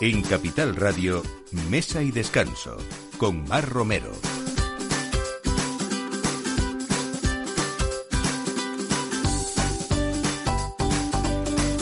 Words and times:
En 0.00 0.22
Capital 0.22 0.76
Radio, 0.76 1.24
Mesa 1.68 2.02
y 2.02 2.12
Descanso, 2.12 2.76
con 3.18 3.48
Mar 3.48 3.68
Romero. 3.68 4.12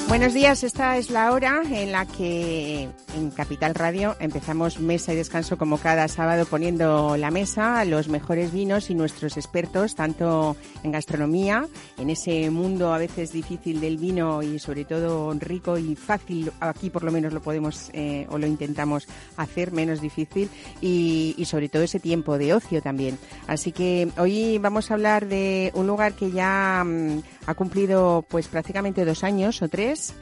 Buenos 0.08 0.32
días, 0.32 0.64
esta 0.64 0.96
es 0.96 1.11
la 1.11 1.32
hora 1.32 1.61
en 1.71 1.93
la 1.93 2.07
que 2.07 2.89
en 3.16 3.30
Capital 3.30 3.74
Radio 3.74 4.14
empezamos 4.20 4.78
mesa 4.78 5.12
y 5.12 5.16
descanso 5.16 5.56
como 5.56 5.78
cada 5.78 6.06
sábado 6.06 6.44
poniendo 6.44 7.16
la 7.16 7.30
mesa 7.30 7.84
los 7.84 8.08
mejores 8.08 8.52
vinos 8.52 8.90
y 8.90 8.94
nuestros 8.94 9.36
expertos 9.36 9.94
tanto 9.94 10.57
en 10.82 10.93
gastronomía, 10.93 11.66
en 11.98 12.10
ese 12.10 12.50
mundo 12.50 12.93
a 12.93 12.98
veces 12.98 13.32
difícil 13.32 13.80
del 13.80 13.96
vino 13.96 14.43
y 14.43 14.58
sobre 14.58 14.84
todo 14.84 15.32
rico 15.38 15.79
y 15.79 15.96
fácil, 15.96 16.52
aquí 16.60 16.90
por 16.90 17.04
lo 17.04 17.10
menos 17.10 17.32
lo 17.32 17.40
podemos 17.40 17.90
eh, 17.93 18.26
o 18.30 18.38
lo 18.38 18.46
intentamos 18.46 19.08
hacer 19.36 19.72
menos 19.72 20.00
difícil 20.00 20.50
y, 20.80 21.35
y 21.38 21.44
sobre 21.46 21.68
todo 21.68 21.82
ese 21.82 22.00
tiempo 22.00 22.36
de 22.38 22.52
ocio 22.52 22.82
también. 22.82 23.18
Así 23.46 23.72
que 23.72 24.08
hoy 24.18 24.58
vamos 24.58 24.90
a 24.90 24.94
hablar 24.94 25.26
de 25.26 25.72
un 25.74 25.86
lugar 25.86 26.12
que 26.12 26.30
ya 26.30 26.85
mm, 26.85 27.22
ha 27.46 27.54
cumplido 27.54 28.24
pues 28.29 28.48
prácticamente 28.48 29.04
dos 29.04 29.24
años 29.24 29.62
o 29.62 29.68
tres 29.68 30.14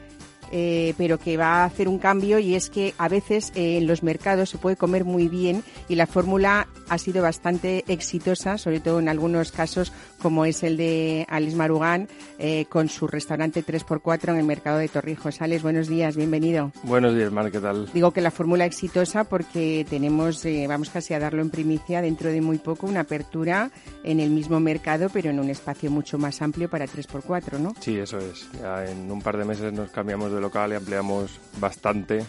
eh, 0.56 0.94
pero 0.96 1.18
que 1.18 1.36
va 1.36 1.62
a 1.62 1.64
hacer 1.64 1.88
un 1.88 1.98
cambio 1.98 2.38
y 2.38 2.54
es 2.54 2.70
que 2.70 2.94
a 2.96 3.08
veces 3.08 3.50
eh, 3.56 3.76
en 3.76 3.88
los 3.88 4.04
mercados 4.04 4.50
se 4.50 4.56
puede 4.56 4.76
comer 4.76 5.04
muy 5.04 5.26
bien 5.26 5.64
y 5.88 5.96
la 5.96 6.06
fórmula 6.06 6.68
ha 6.88 6.98
sido 6.98 7.24
bastante 7.24 7.82
exitosa, 7.88 8.56
sobre 8.56 8.78
todo 8.78 9.00
en 9.00 9.08
algunos 9.08 9.50
casos 9.50 9.92
como 10.22 10.44
es 10.44 10.62
el 10.62 10.76
de 10.76 11.26
Alice 11.28 11.56
Marugán 11.56 12.06
eh, 12.38 12.66
con 12.68 12.88
su 12.88 13.08
restaurante 13.08 13.66
3x4 13.66 14.28
en 14.28 14.36
el 14.36 14.44
mercado 14.44 14.78
de 14.78 14.86
Torrijos. 14.86 15.42
Alex, 15.42 15.64
buenos 15.64 15.88
días, 15.88 16.14
bienvenido. 16.14 16.70
Buenos 16.84 17.16
días, 17.16 17.32
Mar, 17.32 17.50
¿qué 17.50 17.58
tal? 17.58 17.90
Digo 17.92 18.12
que 18.12 18.20
la 18.20 18.30
fórmula 18.30 18.64
exitosa 18.64 19.24
porque 19.24 19.84
tenemos, 19.90 20.46
vamos 20.68 20.90
casi 20.90 21.14
a 21.14 21.18
darlo 21.18 21.42
en 21.42 21.50
primicia 21.50 22.00
dentro 22.00 22.30
de 22.30 22.40
muy 22.40 22.58
poco, 22.58 22.86
una 22.86 23.00
apertura 23.00 23.72
en 24.04 24.20
el 24.20 24.30
mismo 24.30 24.60
mercado, 24.60 25.08
pero 25.12 25.30
en 25.30 25.40
un 25.40 25.50
espacio 25.50 25.90
mucho 25.90 26.16
más 26.16 26.40
amplio 26.42 26.70
para 26.70 26.86
3x4, 26.86 27.58
¿no? 27.58 27.74
Sí, 27.80 27.98
eso 27.98 28.18
es. 28.18 28.48
Ya 28.60 28.88
en 28.88 29.10
un 29.10 29.20
par 29.20 29.36
de 29.36 29.44
meses 29.44 29.72
nos 29.72 29.90
cambiamos 29.90 30.30
de 30.30 30.43
local 30.44 30.72
y 30.72 30.76
ampliamos 30.76 31.40
bastante 31.58 32.24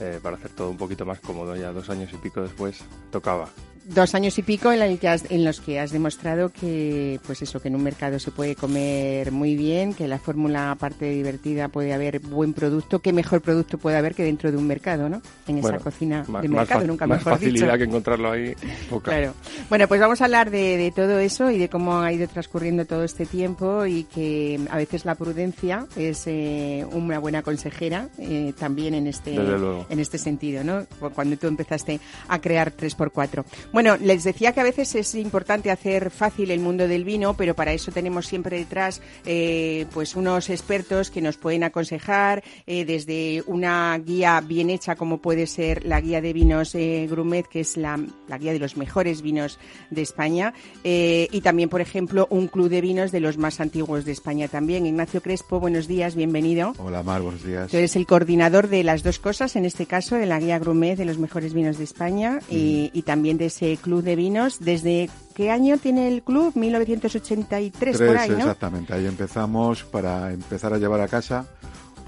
eh, 0.00 0.20
para 0.22 0.36
hacer 0.36 0.50
todo 0.50 0.70
un 0.70 0.76
poquito 0.76 1.06
más 1.06 1.18
cómodo. 1.20 1.56
Ya 1.56 1.72
dos 1.72 1.88
años 1.88 2.10
y 2.12 2.16
pico 2.16 2.42
después 2.42 2.80
tocaba 3.10 3.48
dos 3.88 4.14
años 4.14 4.38
y 4.38 4.42
pico 4.42 4.70
en, 4.70 4.82
en, 4.82 5.44
los 5.44 5.60
que 5.60 5.80
has 5.80 5.90
demostrado 5.92 6.50
que, 6.50 7.18
pues 7.26 7.40
eso, 7.42 7.60
que 7.60 7.68
en 7.68 7.76
un 7.76 7.82
mercado 7.82 8.18
se 8.18 8.30
puede 8.30 8.54
comer 8.54 9.32
muy 9.32 9.56
bien, 9.56 9.94
que 9.94 10.06
la 10.06 10.18
fórmula, 10.18 10.70
aparte 10.70 11.06
divertida, 11.10 11.68
puede 11.68 11.94
haber 11.94 12.20
buen 12.20 12.52
producto. 12.52 13.00
¿Qué 13.00 13.12
mejor 13.12 13.40
producto 13.40 13.78
puede 13.78 13.96
haber 13.96 14.14
que 14.14 14.24
dentro 14.24 14.50
de 14.50 14.58
un 14.58 14.66
mercado, 14.66 15.08
no? 15.08 15.22
En 15.46 15.58
esa 15.58 15.78
cocina 15.78 16.24
de 16.42 16.48
mercado, 16.48 16.86
nunca 16.86 17.06
más 17.06 17.22
facilidad 17.22 17.78
que 17.78 17.84
encontrarlo 17.84 18.30
ahí, 18.30 18.54
Claro. 19.02 19.32
Bueno, 19.70 19.88
pues 19.88 20.00
vamos 20.00 20.20
a 20.20 20.24
hablar 20.24 20.50
de, 20.50 20.92
todo 20.94 21.18
eso 21.18 21.50
y 21.50 21.58
de 21.58 21.68
cómo 21.68 22.00
ha 22.00 22.12
ido 22.12 22.28
transcurriendo 22.28 22.84
todo 22.84 23.04
este 23.04 23.24
tiempo 23.24 23.86
y 23.86 24.04
que 24.04 24.60
a 24.70 24.76
veces 24.76 25.04
la 25.04 25.14
prudencia 25.14 25.86
es 25.96 26.24
eh, 26.26 26.84
una 26.92 27.18
buena 27.18 27.42
consejera 27.42 28.08
eh, 28.18 28.52
también 28.58 28.94
en 28.94 29.06
este, 29.06 29.34
en 29.34 29.98
este 29.98 30.18
sentido, 30.18 30.62
¿no? 30.64 30.86
Cuando 31.14 31.36
tú 31.36 31.46
empezaste 31.46 32.00
a 32.28 32.40
crear 32.40 32.74
3x4. 32.76 33.44
Bueno, 33.72 33.77
les 33.82 34.24
decía 34.24 34.52
que 34.52 34.60
a 34.60 34.64
veces 34.64 34.94
es 34.94 35.14
importante 35.14 35.70
hacer 35.70 36.10
fácil 36.10 36.50
el 36.50 36.60
mundo 36.60 36.88
del 36.88 37.04
vino, 37.04 37.34
pero 37.34 37.54
para 37.54 37.72
eso 37.72 37.92
tenemos 37.92 38.26
siempre 38.26 38.58
detrás 38.58 39.00
eh, 39.24 39.86
pues 39.92 40.16
unos 40.16 40.50
expertos 40.50 41.10
que 41.10 41.20
nos 41.20 41.36
pueden 41.36 41.62
aconsejar 41.64 42.42
eh, 42.66 42.84
desde 42.84 43.44
una 43.46 43.96
guía 43.98 44.40
bien 44.40 44.70
hecha 44.70 44.96
como 44.96 45.18
puede 45.18 45.46
ser 45.46 45.84
la 45.84 46.00
guía 46.00 46.20
de 46.20 46.32
vinos 46.32 46.74
eh, 46.74 47.06
Grumet, 47.08 47.46
que 47.46 47.60
es 47.60 47.76
la, 47.76 47.98
guía 48.38 48.52
de 48.52 48.58
los 48.58 48.76
mejores 48.76 49.22
vinos 49.22 49.58
de 49.90 50.02
España, 50.02 50.54
y 50.82 51.40
también, 51.40 51.68
por 51.68 51.80
ejemplo, 51.80 52.26
un 52.30 52.48
club 52.48 52.68
de 52.68 52.80
vinos 52.80 53.12
de 53.12 53.20
los 53.20 53.38
más 53.38 53.60
antiguos 53.60 54.04
de 54.04 54.12
España 54.12 54.48
también. 54.48 54.86
Ignacio 54.86 55.20
Crespo, 55.20 55.60
buenos 55.60 55.86
días, 55.88 56.14
bienvenido. 56.14 56.72
Hola 56.78 57.02
Mar, 57.02 57.22
buenos 57.22 57.44
días. 57.44 57.70
Tú 57.70 57.76
eres 57.76 57.96
el 57.96 58.06
coordinador 58.06 58.68
de 58.68 58.82
las 58.82 59.02
dos 59.02 59.18
cosas, 59.18 59.56
en 59.56 59.64
este 59.64 59.86
caso 59.86 60.16
de 60.16 60.26
la 60.26 60.40
guía 60.40 60.58
Grumet 60.58 60.98
de 60.98 61.04
los 61.04 61.18
mejores 61.18 61.54
vinos 61.54 61.78
de 61.78 61.84
España 61.84 62.40
y, 62.50 62.90
y 62.92 63.02
también 63.02 63.38
de 63.38 63.46
ese 63.46 63.67
Club 63.76 64.02
de 64.02 64.16
Vinos. 64.16 64.58
¿Desde 64.60 65.10
qué 65.34 65.50
año 65.50 65.78
tiene 65.78 66.08
el 66.08 66.22
club? 66.22 66.56
1983, 66.56 67.98
por 67.98 68.16
ahí, 68.16 68.30
¿no? 68.30 68.38
Exactamente, 68.38 68.94
ahí 68.94 69.06
empezamos 69.06 69.84
para 69.84 70.32
empezar 70.32 70.72
a 70.72 70.78
llevar 70.78 71.00
a 71.00 71.08
casa 71.08 71.46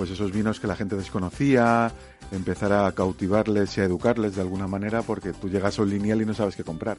pues 0.00 0.08
esos 0.08 0.32
vinos 0.32 0.58
que 0.58 0.66
la 0.66 0.76
gente 0.76 0.96
desconocía, 0.96 1.92
empezar 2.32 2.72
a 2.72 2.90
cautivarles 2.92 3.76
y 3.76 3.82
a 3.82 3.84
educarles 3.84 4.34
de 4.34 4.40
alguna 4.40 4.66
manera, 4.66 5.02
porque 5.02 5.34
tú 5.34 5.50
llegas 5.50 5.78
a 5.78 5.82
un 5.82 5.90
lineal 5.90 6.22
y 6.22 6.24
no 6.24 6.32
sabes 6.32 6.56
qué 6.56 6.64
comprar. 6.64 6.96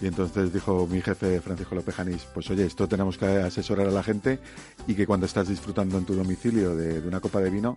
Y 0.00 0.06
entonces 0.06 0.50
dijo 0.50 0.88
mi 0.90 1.02
jefe 1.02 1.38
Francisco 1.42 1.74
López 1.74 1.94
Janís, 1.94 2.26
pues 2.32 2.48
oye, 2.50 2.64
esto 2.64 2.88
tenemos 2.88 3.18
que 3.18 3.26
asesorar 3.26 3.88
a 3.88 3.90
la 3.90 4.02
gente 4.02 4.38
y 4.86 4.94
que 4.94 5.06
cuando 5.06 5.26
estás 5.26 5.48
disfrutando 5.48 5.98
en 5.98 6.06
tu 6.06 6.14
domicilio 6.14 6.74
de, 6.74 7.02
de 7.02 7.06
una 7.06 7.20
copa 7.20 7.40
de 7.40 7.50
vino, 7.50 7.76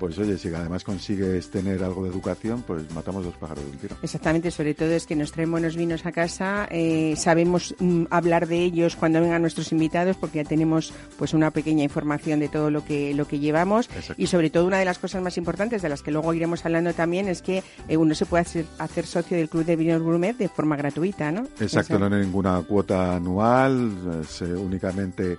pues 0.00 0.18
oye, 0.18 0.38
si 0.38 0.48
además 0.48 0.82
consigues 0.82 1.50
tener 1.50 1.84
algo 1.84 2.02
de 2.04 2.10
educación, 2.10 2.64
pues 2.66 2.90
matamos 2.94 3.22
dos 3.22 3.36
pájaros 3.36 3.64
de 3.66 3.70
un 3.70 3.76
tiro. 3.76 3.96
Exactamente, 4.02 4.50
sobre 4.50 4.74
todo 4.74 4.90
es 4.90 5.06
que 5.06 5.14
nos 5.14 5.30
traen 5.30 5.50
buenos 5.50 5.76
vinos 5.76 6.06
a 6.06 6.10
casa, 6.10 6.66
eh, 6.70 7.14
sabemos 7.18 7.74
mm, 7.78 8.04
hablar 8.08 8.48
de 8.48 8.64
ellos 8.64 8.96
cuando 8.96 9.20
vengan 9.20 9.42
nuestros 9.42 9.70
invitados, 9.72 10.16
porque 10.16 10.38
ya 10.38 10.44
tenemos 10.44 10.94
pues 11.18 11.34
una 11.34 11.50
pequeña 11.50 11.84
información 11.84 12.40
de 12.40 12.48
todo 12.48 12.70
lo 12.70 12.82
que 12.82 13.12
lo 13.12 13.28
que 13.28 13.38
llevamos 13.38 13.90
y 14.16 14.26
sobre 14.26 14.48
todo 14.48 14.66
una 14.66 14.78
de 14.78 14.86
las 14.86 14.98
cosas 14.98 15.22
más 15.22 15.36
importantes 15.36 15.82
de 15.82 15.90
las 15.90 16.02
que 16.02 16.10
luego 16.10 16.32
iremos 16.32 16.64
hablando 16.64 16.94
también 16.94 17.28
es 17.28 17.42
que 17.42 17.62
eh, 17.86 17.96
uno 17.98 18.14
se 18.14 18.24
puede 18.24 18.40
hacer, 18.40 18.64
hacer, 18.78 19.06
socio 19.06 19.36
del 19.36 19.50
Club 19.50 19.66
de 19.66 19.76
Vinos 19.76 20.00
Gourmet 20.00 20.34
de 20.34 20.48
forma 20.48 20.76
gratuita, 20.76 21.30
¿no? 21.30 21.46
Exacto, 21.60 21.98
no 21.98 22.06
hay 22.06 22.22
ninguna 22.22 22.62
cuota 22.62 23.16
anual, 23.16 24.22
es, 24.22 24.40
eh, 24.40 24.54
únicamente 24.54 25.36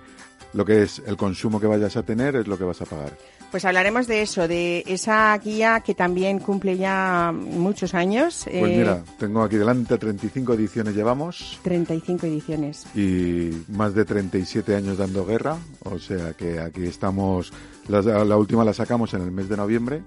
lo 0.52 0.64
que 0.64 0.82
es 0.82 1.02
el 1.06 1.16
consumo 1.16 1.58
que 1.58 1.66
vayas 1.66 1.96
a 1.96 2.02
tener 2.02 2.36
es 2.36 2.46
lo 2.46 2.58
que 2.58 2.64
vas 2.64 2.80
a 2.82 2.84
pagar. 2.84 3.16
Pues 3.52 3.66
hablaremos 3.66 4.06
de 4.06 4.22
eso, 4.22 4.48
de 4.48 4.82
esa 4.86 5.36
guía 5.36 5.80
que 5.80 5.94
también 5.94 6.38
cumple 6.38 6.78
ya 6.78 7.32
muchos 7.34 7.92
años. 7.92 8.44
Pues 8.44 8.56
eh, 8.56 8.76
mira, 8.78 9.04
tengo 9.18 9.42
aquí 9.42 9.56
delante 9.56 9.98
35 9.98 10.54
ediciones 10.54 10.96
llevamos. 10.96 11.60
35 11.62 12.26
ediciones. 12.26 12.86
Y 12.94 13.50
más 13.68 13.94
de 13.94 14.06
37 14.06 14.74
años 14.74 14.96
dando 14.96 15.26
guerra, 15.26 15.58
o 15.84 15.98
sea 15.98 16.32
que 16.32 16.60
aquí 16.60 16.84
estamos, 16.84 17.52
la 17.88 18.36
última 18.38 18.64
la 18.64 18.72
sacamos 18.72 19.12
en 19.12 19.20
el 19.20 19.30
mes 19.30 19.50
de 19.50 19.56
noviembre 19.58 20.02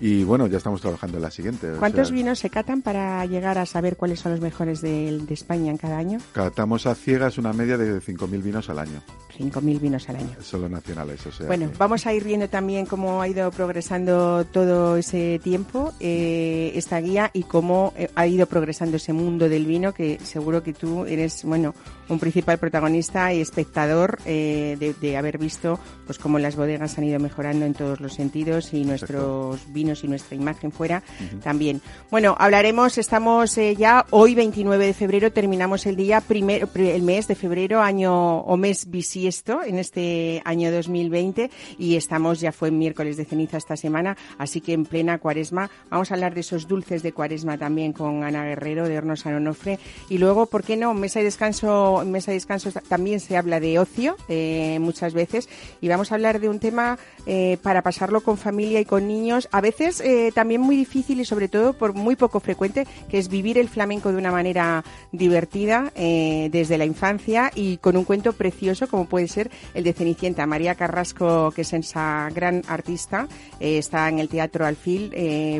y 0.00 0.24
bueno, 0.24 0.46
ya 0.46 0.58
estamos 0.58 0.80
trabajando 0.80 1.16
en 1.16 1.22
la 1.22 1.30
siguiente. 1.30 1.72
¿Cuántos 1.78 2.10
vinos 2.10 2.38
se 2.38 2.50
catan 2.50 2.82
para 2.82 3.24
llegar 3.26 3.58
a 3.58 3.66
saber 3.66 3.96
cuáles 3.96 4.20
son 4.20 4.32
los 4.32 4.40
mejores 4.40 4.80
de, 4.80 5.18
de 5.18 5.34
España 5.34 5.70
en 5.70 5.78
cada 5.78 5.98
año? 5.98 6.18
Catamos 6.32 6.86
a 6.86 6.94
ciegas 6.94 7.38
una 7.38 7.52
media 7.52 7.78
de 7.78 8.00
5.000 8.00 8.42
vinos 8.42 8.68
al 8.68 8.78
año. 8.78 9.02
5.000 9.38 9.80
vinos 9.80 10.08
al 10.08 10.16
año. 10.16 10.36
Solo 10.40 10.68
nacionales, 10.68 11.24
o 11.26 11.32
sea. 11.32 11.46
Bueno, 11.46 11.70
vamos 11.78 12.06
a 12.06 12.12
ir 12.12 12.24
viendo 12.24 12.48
también 12.48 12.86
cómo 12.86 13.20
ha 13.20 13.28
ido 13.28 13.50
progresando 13.50 14.44
todo 14.46 14.96
ese 14.96 15.40
tiempo 15.42 15.92
eh, 16.00 16.72
esta 16.74 16.98
guía 17.00 17.30
y 17.32 17.44
cómo 17.44 17.92
eh, 17.96 18.10
ha 18.14 18.26
ido 18.26 18.46
progresando 18.46 18.96
ese 18.96 19.12
mundo 19.12 19.48
del 19.48 19.66
vino, 19.66 19.92
que 19.92 20.18
seguro 20.22 20.62
que 20.62 20.72
tú 20.72 21.04
eres, 21.06 21.44
bueno, 21.44 21.74
un 22.08 22.18
principal 22.18 22.58
protagonista 22.58 23.32
y 23.32 23.40
espectador 23.40 24.18
eh, 24.24 24.94
de, 25.00 25.16
haber 25.16 25.38
visto 25.38 25.78
pues 26.04 26.18
cómo 26.18 26.38
las 26.38 26.56
bodegas 26.56 26.98
han 26.98 27.04
ido 27.04 27.18
mejorando 27.18 27.64
en 27.64 27.74
todos 27.74 28.00
los 28.00 28.14
sentidos 28.14 28.72
y 28.74 28.84
nuestros 28.84 29.72
vinos 29.72 30.04
y 30.04 30.08
nuestra 30.08 30.36
imagen 30.36 30.72
fuera 30.72 31.02
también. 31.42 31.80
Bueno, 32.10 32.36
hablaremos, 32.38 32.98
estamos 32.98 33.56
eh, 33.58 33.74
ya 33.76 34.04
hoy 34.10 34.34
29 34.34 34.86
de 34.86 34.94
febrero, 34.94 35.32
terminamos 35.32 35.86
el 35.86 35.96
día 35.96 36.20
primero, 36.20 36.68
el 36.74 37.02
mes 37.02 37.28
de 37.28 37.34
febrero, 37.34 37.80
año 37.80 38.38
o 38.38 38.56
mes 38.56 38.90
bisiesto 38.90 39.62
en 39.62 39.78
este 39.78 40.42
año 40.44 40.70
2020 40.70 41.50
y 41.78 41.96
estamos, 41.96 42.40
ya 42.40 42.52
fue 42.52 42.70
miércoles 42.70 43.16
de 43.16 43.24
ceniza 43.24 43.56
esta 43.56 43.76
semana, 43.76 44.16
así 44.38 44.60
que 44.60 44.72
en 44.72 44.84
plena 44.84 45.18
cuaresma 45.18 45.70
vamos 45.90 46.10
a 46.10 46.14
hablar 46.14 46.34
de 46.34 46.40
esos 46.40 46.68
dulces 46.68 47.02
de 47.02 47.12
cuaresma 47.12 47.58
también 47.58 47.92
con 47.92 48.24
Ana 48.24 48.44
Guerrero 48.44 48.88
de 48.88 48.98
Hornos 48.98 49.20
San 49.20 49.34
Onofre 49.34 49.78
y 50.08 50.18
luego, 50.18 50.46
¿por 50.46 50.62
qué 50.62 50.76
no? 50.76 50.94
Mesa 50.94 51.20
de 51.20 51.26
descanso, 51.26 51.95
mesa 52.04 52.30
de 52.30 52.36
descanso 52.36 52.70
también 52.88 53.20
se 53.20 53.36
habla 53.36 53.60
de 53.60 53.78
ocio 53.78 54.16
eh, 54.28 54.78
muchas 54.80 55.14
veces 55.14 55.48
y 55.80 55.88
vamos 55.88 56.12
a 56.12 56.16
hablar 56.16 56.40
de 56.40 56.48
un 56.48 56.58
tema 56.58 56.98
eh, 57.26 57.58
para 57.62 57.82
pasarlo 57.82 58.20
con 58.20 58.36
familia 58.36 58.80
y 58.80 58.84
con 58.84 59.06
niños, 59.06 59.48
a 59.52 59.60
veces 59.60 60.00
eh, 60.00 60.30
también 60.34 60.60
muy 60.60 60.76
difícil 60.76 61.20
y 61.20 61.24
sobre 61.24 61.48
todo 61.48 61.72
por 61.72 61.94
muy 61.94 62.16
poco 62.16 62.40
frecuente, 62.40 62.86
que 63.08 63.18
es 63.18 63.28
vivir 63.28 63.58
el 63.58 63.68
flamenco 63.68 64.10
de 64.10 64.18
una 64.18 64.30
manera 64.30 64.84
divertida 65.12 65.92
eh, 65.94 66.48
desde 66.52 66.78
la 66.78 66.84
infancia 66.84 67.50
y 67.54 67.78
con 67.78 67.96
un 67.96 68.04
cuento 68.04 68.32
precioso 68.32 68.88
como 68.88 69.06
puede 69.06 69.28
ser 69.28 69.50
el 69.74 69.84
de 69.84 69.92
Cenicienta. 69.92 70.46
María 70.46 70.74
Carrasco, 70.74 71.50
que 71.50 71.62
es 71.62 71.72
esa 71.72 72.28
gran 72.34 72.62
artista, 72.68 73.28
eh, 73.60 73.78
está 73.78 74.08
en 74.08 74.18
el 74.18 74.28
Teatro 74.28 74.66
Alfil, 74.66 75.12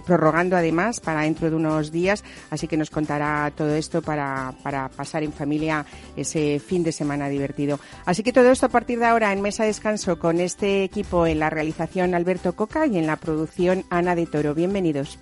prorrogando 0.05 0.57
además 0.57 1.01
para 1.01 1.23
dentro 1.23 1.51
de 1.51 1.57
unos 1.57 1.91
días, 1.91 2.23
así 2.51 2.69
que 2.69 2.77
nos 2.77 2.91
contará 2.91 3.53
todo 3.57 3.75
esto 3.75 4.03
para, 4.03 4.55
para 4.63 4.89
pasar 4.89 5.23
en 5.23 5.33
familia 5.33 5.85
ese 6.27 6.59
fin 6.59 6.83
de 6.83 6.93
semana 6.93 7.29
divertido. 7.29 7.79
Así 8.05 8.23
que 8.23 8.33
todo 8.33 8.51
esto 8.51 8.67
a 8.67 8.71
partir 8.71 8.99
de 8.99 9.07
ahora 9.07 9.33
en 9.33 9.41
Mesa 9.41 9.65
Descanso 9.65 10.19
con 10.19 10.41
este 10.41 10.83
equipo 10.83 11.27
en 11.27 11.39
la 11.39 11.51
realización 11.51 12.15
Alberto 12.15 12.55
Coca 12.55 12.87
y 12.87 12.99
en 12.99 13.07
la 13.07 13.17
producción 13.17 13.85
Ana 13.91 14.15
de 14.15 14.27
Toro. 14.27 14.55
Bienvenidos. 14.55 15.19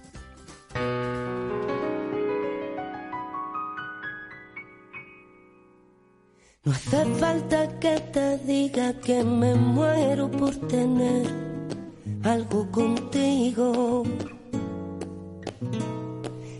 No 6.64 6.72
hace 6.72 7.04
falta 7.20 7.78
que 7.78 8.00
te 8.12 8.38
diga 8.38 8.94
que 9.00 9.22
me 9.22 9.54
muero 9.54 10.30
por 10.30 10.56
tener 10.66 11.26
algo 12.22 12.70
contigo. 12.70 14.02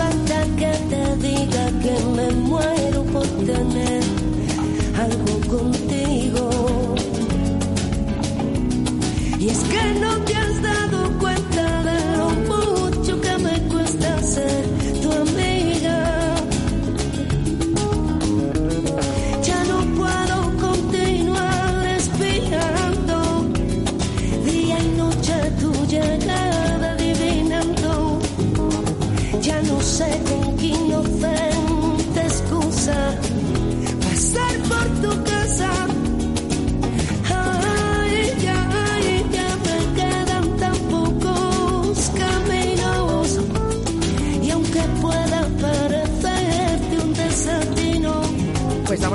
Falta 0.00 0.40
que 0.60 0.72
te 0.90 1.04
diga 1.28 1.64
que 1.84 1.94
me 2.16 2.30
muero 2.48 3.02
por 3.12 3.26
tener 3.50 4.02
algo 5.04 5.34
contigo. 5.54 6.44
Y 9.38 9.48
es 9.50 9.58
que 9.72 9.82
no 10.00 10.12
te 10.26 10.34
has 10.36 10.62
dado 10.62 11.18
cuenta 11.18 11.82
de 11.88 11.98
lo 12.16 12.28
mucho 12.52 13.20
que 13.20 13.34
me 13.46 13.56
cuesta 13.68 14.22
ser 14.22 14.79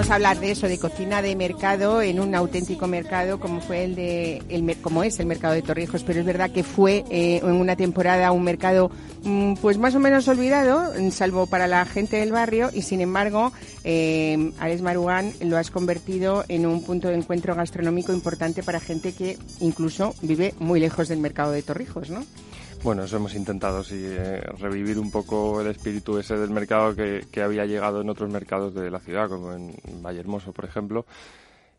vamos 0.05 0.11
a 0.11 0.15
hablar 0.27 0.39
de 0.39 0.51
eso, 0.51 0.67
de 0.67 0.77
cocina 0.77 1.23
de 1.23 1.35
mercado 1.35 1.99
en 1.99 2.19
un 2.19 2.35
auténtico 2.35 2.85
mercado 2.85 3.39
como 3.39 3.59
fue 3.59 3.85
el 3.85 3.95
de, 3.95 4.77
como 4.83 5.03
es 5.03 5.19
el 5.19 5.25
mercado 5.25 5.55
de 5.55 5.63
Torrijos, 5.63 6.03
pero 6.03 6.19
es 6.19 6.25
verdad 6.27 6.51
que 6.51 6.63
fue 6.63 7.03
eh, 7.09 7.39
en 7.41 7.53
una 7.53 7.75
temporada 7.75 8.31
un 8.31 8.43
mercado 8.43 8.91
mm, 9.23 9.55
pues 9.55 9.79
más 9.79 9.95
o 9.95 9.99
menos 9.99 10.27
olvidado, 10.27 10.93
mm, 10.95 11.09
salvo 11.09 11.47
para 11.47 11.65
la 11.65 11.83
gente 11.85 12.17
del 12.17 12.31
barrio, 12.31 12.69
y 12.71 12.83
sin 12.83 13.01
embargo, 13.01 13.51
eh, 13.83 14.51
Alex 14.59 14.83
Marugán 14.83 15.33
lo 15.41 15.57
has 15.57 15.71
convertido 15.71 16.45
en 16.49 16.67
un 16.67 16.83
punto 16.83 17.07
de 17.07 17.15
encuentro 17.15 17.55
gastronómico 17.55 18.13
importante 18.13 18.61
para 18.61 18.79
gente 18.79 19.13
que 19.13 19.39
incluso 19.59 20.13
vive 20.21 20.53
muy 20.59 20.79
lejos 20.79 21.07
del 21.07 21.17
mercado 21.17 21.51
de 21.51 21.63
Torrijos, 21.63 22.11
¿no? 22.11 22.23
Bueno, 22.85 23.03
eso 23.03 23.17
hemos 23.17 23.33
intentado, 23.33 23.83
sí, 23.83 23.99
eh, 23.99 24.39
revivir 24.59 24.99
un 24.99 25.09
poco 25.09 25.59
el 25.59 25.65
espíritu 25.65 26.19
ese 26.19 26.37
del 26.37 26.51
mercado 26.51 26.95
que, 26.95 27.25
que 27.31 27.41
había 27.41 27.65
llegado 27.65 28.01
en 28.01 28.09
otros 28.11 28.29
mercados 28.31 28.75
de 28.75 28.91
la 28.91 28.99
ciudad, 28.99 29.27
como 29.27 29.53
en 29.53 29.73
Vallehermoso, 30.03 30.53
por 30.53 30.65
ejemplo. 30.65 31.07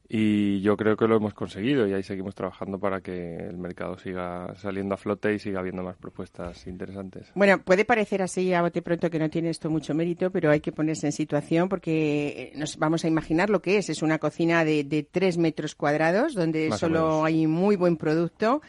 Y 0.08 0.60
yo 0.62 0.76
creo 0.76 0.96
que 0.96 1.06
lo 1.06 1.16
hemos 1.16 1.32
conseguido 1.32 1.86
y 1.86 1.92
ahí 1.92 2.02
seguimos 2.02 2.34
trabajando 2.34 2.80
para 2.80 3.02
que 3.02 3.36
el 3.36 3.56
mercado 3.56 3.96
siga 3.98 4.52
saliendo 4.56 4.94
a 4.94 4.96
flote 4.96 5.32
y 5.32 5.38
siga 5.38 5.60
habiendo 5.60 5.84
más 5.84 5.96
propuestas 5.96 6.66
interesantes. 6.66 7.30
Bueno, 7.36 7.62
puede 7.62 7.84
parecer 7.84 8.20
así 8.22 8.52
a 8.52 8.62
bote 8.62 8.82
pronto 8.82 9.08
que 9.08 9.20
no 9.20 9.30
tiene 9.30 9.50
esto 9.50 9.70
mucho 9.70 9.94
mérito, 9.94 10.32
pero 10.32 10.50
hay 10.50 10.60
que 10.60 10.72
ponerse 10.72 11.06
en 11.06 11.12
situación 11.12 11.68
porque 11.68 12.52
nos 12.56 12.78
vamos 12.78 13.04
a 13.04 13.08
imaginar 13.08 13.48
lo 13.48 13.62
que 13.62 13.78
es. 13.78 13.90
Es 13.90 14.02
una 14.02 14.18
cocina 14.18 14.64
de, 14.64 14.82
de 14.82 15.04
tres 15.04 15.38
metros 15.38 15.76
cuadrados 15.76 16.34
donde 16.34 16.68
Más 16.68 16.80
solo 16.80 17.24
hay 17.24 17.46
muy 17.46 17.76
buen 17.76 17.96
producto. 17.96 18.60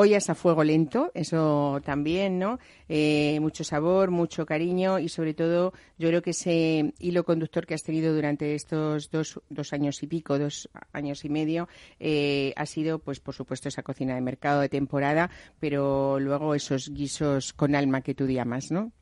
Ollas 0.00 0.30
a 0.30 0.36
fuego 0.36 0.62
lento, 0.62 1.10
eso 1.12 1.80
también, 1.84 2.38
¿no? 2.38 2.60
Eh, 2.88 3.36
mucho 3.40 3.64
sabor, 3.64 4.12
mucho 4.12 4.46
cariño 4.46 5.00
y 5.00 5.08
sobre 5.08 5.34
todo 5.34 5.72
yo 5.98 6.06
creo 6.06 6.22
que 6.22 6.30
ese 6.30 6.94
hilo 7.00 7.24
conductor 7.24 7.66
que 7.66 7.74
has 7.74 7.82
tenido 7.82 8.14
durante 8.14 8.54
estos 8.54 9.10
dos, 9.10 9.40
dos 9.50 9.72
años 9.72 10.00
y 10.04 10.06
pico, 10.06 10.38
dos 10.38 10.70
años 10.92 11.24
y 11.24 11.28
medio, 11.30 11.68
eh, 11.98 12.52
ha 12.54 12.64
sido, 12.66 13.00
pues 13.00 13.18
por 13.18 13.34
supuesto, 13.34 13.68
esa 13.68 13.82
cocina 13.82 14.14
de 14.14 14.20
mercado 14.20 14.60
de 14.60 14.68
temporada, 14.68 15.30
pero 15.58 16.20
luego 16.20 16.54
esos 16.54 16.90
guisos 16.90 17.52
con 17.52 17.74
alma 17.74 18.00
que 18.02 18.14
tú 18.14 18.28
llamas, 18.28 18.70
¿no? 18.70 18.92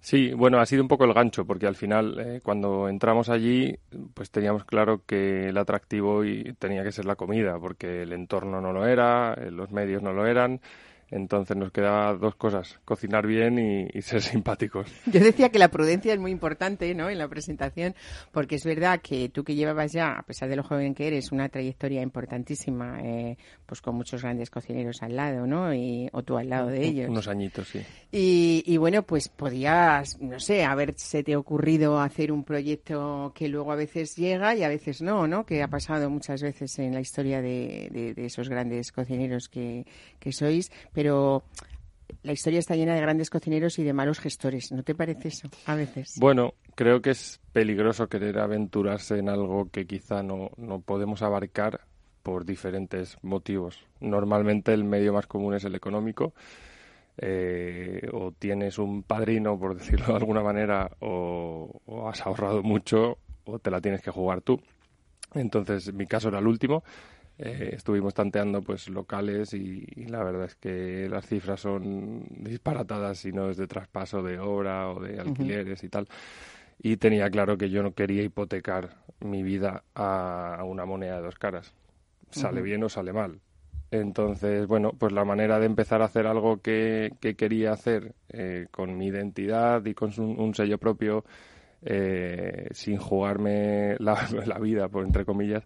Sí, 0.00 0.32
bueno, 0.32 0.58
ha 0.58 0.66
sido 0.66 0.82
un 0.82 0.88
poco 0.88 1.04
el 1.04 1.12
gancho, 1.12 1.44
porque 1.44 1.66
al 1.66 1.76
final, 1.76 2.18
eh, 2.18 2.40
cuando 2.42 2.88
entramos 2.88 3.28
allí, 3.28 3.78
pues 4.14 4.30
teníamos 4.30 4.64
claro 4.64 5.02
que 5.06 5.48
el 5.48 5.58
atractivo 5.58 6.24
y 6.24 6.54
tenía 6.58 6.82
que 6.82 6.90
ser 6.90 7.04
la 7.04 7.16
comida, 7.16 7.58
porque 7.58 8.02
el 8.02 8.12
entorno 8.14 8.62
no 8.62 8.72
lo 8.72 8.86
era, 8.86 9.34
eh, 9.34 9.50
los 9.50 9.70
medios 9.70 10.02
no 10.02 10.12
lo 10.14 10.26
eran, 10.26 10.60
entonces 11.10 11.56
nos 11.56 11.72
quedaba 11.72 12.14
dos 12.14 12.36
cosas, 12.36 12.78
cocinar 12.84 13.26
bien 13.26 13.58
y, 13.92 14.02
ser 14.02 14.22
simpáticos. 14.22 14.90
Yo 15.06 15.20
decía 15.20 15.50
que 15.50 15.58
la 15.58 15.68
prudencia 15.68 16.14
es 16.14 16.20
muy 16.20 16.30
importante, 16.30 16.94
¿no? 16.94 17.10
En 17.10 17.18
la 17.18 17.28
presentación, 17.28 17.94
porque 18.32 18.56
es 18.56 18.64
verdad 18.64 19.00
que 19.02 19.28
tú 19.28 19.44
que 19.44 19.54
llevabas 19.54 19.92
ya, 19.92 20.12
a 20.12 20.22
pesar 20.22 20.48
de 20.48 20.56
lo 20.56 20.62
joven 20.62 20.94
que 20.94 21.08
eres, 21.08 21.32
una 21.32 21.48
trayectoria 21.48 22.02
importantísima, 22.02 23.00
eh, 23.02 23.36
pues 23.70 23.80
con 23.80 23.94
muchos 23.94 24.22
grandes 24.22 24.50
cocineros 24.50 25.00
al 25.00 25.14
lado, 25.14 25.46
¿no? 25.46 25.72
Y, 25.72 26.08
o 26.12 26.24
tú 26.24 26.36
al 26.36 26.48
lado 26.48 26.66
de 26.70 26.84
ellos. 26.84 27.08
Unos 27.08 27.28
añitos, 27.28 27.68
sí. 27.68 27.78
Y, 28.10 28.64
y 28.66 28.76
bueno, 28.78 29.04
pues 29.04 29.28
podías, 29.28 30.20
no 30.20 30.40
sé, 30.40 30.64
haberse 30.64 31.22
te 31.22 31.36
ocurrido 31.36 32.00
hacer 32.00 32.32
un 32.32 32.42
proyecto 32.42 33.30
que 33.32 33.46
luego 33.46 33.70
a 33.70 33.76
veces 33.76 34.16
llega 34.16 34.56
y 34.56 34.64
a 34.64 34.68
veces 34.68 35.02
no, 35.02 35.28
¿no? 35.28 35.46
Que 35.46 35.62
ha 35.62 35.68
pasado 35.68 36.10
muchas 36.10 36.42
veces 36.42 36.76
en 36.80 36.92
la 36.94 37.00
historia 37.00 37.40
de, 37.40 37.88
de- 37.92 38.14
de 38.14 38.24
esos 38.26 38.48
grandes 38.48 38.90
cocineros 38.90 39.48
que, 39.48 39.86
que 40.18 40.32
sois, 40.32 40.72
pero 40.92 41.44
la 42.24 42.32
historia 42.32 42.58
está 42.58 42.74
llena 42.74 42.94
de 42.96 43.00
grandes 43.02 43.30
cocineros 43.30 43.78
y 43.78 43.84
de 43.84 43.92
malos 43.92 44.18
gestores, 44.18 44.72
¿no 44.72 44.82
te 44.82 44.96
parece 44.96 45.28
eso? 45.28 45.48
A 45.66 45.76
veces. 45.76 46.14
Bueno, 46.18 46.54
creo 46.74 47.00
que 47.00 47.10
es 47.10 47.38
peligroso 47.52 48.08
querer 48.08 48.40
aventurarse 48.40 49.18
en 49.18 49.28
algo 49.28 49.70
que 49.70 49.86
quizá 49.86 50.24
no, 50.24 50.50
no 50.56 50.80
podemos 50.80 51.22
abarcar 51.22 51.82
por 52.22 52.44
diferentes 52.44 53.18
motivos. 53.22 53.86
Normalmente 54.00 54.72
el 54.72 54.84
medio 54.84 55.12
más 55.12 55.26
común 55.26 55.54
es 55.54 55.64
el 55.64 55.74
económico. 55.74 56.34
eh, 57.18 58.08
o 58.12 58.32
tienes 58.32 58.78
un 58.78 59.02
padrino, 59.02 59.58
por 59.58 59.74
decirlo 59.78 60.06
de 60.08 60.14
alguna 60.16 60.42
manera, 60.42 60.90
o, 61.00 61.80
o 61.86 62.08
has 62.08 62.24
ahorrado 62.26 62.62
mucho, 62.62 63.18
o 63.44 63.58
te 63.58 63.70
la 63.70 63.80
tienes 63.80 64.02
que 64.02 64.10
jugar 64.10 64.40
tú. 64.42 64.60
Entonces, 65.34 65.92
mi 65.94 66.06
caso 66.06 66.28
era 66.28 66.38
el 66.40 66.46
último. 66.46 66.82
Eh, 67.38 67.70
estuvimos 67.74 68.14
tanteando 68.14 68.62
pues 68.62 68.88
locales 68.88 69.54
y, 69.54 69.86
y 69.96 70.06
la 70.06 70.22
verdad 70.24 70.44
es 70.46 70.56
que 70.56 71.08
las 71.10 71.26
cifras 71.26 71.60
son 71.60 72.24
disparatadas 72.30 73.18
si 73.18 73.32
no 73.32 73.50
es 73.50 73.56
de 73.56 73.66
traspaso 73.66 74.22
de 74.22 74.38
obra 74.38 74.90
o 74.90 75.00
de 75.00 75.20
alquileres 75.20 75.82
y 75.84 75.88
tal. 75.88 76.08
Y 76.82 76.96
tenía 76.98 77.30
claro 77.30 77.58
que 77.58 77.70
yo 77.70 77.82
no 77.82 77.94
quería 77.94 78.22
hipotecar 78.22 78.96
mi 79.20 79.42
vida 79.42 79.84
a, 79.94 80.56
a 80.56 80.64
una 80.64 80.84
moneda 80.86 81.16
de 81.16 81.22
dos 81.22 81.36
caras. 81.38 81.74
Sale 82.30 82.62
bien 82.62 82.82
o 82.84 82.88
sale 82.88 83.12
mal. 83.12 83.40
Entonces, 83.90 84.66
bueno, 84.68 84.92
pues 84.96 85.12
la 85.12 85.24
manera 85.24 85.58
de 85.58 85.66
empezar 85.66 86.00
a 86.02 86.04
hacer 86.04 86.26
algo 86.26 86.60
que, 86.62 87.12
que 87.20 87.34
quería 87.36 87.72
hacer 87.72 88.14
eh, 88.28 88.68
con 88.70 88.96
mi 88.96 89.06
identidad 89.08 89.84
y 89.84 89.94
con 89.94 90.12
un, 90.18 90.38
un 90.40 90.54
sello 90.54 90.78
propio, 90.78 91.24
eh, 91.82 92.68
sin 92.72 92.98
jugarme 92.98 93.96
la, 93.98 94.16
la 94.46 94.58
vida, 94.58 94.88
por 94.88 95.04
entre 95.04 95.24
comillas, 95.24 95.64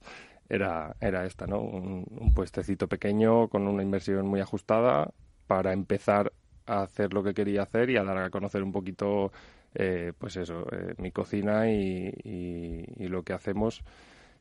era, 0.49 0.97
era 1.01 1.27
esta, 1.27 1.47
¿no? 1.47 1.61
Un, 1.61 2.07
un 2.11 2.33
puestecito 2.33 2.89
pequeño 2.89 3.49
con 3.49 3.69
una 3.69 3.83
inversión 3.83 4.27
muy 4.27 4.41
ajustada 4.41 5.11
para 5.47 5.73
empezar 5.73 6.33
a 6.67 6.83
hacer 6.83 7.13
lo 7.15 7.23
que 7.23 7.35
quería 7.35 7.63
hacer 7.63 7.91
y 7.91 7.97
a 7.99 8.05
dar 8.05 8.19
a 8.19 8.31
conocer 8.31 8.63
un 8.63 8.73
poquito, 8.73 9.33
eh, 9.75 10.13
pues 10.19 10.37
eso, 10.37 10.67
eh, 10.73 10.95
mi 10.99 11.13
cocina 11.13 11.71
y, 11.71 12.09
y- 12.25 12.85
y 13.05 13.09
lo 13.09 13.23
que 13.23 13.33
hacemos 13.35 13.85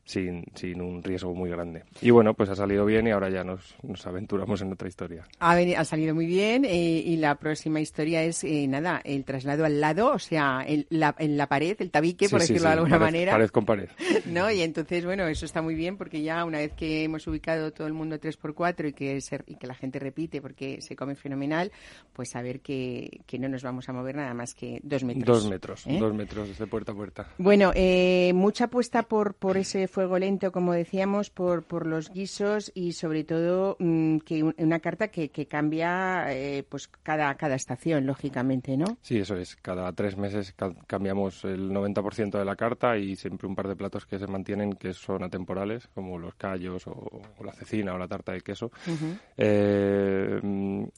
sin, 0.04 0.44
sin 0.54 0.80
un 0.80 1.02
riesgo 1.02 1.34
muy 1.34 1.50
grande. 1.50 1.84
Y 2.00 2.10
bueno, 2.10 2.34
pues 2.34 2.50
ha 2.50 2.54
salido 2.54 2.84
bien 2.84 3.06
y 3.06 3.10
ahora 3.10 3.30
ya 3.30 3.42
nos, 3.42 3.74
nos 3.82 4.06
aventuramos 4.06 4.60
en 4.60 4.72
otra 4.72 4.88
historia. 4.88 5.24
Ha, 5.40 5.52
ha 5.52 5.84
salido 5.84 6.14
muy 6.14 6.26
bien 6.26 6.64
eh, 6.64 7.02
y 7.04 7.16
la 7.16 7.36
próxima 7.36 7.80
historia 7.80 8.22
es, 8.22 8.44
eh, 8.44 8.66
nada, 8.68 9.00
el 9.04 9.24
traslado 9.24 9.64
al 9.64 9.80
lado, 9.80 10.12
o 10.12 10.18
sea, 10.18 10.64
en 10.66 10.86
la, 10.90 11.14
en 11.18 11.36
la 11.36 11.48
pared, 11.48 11.76
el 11.80 11.90
tabique, 11.90 12.28
por 12.28 12.40
decirlo 12.40 12.68
de 12.68 12.74
alguna 12.74 12.98
manera. 12.98 13.32
Pared 13.32 13.50
con 13.50 13.64
pared. 13.64 13.88
¿No? 14.26 14.50
Y 14.50 14.62
entonces, 14.62 15.04
bueno, 15.04 15.26
eso 15.26 15.46
está 15.46 15.62
muy 15.62 15.74
bien 15.74 15.96
porque 15.96 16.22
ya 16.22 16.44
una 16.44 16.58
vez 16.58 16.72
que 16.74 17.04
hemos 17.04 17.26
ubicado 17.26 17.72
todo 17.72 17.86
el 17.86 17.94
mundo 17.94 18.18
3x4 18.18 18.88
y 18.88 18.92
que, 18.92 19.18
y 19.46 19.56
que 19.56 19.66
la 19.66 19.74
gente 19.74 19.98
repite 19.98 20.42
porque 20.42 20.80
se 20.82 20.96
come 20.96 21.14
fenomenal, 21.14 21.72
pues 22.12 22.30
saber 22.30 22.60
que, 22.60 23.22
que 23.26 23.38
no 23.38 23.48
nos 23.48 23.62
vamos 23.62 23.88
a 23.88 23.92
mover 23.92 24.16
nada 24.16 24.34
más 24.34 24.54
que 24.54 24.80
dos 24.82 25.02
metros. 25.04 25.42
Dos 25.42 25.50
metros, 25.50 25.86
¿eh? 25.86 25.98
dos 25.98 26.14
metros 26.14 26.48
desde 26.48 26.66
puerta 26.66 26.92
a 26.92 26.94
puerta. 26.94 27.28
Bueno, 27.38 27.72
mucha 28.34 28.64
apuesta 28.64 29.02
por, 29.04 29.34
por 29.34 29.56
ese 29.56 29.88
fuego 29.94 30.18
lento, 30.18 30.50
como 30.50 30.72
decíamos, 30.72 31.30
por, 31.30 31.62
por 31.62 31.86
los 31.86 32.12
guisos 32.12 32.72
y 32.74 32.92
sobre 32.92 33.22
todo 33.22 33.76
mm, 33.78 34.18
que 34.18 34.42
una 34.42 34.80
carta 34.80 35.08
que, 35.08 35.28
que 35.30 35.46
cambia 35.46 36.32
eh, 36.32 36.64
pues 36.68 36.88
cada, 36.88 37.32
cada 37.36 37.54
estación, 37.54 38.04
lógicamente, 38.04 38.76
¿no? 38.76 38.98
Sí, 39.02 39.18
eso 39.18 39.36
es. 39.36 39.54
Cada 39.54 39.92
tres 39.92 40.16
meses 40.16 40.52
cambiamos 40.88 41.44
el 41.44 41.70
90% 41.70 42.38
de 42.38 42.44
la 42.44 42.56
carta 42.56 42.98
y 42.98 43.14
siempre 43.14 43.46
un 43.46 43.54
par 43.54 43.68
de 43.68 43.76
platos 43.76 44.04
que 44.04 44.18
se 44.18 44.26
mantienen 44.26 44.72
que 44.72 44.92
son 44.92 45.22
atemporales, 45.22 45.86
como 45.94 46.18
los 46.18 46.34
callos 46.34 46.88
o, 46.88 47.22
la 47.44 47.52
cecina 47.52 47.94
o 47.94 47.98
la 47.98 48.08
tarta 48.08 48.32
de 48.32 48.40
queso. 48.40 48.72
Eh, 49.36 50.40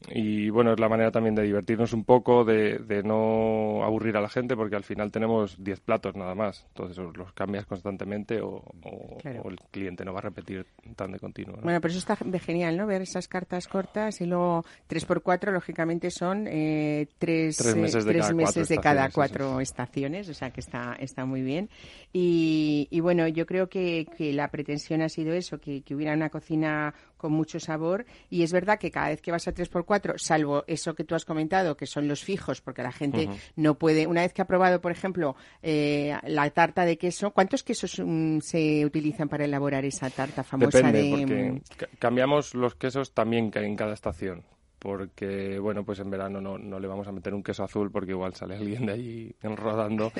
y 0.09 0.49
bueno, 0.49 0.73
es 0.73 0.81
la 0.81 0.88
manera 0.88 1.11
también 1.11 1.35
de 1.35 1.43
divertirnos 1.43 1.93
un 1.93 2.05
poco, 2.05 2.45
de, 2.47 2.79
de 2.79 3.03
no 3.03 3.85
aburrir 3.85 4.17
a 4.17 4.23
la 4.23 4.31
gente, 4.31 4.57
porque 4.57 4.76
al 4.76 4.85
final 4.85 5.12
tenemos 5.12 5.62
10 5.62 5.81
platos 5.81 6.17
nada 6.17 6.35
más. 6.35 6.65
Entonces 6.69 6.97
los 6.97 7.33
cambias 7.35 7.67
constantemente 7.67 8.41
o, 8.41 8.62
o 8.87 9.50
el 9.50 9.59
cliente 9.71 10.05
no 10.05 10.12
va 10.12 10.19
a 10.19 10.23
repetir 10.23 10.66
tan 10.95 11.12
de 11.12 11.19
continuo. 11.19 11.57
Bueno, 11.62 11.81
pero 11.81 11.93
eso 11.93 11.99
está 11.99 12.16
genial, 12.38 12.76
¿no? 12.76 12.87
Ver 12.87 13.02
esas 13.02 13.28
cartas 13.28 13.69
cortas 13.69 14.21
y 14.21 14.26
luego 14.26 14.64
3x4, 14.88 15.52
lógicamente, 15.52 16.11
son 16.11 16.47
eh, 16.47 17.09
tres, 17.19 17.57
tres, 17.57 17.76
meses 17.76 18.69
de, 18.69 18.78
cada, 18.78 19.11
cuatro 19.11 19.61
estaciones, 19.61 20.28
o 20.28 20.35
sea 20.35 20.50
que 20.50 20.61
está, 20.61 20.97
está 20.99 21.25
muy 21.25 21.43
bien. 21.43 21.69
Y, 22.12 22.88
y 22.90 23.00
bueno, 23.00 23.28
yo 23.28 23.47
creo 23.47 23.69
que, 23.69 24.07
que, 24.16 24.33
la 24.33 24.49
pretensión 24.49 25.02
ha 25.02 25.09
sido 25.09 25.33
eso, 25.35 25.59
que, 25.59 25.83
que 25.83 25.95
hubiera 25.95 26.14
una 26.14 26.31
cocina 26.31 26.95
con 27.17 27.33
mucho 27.33 27.61
sabor. 27.61 28.07
Y 28.31 28.43
es 28.43 28.53
verdad 28.53 28.79
que 28.79 28.91
cada 28.91 29.09
vez 29.09 29.21
que 29.21 29.31
vas 29.31 29.47
a 29.49 29.55
3x4, 29.55 30.19
salvo 30.19 30.65
eso 30.67 30.95
que 30.95 31.05
tú 31.05 31.15
has 31.15 31.25
comentado, 31.25 31.77
que 31.77 31.87
son 31.87 32.09
los 32.09 32.23
fijos, 32.23 32.61
porque 32.61 32.83
la 32.83 32.93
gente 32.93 33.29
no 33.57 33.75
puede, 33.75 34.07
una 34.07 34.23
vez 34.23 34.33
que 34.33 34.43
ha 34.43 34.47
probado, 34.47 34.81
por 34.81 34.93
ejemplo, 34.93 35.37
eh, 35.63 36.17
la 36.25 36.49
tarta 36.51 36.85
de 36.85 36.99
queso, 36.99 37.31
¿cuántos 37.31 37.63
quesos 37.63 38.01
mm, 38.05 38.41
se 38.41 38.85
utilizan 38.85 39.29
para 39.29 39.45
elaborar 39.45 39.85
esa 39.85 40.11
tarta 40.11 40.43
famosa 40.43 40.79
Depende, 40.79 41.11
porque 41.11 41.53
mm, 41.53 41.99
cambiamos 41.99 42.55
los 42.55 42.75
quesos 42.75 43.13
también 43.13 43.51
en 43.55 43.77
cada 43.77 43.95
estación 43.95 44.45
porque 44.79 45.59
bueno 45.59 45.85
pues 45.85 46.01
en 46.01 46.11
verano 46.11 46.41
no, 46.41 46.59
no, 46.59 46.79
le 46.79 46.87
vamos 46.87 47.09
a 47.09 47.13
meter 47.13 47.33
un 47.35 47.43
queso 47.43 47.65
azul 47.65 47.91
porque 47.91 48.11
igual 48.11 48.35
sale 48.35 48.57
alguien 48.59 48.87
de 48.87 48.93
allí 48.93 49.35
rodando 49.43 50.13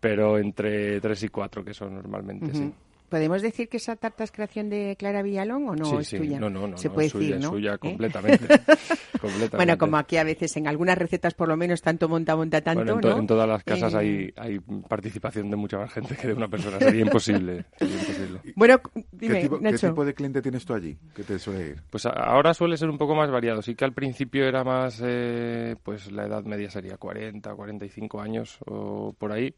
pero 0.00 0.38
entre 0.38 1.00
tres 1.00 1.22
y 1.22 1.28
cuatro 1.28 1.64
quesos 1.64 1.92
normalmente 1.92 2.54
sí 2.54 2.72
¿Podemos 3.08 3.42
decir 3.42 3.68
que 3.68 3.76
esa 3.76 3.96
tarta 3.96 4.24
es 4.24 4.32
creación 4.32 4.70
de 4.70 4.96
Clara 4.98 5.22
Villalón 5.22 5.68
o 5.68 5.76
no 5.76 6.00
es 6.00 6.10
tuya? 6.10 6.40
No, 6.40 6.50
no, 6.50 6.66
no. 6.66 6.76
Se 6.76 6.90
puede 6.90 7.08
es 7.08 7.12
decir, 7.12 7.34
suya, 7.34 7.38
¿no? 7.38 7.50
suya 7.50 7.74
¿Eh? 7.74 7.78
completamente, 7.78 8.46
completamente, 9.20 9.56
Bueno, 9.56 9.78
como 9.78 9.96
aquí 9.98 10.16
a 10.16 10.24
veces 10.24 10.56
en 10.56 10.66
algunas 10.66 10.96
recetas 10.96 11.34
por 11.34 11.48
lo 11.48 11.56
menos 11.56 11.82
tanto 11.82 12.08
monta, 12.08 12.34
monta 12.34 12.60
tanto, 12.62 12.94
bueno, 12.94 13.08
en, 13.08 13.14
¿no? 13.14 13.20
en 13.20 13.26
todas 13.26 13.48
las 13.48 13.62
casas 13.62 13.94
hay, 13.94 14.08
eh, 14.08 14.34
hay 14.36 14.58
participación 14.88 15.50
de 15.50 15.56
mucha 15.56 15.78
más 15.78 15.92
gente 15.92 16.16
que 16.16 16.28
de 16.28 16.34
una 16.34 16.48
persona. 16.48 16.78
Sería 16.78 17.02
imposible. 17.02 17.66
Sería 17.78 17.94
imposible. 17.94 18.40
Bueno, 18.56 18.80
dime, 19.12 19.34
¿Qué 19.34 19.42
tipo, 19.42 19.60
Nacho. 19.60 19.78
¿Qué 19.78 19.88
tipo 19.88 20.04
de 20.04 20.14
cliente 20.14 20.42
tienes 20.42 20.64
tú 20.64 20.74
allí 20.74 20.96
que 21.14 21.22
te 21.22 21.38
suele 21.38 21.68
ir? 21.68 21.82
Pues 21.90 22.06
ahora 22.06 22.54
suele 22.54 22.76
ser 22.76 22.88
un 22.88 22.98
poco 22.98 23.14
más 23.14 23.30
variado. 23.30 23.62
Sí 23.62 23.74
que 23.74 23.84
al 23.84 23.92
principio 23.92 24.44
era 24.44 24.64
más, 24.64 25.00
eh, 25.04 25.76
pues 25.82 26.10
la 26.10 26.24
edad 26.24 26.42
media 26.44 26.70
sería 26.70 26.96
40, 26.96 27.54
45 27.54 28.20
años 28.20 28.58
o 28.66 29.12
por 29.12 29.32
ahí 29.32 29.54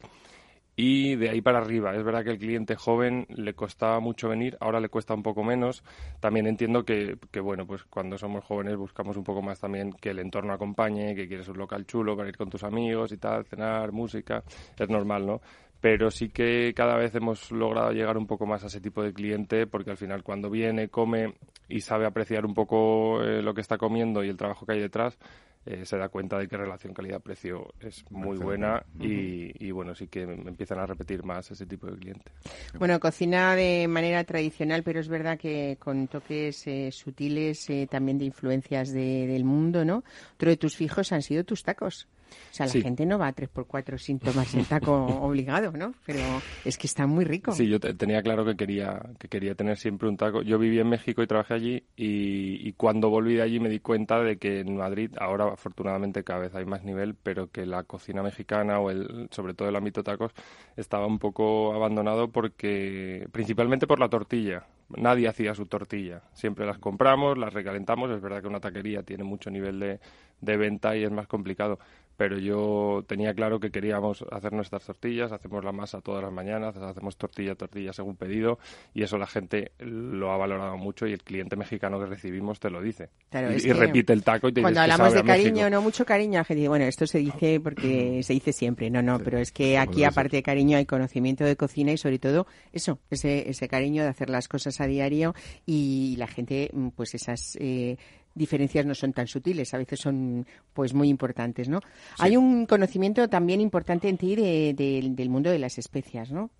y 0.77 1.17
de 1.17 1.31
ahí 1.31 1.41
para 1.41 1.59
arriba. 1.59 1.97
Es 1.97 2.05
verdad 2.05 2.23
que 2.23 2.31
el 2.31 2.39
cliente 2.39 2.77
joven 2.77 3.27
le 3.31 3.55
costaba 3.55 3.99
mucho 3.99 4.29
venir, 4.29 4.59
ahora 4.61 4.79
le 4.79 4.91
cuesta 4.91 5.15
un 5.15 5.23
poco 5.23 5.43
menos. 5.43 5.83
También 6.21 6.47
entiendo 6.47 6.85
que, 6.85 7.17
que, 7.31 7.41
bueno, 7.41 7.67
pues 7.67 7.85
cuando 7.85 8.19
somos 8.19 8.45
jóvenes 8.45 8.77
buscamos 8.77 9.17
un 9.17 9.25
poco 9.25 9.41
más 9.41 9.59
también 9.59 9.93
que 9.93 10.11
el 10.11 10.19
entorno 10.19 10.53
acompañe, 10.53 11.15
que 11.15 11.27
quieres 11.27 11.49
un 11.49 11.57
local 11.57 11.87
chulo 11.87 12.15
para 12.15 12.29
ir 12.29 12.37
con 12.37 12.51
tus 12.51 12.63
amigos 12.63 13.11
y 13.13 13.17
tal, 13.17 13.47
cenar, 13.47 13.91
música, 13.93 14.45
es 14.79 14.89
normal, 14.91 15.27
¿no? 15.27 15.41
Pero 15.81 16.11
sí 16.11 16.29
que 16.29 16.73
cada 16.75 16.97
vez 16.97 17.15
hemos 17.15 17.51
logrado 17.51 17.93
llegar 17.93 18.19
un 18.19 18.27
poco 18.27 18.45
más 18.47 18.63
a 18.65 18.67
ese 18.67 18.81
tipo 18.81 19.03
de 19.03 19.13
cliente 19.13 19.67
porque 19.67 19.91
al 19.91 19.97
final 19.97 20.23
cuando 20.23 20.51
viene, 20.51 20.89
come 20.89 21.35
y 21.69 21.81
sabe 21.81 22.07
apreciar 22.07 22.45
un 22.45 22.55
poco 22.55 23.23
eh, 23.23 23.43
lo 23.43 23.55
que 23.55 23.61
está 23.61 23.79
comiendo 23.79 24.23
y 24.23 24.29
el 24.29 24.37
trabajo 24.37 24.67
que 24.67 24.73
hay 24.73 24.81
detrás, 24.81 25.19
eh, 25.67 25.85
se 25.85 25.97
da 25.97 26.09
cuenta 26.09 26.39
de 26.39 26.47
que 26.47 26.57
relación 26.57 26.95
calidad-precio 26.95 27.75
es 27.81 28.05
muy 28.11 28.39
buena 28.39 28.85
y, 29.01 29.67
y, 29.67 29.71
bueno, 29.73 29.95
sí 29.95 30.07
que 30.07 30.23
empiezan 30.23 30.79
a 30.79 30.87
repetir 30.87 31.25
más 31.25 31.51
ese 31.51 31.67
tipo 31.67 31.89
de 31.89 31.99
cliente. 31.99 32.31
Bueno, 32.79 33.01
cocina 33.01 33.57
de 33.57 33.89
manera 33.89 34.23
tradicional, 34.23 34.85
pero 34.85 35.01
es 35.01 35.09
verdad 35.09 35.39
que 35.39 35.77
con 35.81 36.07
toques 36.07 36.67
eh, 36.69 36.91
sutiles 36.93 37.69
eh, 37.69 37.89
también 37.91 38.19
de 38.19 38.27
influencias 38.27 38.93
de, 38.93 39.27
del 39.27 39.45
mundo, 39.45 39.85
¿no? 39.85 40.05
Otro 40.35 40.51
de 40.51 40.57
tus 40.57 40.77
fijos 40.77 41.11
han 41.11 41.23
sido 41.23 41.43
tus 41.43 41.65
tacos. 41.65 42.07
O 42.31 42.55
sea, 42.57 42.67
la 42.67 42.73
Sí. 42.73 42.83
gente 42.83 43.07
no 43.07 43.19
va 43.19 43.29
a 43.29 43.33
3x4 43.33 43.99
sin 43.99 44.19
tomarse 44.19 44.59
el 44.59 44.67
taco 44.67 44.93
obligado, 45.23 45.73
¿no? 45.73 45.95
Pero 46.05 46.43
es 46.65 46.79
que 46.79 46.87
está 46.87 47.07
muy 47.07 47.25
rico. 47.25 47.53
Sí, 47.53 47.69
yo 47.69 47.79
te- 47.79 47.95
tenía 47.95 48.23
claro 48.23 48.45
que 48.45 48.57
quería, 48.57 49.03
que 49.19 49.29
quería 49.29 49.55
tener 49.55 49.77
siempre 49.77 50.09
un 50.09 50.17
taco. 50.17 50.43
Yo 50.43 50.59
viví 50.59 50.79
en 50.79 50.89
México 50.89 51.23
y 51.23 51.27
trabajé 51.27 51.55
allí 51.55 51.85
y, 51.97 52.67
y 52.69 52.73
cuando 52.73 53.09
volví 53.11 53.35
de 53.35 53.43
allí 53.43 53.61
me 53.61 53.69
di 53.69 53.81
cuenta 53.81 54.21
de 54.23 54.39
que 54.39 54.61
en 54.61 54.77
Madrid, 54.77 55.11
ahora 55.19 55.47
afortunadamente 55.53 56.25
cada 56.25 56.41
vez 56.41 56.55
hay 56.55 56.65
más 56.65 56.83
nivel, 56.85 57.15
pero 57.15 57.51
que 57.51 57.67
la 57.67 57.85
cocina 57.85 58.23
mexicana 58.23 58.79
o 58.81 58.91
el, 58.91 59.29
sobre 59.31 59.55
todo 59.55 59.69
el 59.69 59.77
ámbito 59.77 60.03
tacos 60.03 60.33
estaba 60.77 61.07
un 61.07 61.19
poco 61.19 61.73
abandonado 61.75 62.29
porque, 62.31 63.29
principalmente 63.33 63.87
por 63.87 63.99
la 64.01 64.09
tortilla. 64.09 64.67
Nadie 64.97 65.27
hacía 65.27 65.53
su 65.55 65.67
tortilla. 65.67 66.23
Siempre 66.33 66.65
las 66.65 66.79
compramos, 66.79 67.37
las 67.37 67.53
recalentamos. 67.53 68.09
Es 68.11 68.21
verdad 68.21 68.41
que 68.41 68.47
una 68.47 68.61
taquería 68.61 69.03
tiene 69.03 69.25
mucho 69.25 69.51
nivel 69.51 69.81
de, 69.81 69.99
de 70.41 70.57
venta 70.57 70.97
y 70.97 71.03
es 71.03 71.11
más 71.11 71.27
complicado. 71.27 71.81
Pero 72.17 72.39
yo 72.39 73.05
tenía 73.07 73.35
claro 73.35 73.61
que 73.61 73.71
queríamos 73.71 74.25
hacer 74.31 74.53
nuestras 74.53 74.85
tortillas, 74.85 75.33
hacemos 75.33 75.65
la 75.65 75.73
masa 75.73 76.01
todas 76.01 76.23
las 76.23 76.33
mañanas, 76.33 76.77
hacemos 76.77 77.17
tortilla 77.17 77.53
a 77.53 77.55
tortilla 77.55 77.93
según 77.93 78.17
pedido 78.17 78.59
y 78.95 79.03
eso 79.03 79.19
la 79.19 79.27
gente 79.27 79.73
lo 79.79 80.33
ha 80.33 80.37
valorado 80.37 80.77
mucho 80.77 81.07
y 81.07 81.13
el 81.13 81.23
cliente 81.23 81.57
mexicano 81.57 82.01
que 82.01 82.07
recibimos 82.07 82.59
te 82.59 82.71
lo 82.71 82.81
dice. 82.81 83.11
Claro, 83.31 83.53
y, 83.53 83.73
repite 83.73 84.13
el 84.13 84.23
taco 84.23 84.49
y 84.49 84.53
te 84.53 84.63
Cuando 84.63 84.81
dice, 84.81 84.93
"Es 84.93 84.97
que 84.97 85.03
hablamos 85.03 85.13
sabe 85.13 85.27
de 85.27 85.33
a 85.33 85.37
México". 85.37 85.55
cariño, 85.55 85.71
no 85.71 85.83
mucho 85.83 86.05
cariño, 86.07 86.39
la 86.39 86.45
gente 86.45 86.61
dice, 86.61 86.69
bueno, 86.69 86.85
esto 86.87 87.07
se 87.07 87.19
dice 87.19 87.61
porque 87.61 88.23
se 88.23 88.33
dice 88.33 88.53
siempre. 88.53 88.91
No, 88.91 89.03
no, 89.03 89.19
pero 89.19 89.39
es 89.39 89.53
que 89.53 89.79
aquí, 89.79 90.05
aparte 90.05 90.37
de 90.37 90.43
cariño, 90.43 90.79
hay 90.79 90.87
conocimiento 90.87 91.45
de 91.45 91.57
cocina 91.57 91.93
y 91.93 91.99
sobre 91.99 92.19
todo 92.19 92.47
eso, 92.73 92.99
ese, 93.11 93.49
ese 93.49 93.69
cariño 93.69 94.03
de 94.03 94.09
hacer 94.09 94.31
las 94.31 94.49
cosas 94.49 94.81
a 94.81 94.87
diario 94.87 95.35
y 95.65 96.17
la 96.19 96.27
gente, 96.27 96.71
mm, 96.73 96.89
pues 96.89 97.15
esas 97.15 97.57
eh, 97.61 97.97
diferencias 98.37 98.87
no 98.87 98.95
son 98.95 99.13
tan 99.13 99.27
sutiles, 99.27 99.75
a 99.75 99.79
veces 99.79 99.99
son 99.99 100.47
pues 100.73 100.95
muy 100.95 101.09
importantes, 101.09 101.69
¿no? 101.69 101.81
Hay 102.19 102.37
un 102.37 102.67
conocimiento 102.67 103.29
también 103.29 103.61
importante 103.61 104.09
en 104.09 104.17
ti 104.19 104.37
de- 104.37 104.75
de- 104.75 105.11
del 105.11 105.29
mundo 105.31 105.51
de 105.51 105.59
las 105.59 105.79
especias, 105.79 106.31
¿no? 106.31 106.51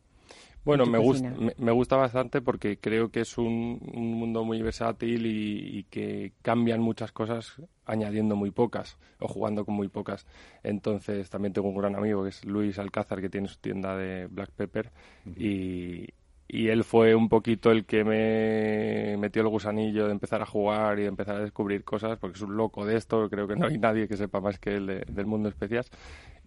Bueno, 0.65 0.85
me 0.85 0.99
gusta, 0.99 1.31
cocina. 1.31 1.47
me, 1.59 1.65
me 1.65 1.71
gusta 1.71 1.95
bastante 1.95 2.41
porque 2.43 2.79
creo 2.79 3.09
que 3.11 3.21
es 3.21 3.39
un, 3.39 3.79
un 3.95 4.15
mundo 4.15 4.43
muy 4.45 4.61
versátil 4.63 5.25
y, 5.25 5.79
y 5.79 5.85
que 5.85 6.33
cambian 6.43 6.81
muchas 6.81 7.13
cosas 7.13 7.53
añadiendo 7.85 8.35
muy 8.35 8.51
pocas 8.51 8.99
o 9.21 9.29
jugando 9.29 9.65
con 9.65 9.77
muy 9.77 9.87
pocas. 9.87 10.27
Entonces 10.65 11.31
también 11.31 11.53
tengo 11.53 11.69
un 11.69 11.77
gran 11.77 11.95
amigo 11.95 12.25
que 12.25 12.31
es 12.31 12.45
Luis 12.45 12.81
Alcázar 12.81 13.21
que 13.21 13.29
tiene 13.29 13.47
su 13.47 13.59
tienda 13.59 13.97
de 13.97 14.27
Black 14.27 14.51
Pepper 14.51 14.91
y, 15.39 16.09
y 16.49 16.69
él 16.69 16.85
fue 16.85 17.15
un 17.15 17.29
poquito 17.29 17.71
el 17.71 17.85
que 17.85 18.05
me 18.05 19.17
metió 19.19 19.43
el 19.43 19.49
gusanillo 19.49 20.07
de 20.07 20.13
empezar 20.13 20.43
a 20.43 20.47
jugar 20.47 20.99
y 20.99 21.03
de 21.03 21.09
empezar 21.09 21.37
a 21.37 21.41
descubrir 21.41 21.85
cosas 21.85 22.19
porque 22.19 22.37
es 22.37 22.43
un 22.43 22.57
loco 22.57 22.85
de 22.87 22.97
esto. 22.97 23.29
Creo 23.29 23.49
que 23.49 23.57
no 23.57 23.67
hay 23.67 23.79
nadie 23.79 24.07
que 24.09 24.17
sepa 24.17 24.41
más 24.41 24.59
que 24.59 24.77
él 24.77 24.87
de- 24.87 25.05
del 25.09 25.27
mundo 25.27 25.49
de 25.49 25.55
especias 25.55 25.91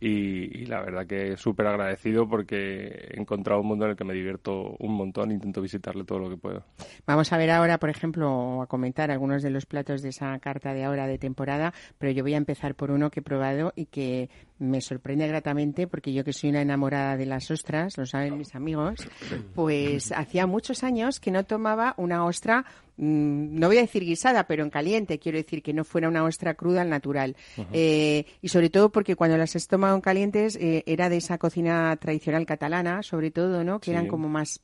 y, 0.01 0.65
la 0.68 0.82
verdad 0.82 1.06
que 1.06 1.36
súper 1.36 1.68
agradecido 1.68 2.27
porque 2.27 3.10
he 3.12 3.20
encontrado 3.20 3.60
un 3.60 3.68
mundo 3.68 3.84
en 3.86 3.91
el 3.91 3.98
que 3.98 4.06
me 4.06 4.13
divierto 4.13 4.75
un 4.79 4.94
montón, 4.94 5.32
intento 5.32 5.62
visitarle 5.62 6.06
todo 6.06 6.20
lo 6.20 6.29
que 6.29 6.38
puedo. 6.38 6.63
Vamos 7.06 7.34
a 7.34 7.38
ver 7.38 7.51
ahora, 7.51 7.79
por 7.79 7.89
ejemplo, 7.89 8.62
a 8.62 8.68
comentar 8.68 9.12
algunos 9.12 9.44
de 9.44 9.50
los 9.50 9.65
platos 9.65 10.01
de 10.01 10.10
esa 10.10 10.39
carta 10.39 10.74
de 10.74 10.86
ahora 10.86 11.06
de 11.08 11.18
temporada, 11.18 11.74
pero 11.98 12.13
yo 12.13 12.24
voy 12.24 12.34
a 12.34 12.38
empezar 12.38 12.75
por 12.75 12.91
uno 12.91 13.10
que 13.10 13.20
he 13.20 13.24
probado 13.24 13.74
y 13.75 13.88
que 13.88 14.29
me 14.60 14.82
sorprende 14.82 15.28
gratamente 15.28 15.88
porque 15.88 16.13
yo 16.13 16.24
que 16.24 16.34
soy 16.34 16.50
una 16.50 16.62
enamorada 16.62 17.18
de 17.18 17.25
las 17.25 17.50
ostras, 17.50 17.98
lo 17.98 18.06
saben 18.06 18.38
mis 18.38 18.54
amigos, 18.56 19.08
pues 19.56 20.12
hacía 20.12 20.46
muchos 20.48 20.84
años 20.84 21.20
que 21.20 21.32
no 21.32 21.46
tomaba 21.46 21.96
una 21.98 22.25
ostra, 22.25 22.66
mm, 22.98 23.60
no 23.60 23.68
voy 23.68 23.78
a 23.78 23.82
decir 23.82 24.04
guisada, 24.04 24.46
pero 24.46 24.63
en 24.63 24.70
caliente, 24.70 25.18
quiero 25.18 25.38
decir 25.38 25.63
que 25.63 25.74
no 25.74 25.84
fuera 25.84 26.10
una 26.10 26.24
ostra 26.24 26.54
cruda 26.54 26.82
al 26.82 26.89
natural. 26.89 27.36
Eh, 27.72 28.25
y 28.42 28.50
sobre 28.50 28.70
todo 28.70 28.92
porque 28.92 29.16
cuando 29.16 29.38
las 29.38 29.56
he 29.56 29.60
tomado 29.68 29.96
en 29.96 30.01
calientes 30.01 30.58
eh, 30.58 30.84
era 30.86 31.10
de 31.10 31.18
esa 31.18 31.38
cocina 31.38 31.96
tradicional 31.96 32.46
catalana, 32.46 33.01
sobre 33.01 33.32
todo, 33.32 33.63
¿no? 33.63 33.80
Que 33.80 33.92
eran 33.92 34.08
como 34.08 34.28
más 34.28 34.62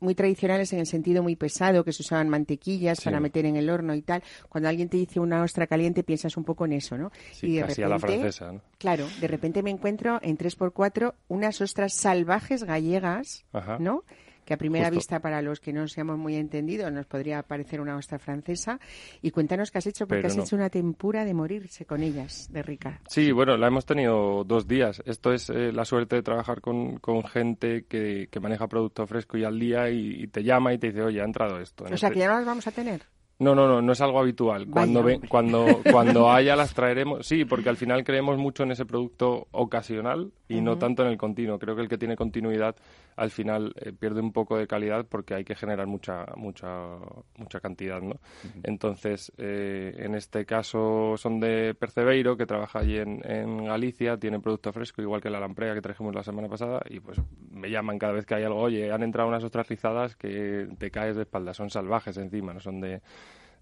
muy 0.00 0.14
tradicionales 0.14 0.72
en 0.72 0.80
el 0.80 0.86
sentido 0.86 1.22
muy 1.22 1.36
pesado, 1.36 1.84
que 1.84 1.92
se 1.92 2.02
usaban 2.02 2.28
mantequillas 2.28 3.00
para 3.00 3.20
meter 3.20 3.46
en 3.46 3.56
el 3.56 3.70
horno 3.70 3.94
y 3.94 4.02
tal. 4.02 4.22
Cuando 4.48 4.68
alguien 4.68 4.88
te 4.88 4.96
dice 4.96 5.20
una 5.20 5.42
ostra 5.42 5.66
caliente, 5.66 6.02
piensas 6.02 6.36
un 6.36 6.44
poco 6.44 6.64
en 6.64 6.72
eso, 6.72 6.96
¿no? 6.98 7.10
y 7.42 7.56
de 7.56 7.62
repente, 7.62 7.84
a 7.84 7.88
la 7.88 7.98
francesa, 7.98 8.52
¿no? 8.52 8.60
Claro, 8.78 9.06
de 9.20 9.28
repente 9.28 9.62
me 9.62 9.70
encuentro 9.70 10.18
en 10.22 10.36
3x4 10.36 11.14
unas 11.28 11.60
ostras 11.60 11.94
salvajes 11.94 12.64
gallegas, 12.64 13.44
¿no? 13.78 14.04
Que 14.44 14.54
a 14.54 14.56
primera 14.56 14.90
vista 14.90 15.20
para 15.20 15.42
los 15.42 15.60
que 15.60 15.72
no 15.72 15.88
seamos 15.88 16.18
muy 16.18 16.36
entendidos 16.36 16.92
nos 16.92 17.06
podría 17.06 17.42
parecer 17.42 17.80
una 17.80 17.96
ostra 17.96 18.18
francesa. 18.18 18.78
Y 19.22 19.30
cuéntanos 19.30 19.70
qué 19.70 19.78
has 19.78 19.86
hecho, 19.86 20.06
porque 20.06 20.26
has 20.26 20.36
hecho 20.36 20.56
una 20.56 20.70
tempura 20.70 21.24
de 21.24 21.34
morirse 21.34 21.84
con 21.84 22.02
ellas, 22.02 22.48
de 22.50 22.62
rica. 22.62 23.00
Sí, 23.08 23.32
bueno, 23.32 23.56
la 23.56 23.68
hemos 23.68 23.86
tenido 23.86 24.44
dos 24.44 24.66
días. 24.66 25.02
Esto 25.06 25.32
es 25.32 25.50
eh, 25.50 25.72
la 25.72 25.84
suerte 25.84 26.16
de 26.16 26.22
trabajar 26.22 26.60
con, 26.60 26.98
con 26.98 27.24
gente 27.24 27.84
que, 27.86 28.28
que, 28.30 28.40
maneja 28.40 28.68
producto 28.68 29.06
fresco 29.06 29.38
y 29.38 29.44
al 29.44 29.58
día 29.58 29.88
y, 29.90 30.26
te 30.28 30.42
llama 30.42 30.74
y 30.74 30.78
te 30.78 30.88
dice, 30.88 31.02
oye, 31.02 31.20
ha 31.20 31.24
entrado 31.24 31.58
esto. 31.58 31.84
O 31.84 31.86
sea, 31.88 31.94
este 31.94 32.10
que 32.10 32.18
ya 32.20 32.28
no 32.28 32.34
las 32.34 32.46
vamos 32.46 32.66
a 32.66 32.72
tener. 32.72 33.02
No, 33.38 33.54
no, 33.54 33.66
no, 33.66 33.82
no 33.82 33.92
es 33.92 34.00
algo 34.00 34.20
habitual. 34.20 34.68
Cuando, 34.68 35.04
cuando, 35.28 35.66
cuando 35.90 36.30
haya 36.30 36.54
las 36.54 36.72
traeremos, 36.72 37.26
sí, 37.26 37.44
porque 37.44 37.68
al 37.68 37.76
final 37.76 38.04
creemos 38.04 38.38
mucho 38.38 38.62
en 38.62 38.70
ese 38.70 38.86
producto 38.86 39.48
ocasional 39.50 40.32
y 40.48 40.60
no 40.60 40.78
tanto 40.78 41.02
en 41.02 41.08
el 41.08 41.18
continuo. 41.18 41.58
Creo 41.58 41.74
que 41.74 41.82
el 41.82 41.88
que 41.88 41.98
tiene 41.98 42.16
continuidad 42.16 42.76
al 43.16 43.30
final 43.30 43.72
eh, 43.76 43.92
pierde 43.92 44.20
un 44.20 44.32
poco 44.32 44.56
de 44.56 44.66
calidad 44.66 45.06
porque 45.08 45.34
hay 45.34 45.44
que 45.44 45.54
generar 45.54 45.86
mucha 45.86 46.26
mucha 46.36 46.98
mucha 47.38 47.60
cantidad, 47.60 48.00
¿no? 48.00 48.16
Entonces, 48.62 49.32
eh, 49.38 49.94
en 49.98 50.14
este 50.14 50.44
caso 50.44 51.14
son 51.16 51.40
de 51.40 51.74
Percebeiro, 51.74 52.36
que 52.36 52.46
trabaja 52.46 52.80
allí 52.80 52.98
en, 52.98 53.20
en, 53.24 53.64
Galicia, 53.64 54.16
tiene 54.16 54.40
producto 54.40 54.72
fresco, 54.72 55.02
igual 55.02 55.20
que 55.20 55.30
la 55.30 55.40
lamprea 55.40 55.74
que 55.74 55.80
trajimos 55.80 56.14
la 56.14 56.22
semana 56.22 56.48
pasada, 56.48 56.82
y 56.88 57.00
pues 57.00 57.20
me 57.50 57.70
llaman 57.70 57.98
cada 57.98 58.12
vez 58.12 58.26
que 58.26 58.34
hay 58.34 58.44
algo, 58.44 58.60
oye, 58.60 58.92
han 58.92 59.02
entrado 59.02 59.28
unas 59.28 59.44
otras 59.44 59.68
rizadas 59.68 60.16
que 60.16 60.68
te 60.78 60.90
caes 60.90 61.16
de 61.16 61.22
espalda, 61.22 61.54
son 61.54 61.70
salvajes 61.70 62.16
encima, 62.16 62.52
no 62.52 62.60
son 62.60 62.80
de, 62.80 63.00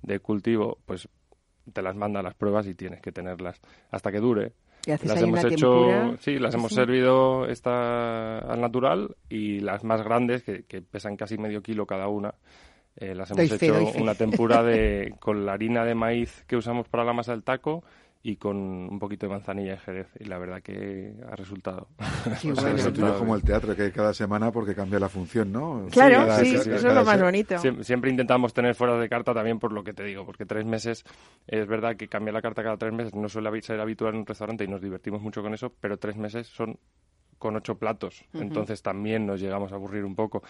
de 0.02 0.20
cultivo, 0.20 0.78
pues 0.86 1.08
te 1.72 1.82
las 1.82 1.94
manda 1.94 2.22
las 2.22 2.34
pruebas 2.34 2.66
y 2.66 2.74
tienes 2.74 3.00
que 3.00 3.12
tenerlas 3.12 3.60
hasta 3.90 4.10
que 4.10 4.18
dure. 4.18 4.52
Las 4.84 5.22
hemos 5.22 5.44
hecho, 5.44 6.16
sí, 6.18 6.38
las 6.40 6.54
hemos 6.54 6.72
servido 6.72 7.46
esta 7.46 8.38
al 8.38 8.60
natural 8.60 9.16
y 9.28 9.60
las 9.60 9.84
más 9.84 10.02
grandes 10.02 10.42
que, 10.42 10.82
pesan 10.82 11.16
casi 11.16 11.38
medio 11.38 11.62
kilo 11.62 11.86
cada 11.86 12.08
una. 12.08 12.34
Eh, 12.96 13.14
las 13.14 13.30
hemos 13.30 13.50
hecho 13.50 13.78
una 14.00 14.14
tempura 14.14 14.62
de 14.62 15.14
con 15.20 15.46
la 15.46 15.52
harina 15.52 15.84
de 15.84 15.94
maíz 15.94 16.44
que 16.46 16.56
usamos 16.56 16.88
para 16.88 17.04
la 17.04 17.12
masa 17.12 17.32
del 17.32 17.44
taco 17.44 17.84
y 18.24 18.36
con 18.36 18.56
un 18.56 18.98
poquito 18.98 19.26
de 19.26 19.32
manzanilla 19.32 19.74
y 19.74 19.78
jerez 19.78 20.06
y 20.20 20.24
la 20.24 20.38
verdad 20.38 20.62
que 20.62 21.12
ha 21.30 21.36
resultado. 21.36 21.88
Bueno. 22.42 22.76
Es 22.76 23.18
como 23.18 23.34
el 23.34 23.42
teatro 23.42 23.74
que 23.74 23.82
hay 23.82 23.90
cada 23.90 24.14
semana 24.14 24.52
porque 24.52 24.74
cambia 24.74 24.98
la 24.98 25.08
función, 25.08 25.52
¿no? 25.52 25.86
Claro, 25.90 26.32
sí, 26.36 26.54
eso 26.54 26.72
es 26.72 26.82
lo 26.82 27.04
más 27.04 27.20
bonito. 27.20 27.56
Siempre, 27.82 28.10
intentamos 28.10 28.52
tener 28.52 28.74
fuera 28.74 28.96
de 28.98 29.08
carta 29.08 29.34
también 29.34 29.58
por 29.58 29.72
lo 29.72 29.82
que 29.82 29.92
te 29.92 30.04
digo, 30.04 30.24
porque 30.24 30.46
tres 30.46 30.64
meses 30.64 31.04
es 31.46 31.66
verdad 31.66 31.96
que 31.96 32.08
cambia 32.08 32.32
la 32.32 32.42
carta 32.42 32.62
cada 32.62 32.76
tres 32.76 32.92
meses, 32.92 33.14
no 33.14 33.28
suele 33.28 33.60
ser 33.62 33.80
habitual 33.80 34.14
en 34.14 34.20
un 34.20 34.26
restaurante 34.26 34.64
y 34.64 34.68
nos 34.68 34.80
divertimos 34.80 35.20
mucho 35.20 35.42
con 35.42 35.54
eso, 35.54 35.72
pero 35.80 35.98
tres 35.98 36.16
meses 36.16 36.46
son 36.46 36.78
con 37.42 37.56
ocho 37.56 37.74
platos. 37.74 38.24
Entonces 38.34 38.82
también 38.82 39.26
nos 39.26 39.40
llegamos 39.40 39.72
a 39.72 39.74
aburrir 39.74 40.04
un 40.04 40.14
poco. 40.14 40.44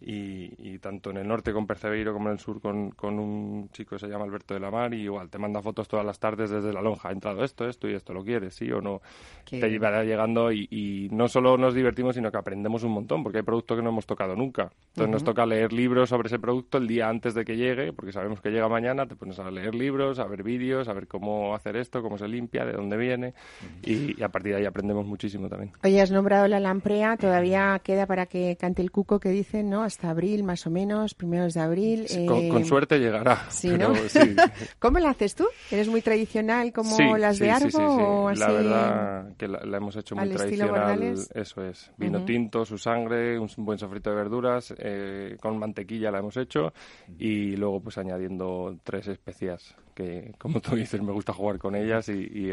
y, 0.00 0.78
tanto 0.78 1.10
en 1.10 1.18
el 1.18 1.28
norte 1.28 1.52
con 1.52 1.66
Percebeiro 1.66 2.14
como 2.14 2.28
en 2.28 2.34
el 2.34 2.38
sur 2.38 2.60
con, 2.60 2.90
con, 2.92 3.18
un 3.18 3.68
chico 3.72 3.96
que 3.96 3.98
se 3.98 4.06
llama 4.06 4.24
Alberto 4.24 4.54
de 4.54 4.60
la 4.60 4.70
Mar 4.70 4.94
y 4.94 5.02
igual 5.02 5.28
te 5.28 5.38
manda 5.38 5.60
fotos 5.60 5.88
todas 5.88 6.06
las 6.06 6.18
tardes 6.18 6.48
desde 6.48 6.72
la 6.72 6.80
lonja. 6.80 7.10
Ha 7.10 7.12
entrado 7.12 7.44
esto, 7.44 7.68
esto 7.68 7.88
y 7.88 7.94
esto, 7.94 8.14
¿lo 8.14 8.24
quieres? 8.24 8.54
¿Sí 8.54 8.70
o 8.72 8.80
no? 8.80 9.02
Te 9.44 9.68
llevará 9.68 10.04
llegando 10.04 10.50
y, 10.50 11.08
no 11.12 11.28
solo 11.28 11.58
nos 11.58 11.74
divertimos, 11.74 12.14
sino 12.14 12.30
que 12.30 12.38
aprendemos 12.38 12.82
un 12.82 12.92
montón 12.92 13.22
porque 13.22 13.38
hay 13.38 13.44
productos 13.44 13.76
que 13.76 13.82
no 13.82 13.90
hemos 13.90 14.06
tocado 14.06 14.34
nunca. 14.34 14.70
Entonces 14.88 15.10
nos 15.10 15.24
toca 15.24 15.44
leer 15.44 15.72
libros 15.72 16.08
sobre 16.08 16.28
ese 16.28 16.38
producto 16.38 16.78
el 16.78 16.86
día 16.86 17.08
antes 17.10 17.34
de 17.34 17.44
que 17.44 17.56
llegue, 17.56 17.92
porque 17.92 18.12
sabemos 18.12 18.40
que 18.40 18.50
llega 18.50 18.68
mañana, 18.68 19.06
te 19.06 19.16
pones 19.16 19.38
a 19.38 19.50
leer 19.50 19.74
libros, 19.74 20.18
a 20.18 20.26
ver 20.26 20.42
vídeos, 20.42 20.88
a 20.88 20.94
ver 20.94 21.08
cómo 21.08 21.54
hacer 21.54 21.76
esto, 21.76 22.00
cómo 22.00 22.16
se 22.16 22.28
limpia, 22.28 22.64
de 22.64 22.72
dónde 22.72 22.96
viene 22.96 23.34
y, 23.82 24.22
a 24.22 24.28
partir 24.28 24.52
de 24.52 24.58
ahí 24.58 24.64
aprendemos 24.66 25.06
muchísimo 25.06 25.48
también. 25.48 25.72
Oye, 25.82 26.00
has 26.00 26.10
nombrado 26.10 26.37
la 26.46 26.60
lamprea, 26.60 27.16
todavía 27.16 27.80
queda 27.82 28.06
para 28.06 28.26
que 28.26 28.56
cante 28.56 28.82
el 28.82 28.90
cuco 28.90 29.18
que 29.18 29.30
dicen, 29.30 29.70
¿no? 29.70 29.82
Hasta 29.82 30.10
abril, 30.10 30.44
más 30.44 30.66
o 30.66 30.70
menos, 30.70 31.14
primeros 31.14 31.54
de 31.54 31.60
abril. 31.60 32.06
con, 32.26 32.38
eh, 32.38 32.64
suerte 32.64 32.98
llegará. 32.98 33.46
Sí, 33.50 33.70
¿no? 33.70 33.92
¿Cómo 34.78 34.98
la 34.98 35.10
haces 35.10 35.34
tú? 35.34 35.46
¿Eres 35.70 35.88
muy 35.88 36.02
tradicional 36.02 36.72
como 36.72 37.16
las 37.16 37.38
de 37.38 37.50
Argo? 37.50 37.78
o 37.78 38.28
así? 38.28 38.40
La 38.40 38.52
verdad 38.52 39.36
que 39.36 39.48
la, 39.48 39.76
hemos 39.76 39.96
hecho 39.96 40.14
muy 40.14 40.28
tradicional. 40.28 41.02
Eso 41.34 41.64
es. 41.64 41.90
Vino 41.96 42.24
tinto, 42.24 42.64
su 42.64 42.78
sangre, 42.78 43.38
un 43.38 43.48
buen 43.56 43.78
sofrito 43.78 44.10
de 44.10 44.16
verduras, 44.16 44.74
eh, 44.78 45.36
con 45.40 45.58
mantequilla 45.58 46.10
la 46.10 46.18
hemos 46.18 46.36
hecho 46.36 46.72
y 47.18 47.56
luego 47.56 47.80
pues 47.80 47.98
añadiendo 47.98 48.76
tres 48.84 49.08
especias 49.08 49.74
que, 49.98 50.32
como 50.38 50.60
tú 50.60 50.76
dices, 50.76 51.02
me 51.02 51.10
gusta 51.10 51.32
jugar 51.32 51.58
con 51.58 51.74
ellas 51.74 52.08
y, 52.08 52.52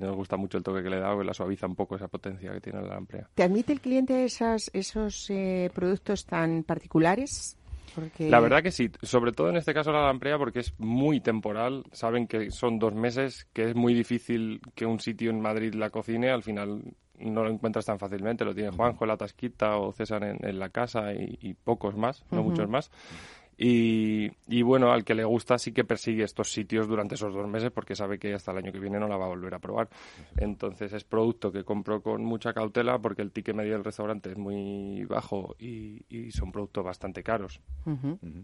nos 0.00 0.16
gusta 0.16 0.36
mucho 0.36 0.58
el 0.58 0.64
toque 0.64 0.82
que 0.82 0.90
le 0.90 0.98
da, 0.98 1.16
que 1.16 1.22
la 1.22 1.32
suaviza 1.32 1.68
un 1.68 1.76
poco 1.76 1.94
esa 1.94 2.08
potencia 2.08 2.52
que 2.52 2.60
tiene 2.60 2.82
la 2.82 2.96
amplia. 2.96 3.28
¿Te 3.36 3.44
admite 3.44 3.72
el 3.72 3.80
cliente 3.80 4.24
esas, 4.24 4.68
esos 4.74 5.30
eh, 5.30 5.70
productos 5.72 6.26
tan 6.26 6.64
particulares? 6.64 7.56
La 8.18 8.40
verdad 8.40 8.62
que 8.62 8.72
sí, 8.72 8.90
sobre 9.02 9.32
todo 9.32 9.50
en 9.50 9.56
este 9.56 9.74
caso 9.74 9.92
la 9.92 10.06
lamprea 10.06 10.38
porque 10.38 10.60
es 10.60 10.74
muy 10.78 11.20
temporal, 11.20 11.84
saben 11.92 12.26
que 12.26 12.50
son 12.50 12.78
dos 12.78 12.94
meses, 12.94 13.46
que 13.52 13.68
es 13.68 13.76
muy 13.76 13.94
difícil 13.94 14.60
que 14.74 14.86
un 14.86 14.98
sitio 14.98 15.30
en 15.30 15.40
Madrid 15.40 15.74
la 15.74 15.90
cocine, 15.90 16.30
al 16.30 16.42
final 16.42 16.82
no 17.20 17.44
lo 17.44 17.50
encuentras 17.50 17.84
tan 17.84 17.98
fácilmente, 17.98 18.44
lo 18.44 18.54
tiene 18.54 18.70
Juanjo 18.70 19.04
en 19.04 19.08
la 19.08 19.16
tasquita 19.18 19.76
o 19.76 19.92
César 19.92 20.24
en, 20.24 20.58
la 20.58 20.70
casa 20.70 21.12
y, 21.12 21.54
pocos 21.54 21.96
más, 21.96 22.24
no 22.30 22.42
muchos 22.42 22.68
más. 22.68 22.90
Y, 23.64 24.62
bueno, 24.62 24.90
al 24.90 25.04
que 25.04 25.14
le 25.14 25.24
gusta 25.24 25.56
sí 25.56 25.70
que 25.70 25.84
persigue 25.84 26.24
estos 26.24 26.50
sitios 26.50 26.88
durante 26.88 27.14
esos 27.14 27.32
dos 27.32 27.46
meses 27.46 27.70
porque 27.70 27.94
sabe 27.94 28.18
que 28.18 28.34
hasta 28.34 28.50
el 28.50 28.58
año 28.58 28.72
que 28.72 28.80
viene 28.80 28.98
no 28.98 29.06
la 29.06 29.16
va 29.16 29.26
a 29.26 29.28
volver 29.28 29.54
a 29.54 29.60
probar. 29.60 29.88
Entonces 30.36 30.92
es 30.92 31.04
producto 31.04 31.52
que 31.52 31.62
compro 31.62 32.02
con 32.02 32.24
mucha 32.24 32.52
cautela 32.52 32.98
porque 32.98 33.22
el 33.22 33.30
ticket 33.30 33.54
medio 33.54 33.74
del 33.74 33.84
restaurante 33.84 34.32
es 34.32 34.36
muy 34.36 35.04
bajo 35.04 35.54
y, 35.60 36.02
son 36.32 36.50
productos 36.50 36.84
bastante 36.84 37.22
caros. 37.22 37.60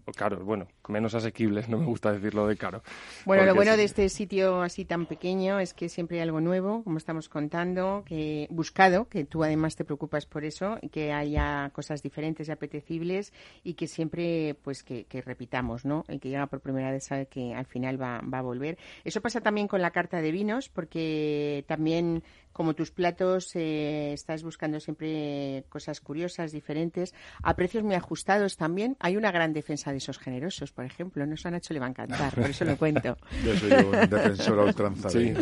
O 0.04 0.12
caros, 0.12 0.44
bueno, 0.44 0.68
menos 0.88 1.14
asequibles, 1.14 1.68
no 1.68 1.78
me 1.78 1.86
gusta 1.86 2.12
decirlo 2.12 2.46
de 2.46 2.56
caro. 2.56 2.82
Bueno, 3.24 3.44
lo 3.44 3.56
bueno 3.56 3.76
de 3.76 3.84
este 3.84 4.08
sitio 4.10 4.62
así 4.62 4.84
tan 4.84 5.06
pequeño 5.06 5.58
es 5.58 5.74
que 5.74 5.88
siempre 5.88 6.18
hay 6.18 6.22
algo 6.22 6.40
nuevo, 6.40 6.84
como 6.84 6.98
estamos 6.98 7.28
contando, 7.28 8.04
que 8.06 8.46
buscado, 8.50 9.08
que 9.08 9.24
tú 9.24 9.42
además 9.42 9.74
te 9.74 9.84
preocupas 9.84 10.26
por 10.26 10.44
eso, 10.44 10.78
que 10.92 11.12
haya 11.12 11.70
cosas 11.70 12.02
diferentes 12.02 12.48
y 12.48 12.52
apetecibles 12.52 13.32
y 13.64 13.74
que 13.74 13.88
siempre 13.88 14.54
pues 14.62 14.84
que 14.84 15.07
que 15.08 15.22
repitamos, 15.22 15.84
¿no? 15.84 16.04
El 16.08 16.20
que 16.20 16.28
llega 16.28 16.46
por 16.46 16.60
primera 16.60 16.90
vez 16.90 17.04
sabe 17.04 17.26
que 17.26 17.54
al 17.54 17.66
final 17.66 18.00
va, 18.00 18.20
va 18.22 18.38
a 18.38 18.42
volver. 18.42 18.78
Eso 19.04 19.20
pasa 19.20 19.40
también 19.40 19.68
con 19.68 19.82
la 19.82 19.90
carta 19.90 20.20
de 20.20 20.30
vinos, 20.30 20.68
porque 20.68 21.64
también 21.66 22.22
como 22.58 22.74
tus 22.74 22.90
platos 22.90 23.54
eh, 23.54 24.12
estás 24.12 24.42
buscando 24.42 24.80
siempre 24.80 25.64
cosas 25.68 26.00
curiosas, 26.00 26.50
diferentes, 26.50 27.14
a 27.40 27.54
precios 27.54 27.84
muy 27.84 27.94
ajustados 27.94 28.56
también. 28.56 28.96
Hay 28.98 29.16
una 29.16 29.30
gran 29.30 29.52
defensa 29.52 29.92
de 29.92 29.98
esos 29.98 30.18
generosos, 30.18 30.72
por 30.72 30.84
ejemplo. 30.84 31.24
No 31.24 31.36
a 31.44 31.50
Nacho 31.52 31.72
le 31.72 31.78
va 31.78 31.86
a 31.86 31.90
encantar, 31.90 32.34
por 32.34 32.50
eso 32.50 32.64
lo 32.64 32.76
cuento. 32.76 33.16
Yo 33.44 33.54
soy 33.54 33.70
un 33.70 34.10
defensor 34.10 34.58
a 34.58 34.64
ultranza. 34.64 35.08
Sí. 35.08 35.32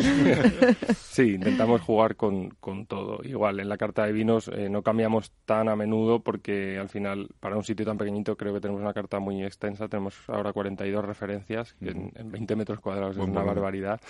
sí, 0.94 1.22
intentamos 1.36 1.80
jugar 1.80 2.16
con, 2.16 2.50
con, 2.60 2.84
todo. 2.84 3.20
Igual, 3.24 3.60
en 3.60 3.70
la 3.70 3.78
carta 3.78 4.04
de 4.04 4.12
vinos 4.12 4.48
eh, 4.48 4.68
no 4.68 4.82
cambiamos 4.82 5.32
tan 5.46 5.70
a 5.70 5.74
menudo 5.74 6.20
porque 6.20 6.76
al 6.76 6.90
final, 6.90 7.30
para 7.40 7.56
un 7.56 7.64
sitio 7.64 7.86
tan 7.86 7.96
pequeñito, 7.96 8.36
creo 8.36 8.52
que 8.52 8.60
tenemos 8.60 8.82
una 8.82 8.92
carta 8.92 9.20
muy 9.20 9.42
extensa. 9.42 9.88
Tenemos 9.88 10.16
ahora 10.28 10.52
42 10.52 11.02
referencias, 11.02 11.72
que 11.80 11.92
en, 11.92 12.12
20 12.30 12.56
metros 12.56 12.80
cuadrados 12.80 13.16
es 13.16 13.24
una 13.24 13.42
barbaridad. 13.42 14.02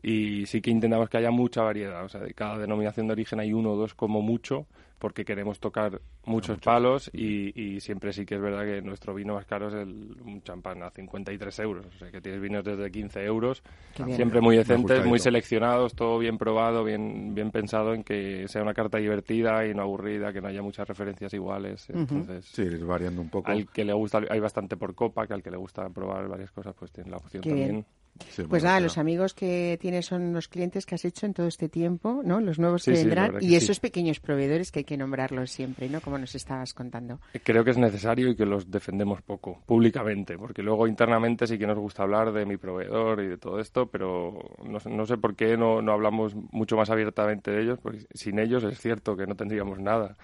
Y 0.00 0.46
sí 0.46 0.60
que 0.60 0.70
intentamos 0.70 1.08
que 1.08 1.16
haya 1.16 1.32
mucha 1.32 1.62
variedad. 1.62 2.04
O 2.04 2.08
sea, 2.08 2.20
de 2.20 2.32
cada 2.44 2.58
denominación 2.58 3.06
de 3.06 3.12
origen 3.12 3.40
hay 3.40 3.52
uno 3.52 3.72
o 3.72 3.76
dos 3.76 3.94
como 3.94 4.20
mucho, 4.20 4.66
porque 4.98 5.24
queremos 5.24 5.60
tocar 5.60 6.00
muchos 6.24 6.58
palos 6.60 7.10
y, 7.12 7.80
siempre 7.80 8.12
sí 8.12 8.24
que 8.24 8.36
es 8.36 8.40
verdad 8.40 8.64
que 8.64 8.80
nuestro 8.82 9.14
vino 9.14 9.34
más 9.34 9.44
caro 9.44 9.68
es 9.68 9.74
el, 9.74 10.16
un 10.24 10.42
champán 10.42 10.82
a 10.82 10.90
53 10.90 11.58
euros. 11.60 11.86
O 11.86 11.98
sea, 11.98 12.10
que 12.10 12.20
tienes 12.20 12.40
vinos 12.40 12.64
desde 12.64 12.90
15 12.90 13.24
euros, 13.24 13.62
siempre 14.14 14.40
muy 14.40 14.56
decentes, 14.56 15.04
muy 15.04 15.18
seleccionados, 15.18 15.94
todo 15.94 16.18
bien 16.18 16.38
probado, 16.38 16.84
bien, 16.84 17.34
bien 17.34 17.50
pensado 17.50 17.94
en 17.94 18.02
que 18.04 18.46
sea 18.48 18.62
una 18.62 18.74
carta 18.74 18.98
divertida 18.98 19.66
y 19.66 19.74
no 19.74 19.82
aburrida, 19.82 20.32
que 20.32 20.40
no 20.40 20.48
haya 20.48 20.62
muchas 20.62 20.86
referencias 20.86 21.32
iguales. 21.34 21.88
Entonces, 21.90 22.44
sí, 22.46 22.62
ir 22.62 22.84
variando 22.84 23.20
un 23.20 23.28
poco. 23.28 23.50
Al 23.50 23.68
que 23.68 23.84
le 23.84 23.92
gusta, 23.92 24.22
hay 24.30 24.40
bastante 24.40 24.76
por 24.76 24.94
copa, 24.94 25.26
que 25.26 25.34
al 25.34 25.42
que 25.42 25.50
le 25.50 25.56
gusta 25.56 25.88
probar 25.90 26.28
varias 26.28 26.50
cosas, 26.50 26.74
pues 26.78 26.92
tiene 26.92 27.10
la 27.10 27.16
opción 27.16 27.42
también. 27.42 27.84
Sí, 28.30 28.44
Pues 28.48 28.62
nada, 28.62 28.78
los 28.80 28.96
amigos 28.96 29.34
que 29.34 29.76
tienes 29.80 30.06
son 30.06 30.32
los 30.32 30.46
clientes 30.48 30.86
que 30.86 30.94
has 30.94 31.04
hecho 31.04 31.26
en 31.26 31.34
todo 31.34 31.46
este 31.48 31.68
tiempo, 31.68 32.22
¿no? 32.24 32.40
Los 32.40 32.58
nuevos 32.60 32.82
Sí, 32.84 32.92
que 32.92 32.98
vendrán 32.98 33.36
y 33.40 33.56
esos 33.56 33.80
pequeños 33.80 34.20
proveedores 34.20 34.70
que 34.70 34.80
hay 34.80 34.84
que 34.84 34.96
nombrarlos 34.96 35.50
siempre, 35.50 35.88
¿no? 35.88 36.00
Como 36.00 36.16
nos 36.18 36.34
estabas 36.34 36.74
contando. 36.74 37.18
Creo 37.42 37.64
que 37.64 37.72
es 37.72 37.78
necesario 37.78 38.28
y 38.30 38.36
que 38.36 38.46
los 38.46 38.70
defendemos 38.70 39.20
poco, 39.22 39.60
públicamente, 39.66 40.38
porque 40.38 40.62
luego 40.62 40.86
internamente 40.86 41.46
sí 41.48 41.58
que 41.58 41.66
nos 41.66 41.78
gusta 41.78 42.04
hablar 42.04 42.32
de 42.32 42.46
mi 42.46 42.56
proveedor 42.56 43.20
y 43.20 43.26
de 43.26 43.36
todo 43.38 43.58
esto, 43.58 43.86
pero 43.86 44.38
no, 44.64 44.78
sé- 44.78 44.90
no 44.90 45.06
sé 45.06 45.16
por 45.18 45.34
qué 45.34 45.56
no, 45.56 45.82
no 45.82 45.92
hablamos 45.92 46.34
mucho 46.52 46.76
más 46.76 46.90
abiertamente 46.90 47.50
de 47.50 47.62
ellos, 47.62 47.78
porque 47.82 48.06
sin 48.14 48.38
ellos 48.38 48.62
es 48.64 48.78
cierto 48.80 49.16
que 49.16 49.26
no 49.26 49.34
tendríamos 49.34 49.80
nada. 49.80 50.16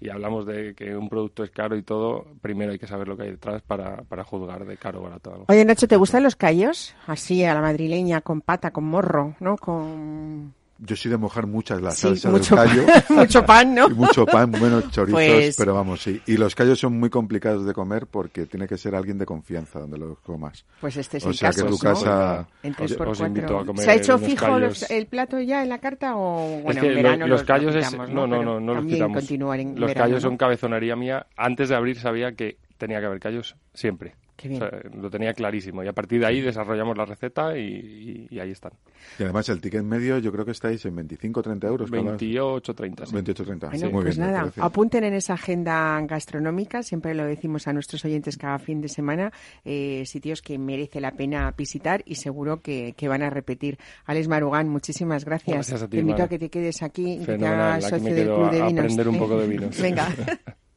Y 0.00 0.08
hablamos 0.10 0.44
de 0.46 0.74
que 0.74 0.96
un 0.96 1.08
producto 1.08 1.44
es 1.44 1.50
caro 1.50 1.76
y 1.76 1.82
todo, 1.82 2.26
primero 2.40 2.72
hay 2.72 2.78
que 2.78 2.86
saber 2.86 3.06
lo 3.08 3.16
que 3.16 3.24
hay 3.24 3.30
detrás 3.32 3.62
para, 3.62 4.02
para 4.02 4.24
juzgar 4.24 4.64
de 4.66 4.76
caro 4.76 5.00
o 5.00 5.02
barato. 5.04 5.44
Oye, 5.48 5.64
Nacho, 5.64 5.86
¿te 5.88 5.96
gustan 5.96 6.22
los 6.22 6.36
callos? 6.36 6.94
Así, 7.06 7.27
a 7.44 7.54
la 7.54 7.60
madrileña, 7.60 8.20
con 8.20 8.40
pata, 8.40 8.70
con 8.70 8.84
morro, 8.84 9.34
¿no? 9.40 9.56
Con... 9.56 10.54
Yo 10.80 10.94
soy 10.94 11.10
de 11.10 11.16
mojar 11.16 11.48
muchas 11.48 11.82
la 11.82 11.90
Sí, 11.90 12.02
salsa 12.02 12.30
mucho, 12.30 12.54
del 12.54 12.68
callo. 12.68 12.82
mucho 13.10 13.44
pan, 13.44 13.74
¿no? 13.74 13.88
Y 13.88 13.94
mucho 13.94 14.24
pan, 14.24 14.52
buenos 14.52 14.88
chorizos, 14.92 15.12
Pues- 15.20 15.56
pero 15.56 15.74
vamos, 15.74 16.00
sí. 16.00 16.22
Y 16.26 16.36
los 16.36 16.54
callos 16.54 16.78
son 16.78 16.96
muy 17.00 17.10
complicados 17.10 17.66
de 17.66 17.72
comer 17.74 18.06
porque 18.06 18.46
tiene 18.46 18.68
que 18.68 18.78
ser 18.78 18.94
alguien 18.94 19.18
de 19.18 19.26
confianza 19.26 19.80
donde 19.80 19.98
los 19.98 20.20
comas. 20.20 20.64
Pues 20.80 20.96
este 20.96 21.16
es 21.16 21.26
O 21.26 21.30
el 21.30 21.34
sea 21.34 21.50
que 21.50 21.62
caso, 21.62 21.66
tu 21.66 21.72
¿no? 21.72 21.78
casa- 21.78 22.46
En 22.62 22.76
Os- 22.78 22.92
os 22.96 23.20
invito 23.20 23.58
a 23.58 23.66
comer 23.66 23.84
¿Se 23.84 23.90
ha 23.90 23.94
hecho 23.94 24.18
fijo 24.18 24.46
callos. 24.46 24.60
los- 24.82 24.90
el 24.92 25.06
plato 25.08 25.40
ya 25.40 25.64
en 25.64 25.68
la 25.68 25.78
carta 25.78 26.12
o 26.16 26.60
bueno, 26.62 26.70
es 26.70 26.78
que 26.78 26.86
en 26.86 26.94
lo- 26.94 27.02
verano 27.02 27.26
los 27.26 27.40
lo 27.40 27.46
callos 27.48 27.74
es, 27.74 27.84
quitamos, 27.88 28.10
no, 28.10 28.26
no, 28.28 28.38
Pero 28.38 28.44
no, 28.44 28.60
no 28.60 28.74
los 28.74 28.86
quitamos. 28.86 29.16
continuar 29.16 29.58
en 29.58 29.68
los 29.80 29.88
verano, 29.88 30.04
callos 30.04 30.22
¿no? 30.22 30.28
son 30.30 30.36
cabezonería 30.36 30.94
mía. 30.94 31.26
Antes 31.36 31.70
de 31.70 31.74
abrir 31.74 31.98
sabía 31.98 32.30
que 32.36 32.56
tenía 32.76 33.00
que 33.00 33.06
haber 33.06 33.18
callos 33.18 33.56
siempre. 33.74 34.14
Qué 34.40 34.46
bien. 34.48 34.62
O 34.62 34.68
sea, 34.68 34.80
lo 34.94 35.10
tenía 35.10 35.34
clarísimo. 35.34 35.82
Y 35.82 35.88
a 35.88 35.92
partir 35.92 36.20
de 36.20 36.26
ahí 36.26 36.40
desarrollamos 36.40 36.96
la 36.96 37.04
receta 37.04 37.58
y, 37.58 38.26
y- 38.30 38.36
y 38.36 38.38
ahí 38.38 38.52
están. 38.52 38.70
Y 39.18 39.24
además 39.24 39.48
el 39.48 39.60
ticket 39.60 39.82
medio 39.82 40.18
yo 40.18 40.30
creo 40.30 40.44
que 40.44 40.52
estáis 40.52 40.84
en 40.84 40.94
25 40.94 41.40
o 41.40 41.42
30 41.42 41.66
euros. 41.66 41.90
cada- 41.90 42.02
28, 42.04 42.72
30. 42.74 43.06
sí. 43.06 43.14
28 43.14 43.44
30. 43.44 43.66
Bueno, 43.66 43.86
Sí, 43.88 43.92
muy 43.92 44.04
pues 44.04 44.16
bien, 44.16 44.30
nada, 44.30 44.52
apunten 44.58 45.02
en 45.02 45.14
esa 45.14 45.32
agenda 45.34 46.00
gastronómica, 46.02 46.84
siempre 46.84 47.14
lo 47.14 47.24
decimos 47.24 47.66
a 47.66 47.72
nuestros 47.72 48.04
oyentes 48.04 48.36
cada 48.38 48.60
fin 48.60 48.80
de 48.80 48.88
semana, 48.88 49.32
eh, 49.64 50.04
sitios 50.06 50.40
que 50.40 50.56
merece 50.56 51.00
la 51.00 51.10
pena 51.10 51.52
visitar 51.58 52.02
y 52.06 52.14
seguro 52.14 52.62
que, 52.62 52.94
que 52.96 53.08
van 53.08 53.22
a 53.24 53.30
repetir. 53.30 53.76
Alex 54.06 54.28
Marugán, 54.28 54.68
muchísimas 54.68 55.24
gracias. 55.24 55.54
Gracias 55.56 55.82
a 55.82 55.86
ti, 55.86 55.96
te 55.96 55.98
invito 55.98 56.12
Mara. 56.18 56.24
a 56.26 56.28
que 56.28 56.38
te 56.38 56.48
quedes 56.48 56.80
aquí 56.84 57.14
y 57.14 57.18
que 57.18 57.26
te 57.26 57.32
Fenomenal, 57.32 57.60
hagas 57.72 57.92
aquí 57.92 58.02
me 58.04 58.10
socio 58.10 58.14
del 58.14 58.26
Club 58.36 58.50
de 58.52 58.60
a 58.62 58.66
Vinos. 58.66 58.80
aprender 58.84 59.08
un 59.08 59.18
poco 59.18 59.38
de 59.40 59.46
vinos. 59.48 59.82
Venga. 59.82 60.08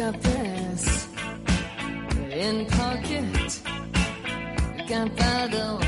Got 0.00 0.22
this 0.22 1.08
in 2.32 2.64
pocket. 2.64 3.60
Gunpowder. 4.88 5.78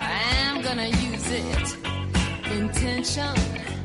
I'm 0.00 0.62
gonna 0.62 0.86
use 0.86 1.30
it. 1.30 1.76
Intention. 2.50 3.77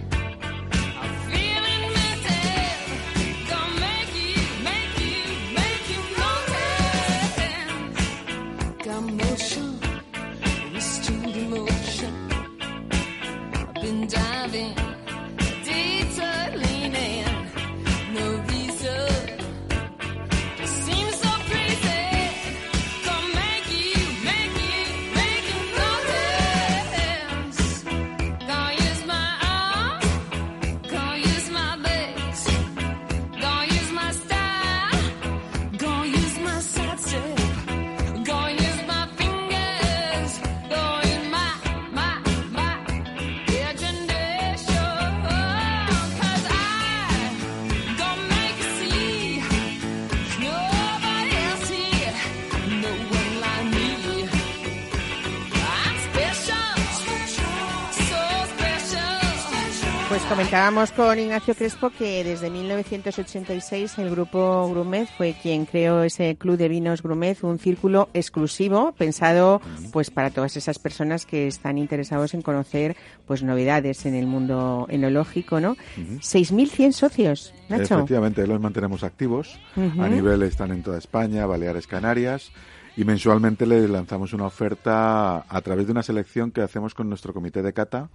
Pues 60.24 60.38
comentábamos 60.38 60.94
con 60.94 61.20
Ignacio 61.20 61.54
Crespo 61.54 61.90
que 61.90 62.24
desde 62.24 62.50
1986 62.50 63.98
el 63.98 64.10
grupo 64.10 64.70
Grumet 64.70 65.10
fue 65.18 65.36
quien 65.42 65.66
creó 65.66 66.02
ese 66.02 66.38
club 66.38 66.56
de 66.56 66.70
vinos 66.70 67.04
Grumet, 67.04 67.44
un 67.44 67.60
círculo 67.60 68.08
exclusivo 68.14 68.94
pensado 68.94 69.60
pues 69.92 70.12
para 70.12 70.30
todas 70.30 70.56
esas 70.56 70.80
personas 70.80 71.26
que 71.26 71.48
están 71.48 71.78
interesados 71.78 72.34
en 72.34 72.42
conocer 72.42 72.96
pues 73.28 73.44
novedades 73.44 74.06
en 74.06 74.16
el 74.16 74.26
mundo 74.26 74.86
enológico, 74.90 75.60
¿no? 75.60 75.76
6.100 75.98 76.94
socios, 76.94 77.54
Nacho. 77.68 77.96
Efectivamente, 77.96 78.48
los 78.48 78.62
mantenemos 78.62 79.04
activos. 79.04 79.60
A 79.76 80.08
nivel 80.08 80.44
están 80.44 80.72
en 80.72 80.84
toda 80.84 81.00
España, 81.00 81.46
Baleares, 81.46 81.86
Canarias. 81.86 82.54
Y 82.96 83.04
mensualmente 83.04 83.66
les 83.66 83.90
lanzamos 83.90 84.32
una 84.32 84.46
oferta 84.46 85.44
a 85.50 85.62
través 85.62 85.88
de 85.88 85.92
una 85.92 86.04
selección 86.04 86.52
que 86.52 86.62
hacemos 86.62 86.94
con 86.94 87.10
nuestro 87.10 87.34
comité 87.34 87.62
de 87.62 87.74
cata, 87.74 88.10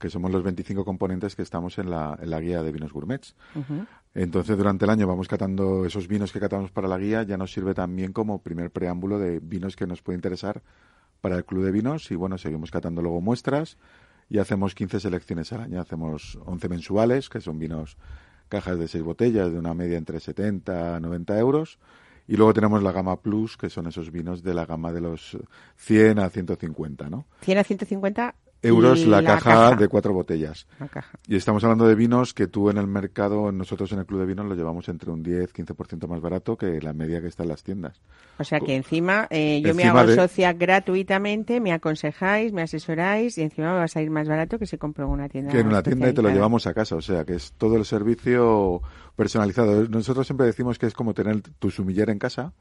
que 0.00 0.10
somos 0.10 0.32
los 0.32 0.42
25 0.42 0.84
componentes 0.84 1.36
que 1.36 1.42
estamos 1.42 1.78
en 1.78 1.90
la, 1.90 2.18
en 2.20 2.30
la 2.30 2.40
guía 2.40 2.62
de 2.62 2.72
vinos 2.72 2.92
gourmets. 2.92 3.36
Entonces, 4.14 4.56
durante 4.56 4.86
el 4.86 4.90
año 4.90 5.06
vamos 5.06 5.28
catando 5.28 5.84
esos 5.84 6.08
vinos 6.08 6.32
que 6.32 6.40
catamos 6.40 6.72
para 6.72 6.88
la 6.88 6.98
guía, 6.98 7.22
ya 7.22 7.36
nos 7.36 7.52
sirve 7.52 7.74
también 7.74 8.12
como 8.12 8.42
primer 8.42 8.70
preámbulo 8.70 9.18
de 9.18 9.38
vinos 9.40 9.76
que 9.76 9.86
nos 9.86 10.00
puede 10.00 10.16
interesar 10.16 10.62
para 11.20 11.36
el 11.36 11.44
club 11.44 11.64
de 11.64 11.70
vinos. 11.70 12.10
Y 12.10 12.14
bueno, 12.14 12.38
seguimos 12.38 12.70
catando 12.70 13.02
luego 13.02 13.20
muestras 13.20 13.76
y 14.30 14.38
hacemos 14.38 14.74
15 14.74 15.00
selecciones 15.00 15.52
al 15.52 15.60
año. 15.60 15.80
Hacemos 15.80 16.38
11 16.46 16.68
mensuales, 16.70 17.28
que 17.28 17.42
son 17.42 17.58
vinos, 17.58 17.98
cajas 18.48 18.78
de 18.78 18.88
6 18.88 19.04
botellas, 19.04 19.52
de 19.52 19.58
una 19.58 19.74
media 19.74 19.98
entre 19.98 20.18
70 20.18 20.96
a 20.96 21.00
90 21.00 21.38
euros. 21.38 21.78
Y 22.26 22.36
luego 22.36 22.54
tenemos 22.54 22.82
la 22.82 22.92
gama 22.92 23.20
Plus, 23.20 23.58
que 23.58 23.68
son 23.68 23.86
esos 23.86 24.10
vinos 24.10 24.42
de 24.42 24.54
la 24.54 24.64
gama 24.64 24.92
de 24.92 25.02
los 25.02 25.36
100 25.76 26.20
a 26.20 26.30
150, 26.30 27.10
¿no? 27.10 27.26
100 27.42 27.58
a 27.58 27.64
150 27.64 28.34
Euros 28.62 29.06
la, 29.06 29.22
caja, 29.24 29.74
de 29.74 29.88
cuatro 29.88 30.12
botellas. 30.12 30.66
La 30.78 30.88
caja. 30.88 31.18
Y 31.26 31.36
estamos 31.36 31.64
hablando 31.64 31.86
de 31.86 31.94
vinos 31.94 32.34
que 32.34 32.46
tú 32.46 32.68
en 32.70 32.76
el 32.76 32.86
mercado, 32.86 33.50
nosotros 33.52 33.90
en 33.92 34.00
el 34.00 34.06
Club 34.06 34.20
de 34.20 34.26
Vinos 34.26 34.46
lo 34.46 34.54
llevamos 34.54 34.88
entre 34.88 35.10
un 35.10 35.24
10-15% 35.24 36.06
más 36.06 36.20
barato 36.20 36.56
que 36.56 36.80
la 36.80 36.92
media 36.92 37.20
que 37.20 37.28
está 37.28 37.42
en 37.44 37.48
las 37.48 37.62
tiendas. 37.62 38.00
O 38.38 38.44
sea 38.44 38.60
que 38.60 38.76
encima 38.76 39.26
eh, 39.30 39.62
yo 39.64 39.74
me 39.74 39.84
hago 39.84 40.06
de- 40.06 40.14
socia 40.14 40.52
gratuitamente, 40.52 41.60
me 41.60 41.72
aconsejáis, 41.72 42.52
me 42.52 42.62
asesoráis 42.62 43.38
y 43.38 43.42
encima 43.42 43.68
me 43.72 43.78
va 43.78 43.84
a 43.84 43.88
salir 43.88 44.10
más 44.10 44.28
barato 44.28 44.58
que 44.58 44.66
si 44.66 44.76
compro 44.78 45.04
en 45.06 45.10
una 45.10 45.28
tienda. 45.28 45.52
Que 45.52 45.60
en 45.60 45.66
una 45.68 45.82
tienda 45.82 46.10
y 46.10 46.12
te 46.14 46.22
lo 46.22 46.28
llevamos 46.30 46.66
a 46.66 46.74
casa, 46.74 46.96
o 46.96 47.02
sea 47.02 47.24
que 47.24 47.34
es 47.34 47.52
todo 47.52 47.76
el 47.76 47.84
servicio 47.84 48.82
personalizado. 49.20 49.86
Nosotros 49.86 50.26
siempre 50.26 50.46
decimos 50.46 50.78
que 50.78 50.86
es 50.86 50.94
como 50.94 51.12
tener 51.12 51.42
tu 51.42 51.70
sumiller 51.70 52.08
en 52.08 52.18
casa 52.18 52.54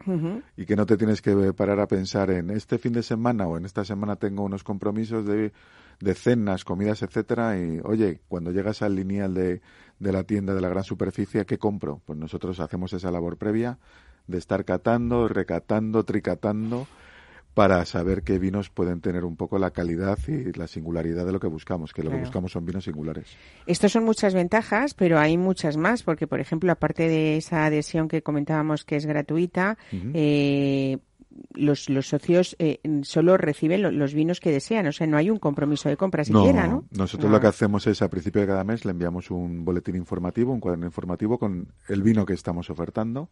y 0.58 0.65
que 0.65 0.76
no 0.76 0.86
te 0.86 0.98
tienes 0.98 1.22
que 1.22 1.54
parar 1.54 1.80
a 1.80 1.88
pensar 1.88 2.32
en 2.32 2.50
este 2.50 2.78
fin 2.78 2.91
de 2.91 3.02
semana 3.02 3.48
o 3.48 3.56
en 3.56 3.63
esta 3.63 3.86
semana 3.86 4.17
tengo 4.17 4.43
unos 4.43 4.65
compromisos 4.65 5.26
de, 5.26 5.54
de 6.02 6.15
cenas, 6.15 6.65
comidas, 6.65 7.02
etcétera 7.02 7.58
y 7.58 7.80
oye, 7.82 8.19
cuando 8.28 8.52
llegas 8.52 8.82
al 8.82 8.93
lineal 8.98 9.34
de, 9.34 9.62
de 10.00 10.12
la 10.12 10.26
tienda 10.26 10.54
de 10.54 10.60
la 10.60 10.67
gran 10.67 10.84
superficie, 10.84 11.45
¿qué 11.45 11.58
compro? 11.58 12.02
Pues 12.06 12.19
nosotros 12.19 12.60
hacemos 12.60 12.91
esa 12.91 13.10
labor 13.10 13.38
previa 13.38 13.80
de 14.28 14.38
estar 14.38 14.65
catando, 14.65 15.30
recatando, 15.30 16.04
tricatando 16.04 16.88
para 17.54 17.84
saber 17.86 18.24
qué 18.24 18.40
vinos 18.40 18.70
pueden 18.70 19.02
tener 19.02 19.26
un 19.26 19.36
poco 19.36 19.58
la 19.60 19.72
calidad 19.72 20.18
y 20.28 20.58
la 20.58 20.68
singularidad 20.68 21.26
de 21.26 21.32
lo 21.34 21.40
que 21.40 21.48
buscamos, 21.48 21.92
que 21.94 22.04
lo 22.04 22.10
que 22.12 22.18
buscamos 22.18 22.52
son 22.54 22.66
vinos 22.66 22.86
singulares. 22.86 23.28
Estos 23.66 23.92
son 23.92 24.06
muchas 24.06 24.34
ventajas, 24.34 24.94
pero 24.94 25.20
hay 25.20 25.38
muchas 25.38 25.76
más, 25.76 26.04
porque, 26.04 26.26
por 26.28 26.40
ejemplo, 26.40 26.72
aparte 26.72 27.08
de 27.10 27.36
esa 27.38 27.66
adhesión 27.66 28.08
que 28.08 28.22
comentábamos 28.22 28.86
que 28.86 28.96
es 28.96 29.06
gratuita, 29.06 29.78
eh, 30.14 31.00
los, 31.54 31.90
los 31.90 32.08
socios 32.08 32.56
eh, 32.60 32.80
solo 33.04 33.38
reciben 33.38 33.82
lo- 33.82 33.92
los 33.92 34.14
vinos 34.14 34.40
que 34.40 34.52
desean, 34.52 34.88
o 34.88 34.92
sea, 34.92 35.08
no 35.08 35.18
hay 35.18 35.30
un 35.30 35.38
compromiso 35.40 35.90
de 35.90 35.98
compra 35.98 36.24
siquiera, 36.24 36.68
¿no? 36.68 36.86
Nosotros 36.92 37.30
Ah. 37.30 37.34
lo 37.34 37.40
que 37.42 37.48
hacemos 37.48 37.88
es 37.88 38.02
a 38.02 38.10
principio 38.10 38.42
de 38.42 38.48
cada 38.48 38.64
mes 38.64 38.86
le 38.86 38.92
enviamos 38.92 39.32
un 39.32 39.64
boletín 39.66 39.96
informativo, 39.96 40.54
un 40.54 40.60
cuaderno 40.60 40.86
informativo 40.86 41.38
con 41.38 41.68
el 41.88 42.04
vino 42.04 42.26
que 42.26 42.34
estamos 42.34 42.70
ofertando 42.70 43.30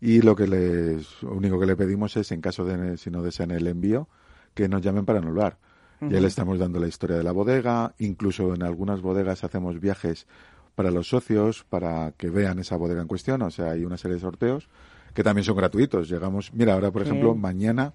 y 0.00 0.22
lo 0.22 0.36
que 0.36 0.46
les 0.46 1.22
lo 1.22 1.32
único 1.32 1.58
que 1.58 1.66
le 1.66 1.76
pedimos 1.76 2.16
es 2.16 2.30
en 2.32 2.40
caso 2.40 2.64
de 2.64 2.96
si 2.96 3.10
no 3.10 3.22
desean 3.22 3.50
el 3.50 3.66
envío 3.66 4.08
que 4.54 4.68
nos 4.68 4.82
llamen 4.82 5.04
para 5.04 5.18
anular. 5.18 5.58
Ya 6.00 6.20
le 6.20 6.28
estamos 6.28 6.60
dando 6.60 6.78
la 6.78 6.86
historia 6.86 7.16
de 7.16 7.24
la 7.24 7.32
bodega, 7.32 7.94
incluso 7.98 8.54
en 8.54 8.62
algunas 8.62 9.00
bodegas 9.00 9.42
hacemos 9.42 9.80
viajes 9.80 10.28
para 10.76 10.92
los 10.92 11.08
socios 11.08 11.64
para 11.68 12.12
que 12.12 12.30
vean 12.30 12.60
esa 12.60 12.76
bodega 12.76 13.02
en 13.02 13.08
cuestión, 13.08 13.42
o 13.42 13.50
sea, 13.50 13.72
hay 13.72 13.84
una 13.84 13.96
serie 13.96 14.14
de 14.14 14.20
sorteos 14.20 14.68
que 15.12 15.24
también 15.24 15.44
son 15.44 15.56
gratuitos. 15.56 16.08
Llegamos, 16.08 16.52
mira, 16.54 16.74
ahora 16.74 16.92
por 16.92 17.02
ejemplo, 17.02 17.32
Bien. 17.32 17.40
mañana 17.40 17.94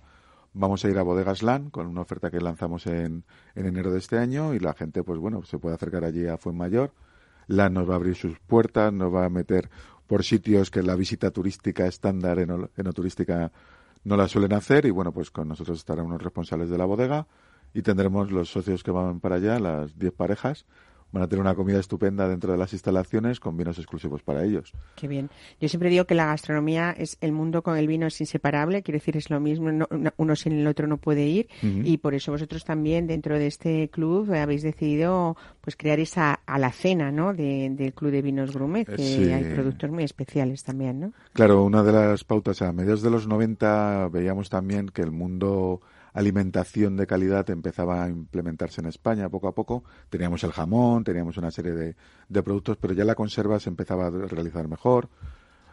vamos 0.54 0.84
a 0.84 0.90
ir 0.90 0.98
a 0.98 1.04
Bodegas 1.04 1.44
LAN 1.44 1.70
con 1.70 1.88
una 1.88 2.02
oferta 2.02 2.30
que 2.30 2.42
lanzamos 2.42 2.88
en, 2.88 3.24
en 3.56 3.66
enero 3.66 3.92
de 3.92 4.00
este 4.00 4.18
año 4.18 4.54
y 4.54 4.60
la 4.60 4.74
gente, 4.74 5.02
pues 5.04 5.18
bueno, 5.18 5.44
se 5.44 5.58
puede 5.58 5.76
acercar 5.76 6.04
allí 6.04 6.28
a 6.28 6.38
Fuenmayor. 6.38 6.92
LAN 7.48 7.74
nos 7.74 7.90
va 7.90 7.94
a 7.94 7.96
abrir 7.96 8.16
sus 8.16 8.38
puertas, 8.40 8.92
nos 8.92 9.14
va 9.14 9.26
a 9.26 9.30
meter 9.30 9.70
por 10.08 10.24
sitios 10.24 10.70
que 10.72 10.84
la 10.84 10.96
visita 10.96 11.32
turística 11.32 11.88
estándar 11.88 12.40
eno- 12.40 12.70
enoturística 12.78 13.52
no 14.04 14.18
la 14.18 14.28
suelen 14.28 14.54
hacer 14.54 14.86
y 14.86 14.90
bueno, 14.92 15.12
pues 15.14 15.32
con 15.32 15.48
nosotros 15.48 15.78
estarán 15.80 16.06
unos 16.06 16.22
responsables 16.22 16.70
de 16.70 16.78
la 16.78 16.86
bodega 16.86 17.28
y 17.74 17.82
tendremos 17.82 18.32
los 18.32 18.50
socios 18.52 18.84
que 18.84 18.92
van 18.92 19.20
para 19.20 19.36
allá, 19.36 19.60
las 19.60 19.98
10 19.98 20.14
parejas, 20.14 20.66
van 21.14 21.24
a 21.24 21.28
tener 21.28 21.40
una 21.40 21.56
comida 21.56 21.80
estupenda 21.80 22.28
dentro 22.28 22.52
de 22.52 22.58
las 22.58 22.74
instalaciones 22.74 23.40
con 23.40 23.56
vinos 23.56 23.78
exclusivos 23.78 24.22
para 24.24 24.44
ellos. 24.44 24.74
Qué 24.96 25.08
bien. 25.08 25.30
Yo 25.62 25.70
siempre 25.70 25.90
digo 25.90 26.04
que 26.06 26.16
la 26.16 26.26
gastronomía 26.26 26.92
es 26.92 27.18
el 27.22 27.32
mundo 27.32 27.62
con 27.62 27.78
el 27.78 27.88
vino 27.88 28.08
es 28.08 28.20
inseparable, 28.20 28.84
quiere 28.84 28.98
decir 28.98 29.16
es 29.16 29.30
lo 29.30 29.40
mismo, 29.40 29.72
no- 29.72 29.88
no- 29.90 30.12
uno 30.18 30.36
sin 30.36 30.54
el 30.54 30.68
otro 30.68 30.88
no 30.88 30.98
puede 30.98 31.26
ir 31.28 31.48
y 31.62 31.98
por 32.00 32.16
eso 32.16 32.32
vosotros 32.32 32.66
también 32.66 33.08
dentro 33.08 33.38
de 33.40 33.48
este 33.48 33.90
club 33.90 34.34
habéis 34.34 34.64
decidido 34.64 35.38
pues 35.62 35.76
crear 35.78 36.00
esa 36.00 36.34
alacena, 36.46 37.12
¿no? 37.12 37.34
De- 37.34 37.70
del 37.72 37.94
club 37.94 38.12
de 38.12 38.22
vinos 38.22 38.52
Grumet, 38.54 38.88
que 38.90 38.98
Sí. 38.98 39.32
hay 39.32 39.44
productos 39.54 39.90
muy 39.92 40.04
especiales 40.04 40.64
también, 40.64 41.00
¿no? 41.00 41.14
Claro, 41.34 41.64
una 41.64 41.84
de 41.84 41.92
las 41.94 42.24
pautas 42.24 42.62
a 42.64 42.74
mediados 42.74 43.02
de 43.04 43.12
los 43.12 43.28
90 43.28 44.10
veíamos 44.12 44.50
también 44.50 44.90
que 44.90 45.04
el 45.04 45.12
mundo 45.12 45.80
alimentación 46.14 46.96
de 46.96 47.08
calidad 47.08 47.50
empezaba 47.50 48.04
a 48.04 48.10
implementarse 48.10 48.82
en 48.82 48.88
España 48.88 49.30
poco 49.30 49.48
a 49.48 49.56
poco. 49.56 49.84
Teníamos 50.10 50.44
el 50.44 50.52
jamón, 50.52 51.04
teníamos 51.04 51.38
una 51.38 51.52
serie 51.52 51.74
de, 51.74 51.96
de 52.30 52.44
productos, 52.44 52.78
pero 52.78 52.94
ya 52.94 53.04
la 53.04 53.16
conserva 53.16 53.60
se 53.60 53.70
empezaba 53.70 54.08
a 54.08 54.10
realizar 54.10 54.68
mejor. 54.68 55.10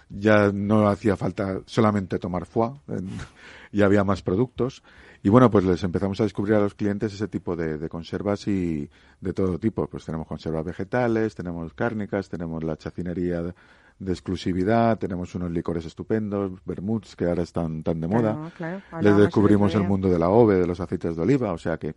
Ya 0.08 0.50
no 0.52 0.88
hacía 0.88 1.16
falta 1.16 1.60
solamente 1.66 2.18
tomar 2.18 2.44
foie, 2.44 2.72
ya 3.72 3.84
había 3.84 4.02
más 4.02 4.22
productos. 4.22 4.82
Y 5.22 5.28
bueno, 5.28 5.50
pues 5.50 5.64
les 5.64 5.84
empezamos 5.84 6.18
a 6.20 6.24
descubrir 6.24 6.54
a 6.54 6.60
los 6.60 6.74
clientes 6.74 7.12
ese 7.12 7.28
tipo 7.28 7.54
de, 7.54 7.76
de 7.76 7.88
conservas 7.88 8.48
y 8.48 8.88
de 9.20 9.32
todo 9.32 9.58
tipo. 9.58 9.86
Pues 9.86 10.04
tenemos 10.04 10.26
conservas 10.26 10.64
vegetales, 10.64 11.34
tenemos 11.34 11.74
cárnicas, 11.74 12.28
tenemos 12.28 12.64
la 12.64 12.76
chacinería 12.76 13.54
de, 14.00 14.12
exclusividad, 14.12 14.98
tenemos 14.98 15.34
unos 15.34 15.50
licores 15.50 15.84
estupendos, 15.84 16.52
vermuts 16.64 17.14
que 17.16 17.26
ahora 17.26 17.42
están 17.42 17.82
tan 17.82 18.00
de 18.00 18.08
moda. 18.08 18.50
Claro, 18.56 18.82
claro. 18.90 19.02
Les 19.02 19.16
descubrimos 19.16 19.72
el 19.74 19.80
mundo 19.88 20.08
de 20.08 20.18
la 20.18 20.28
ove, 20.30 20.56
de 20.56 20.66
los 20.66 20.80
aceites 20.80 21.14
de 21.16 21.22
oliva, 21.22 21.52
o 21.52 21.58
sea 21.58 21.76
que 21.78 21.94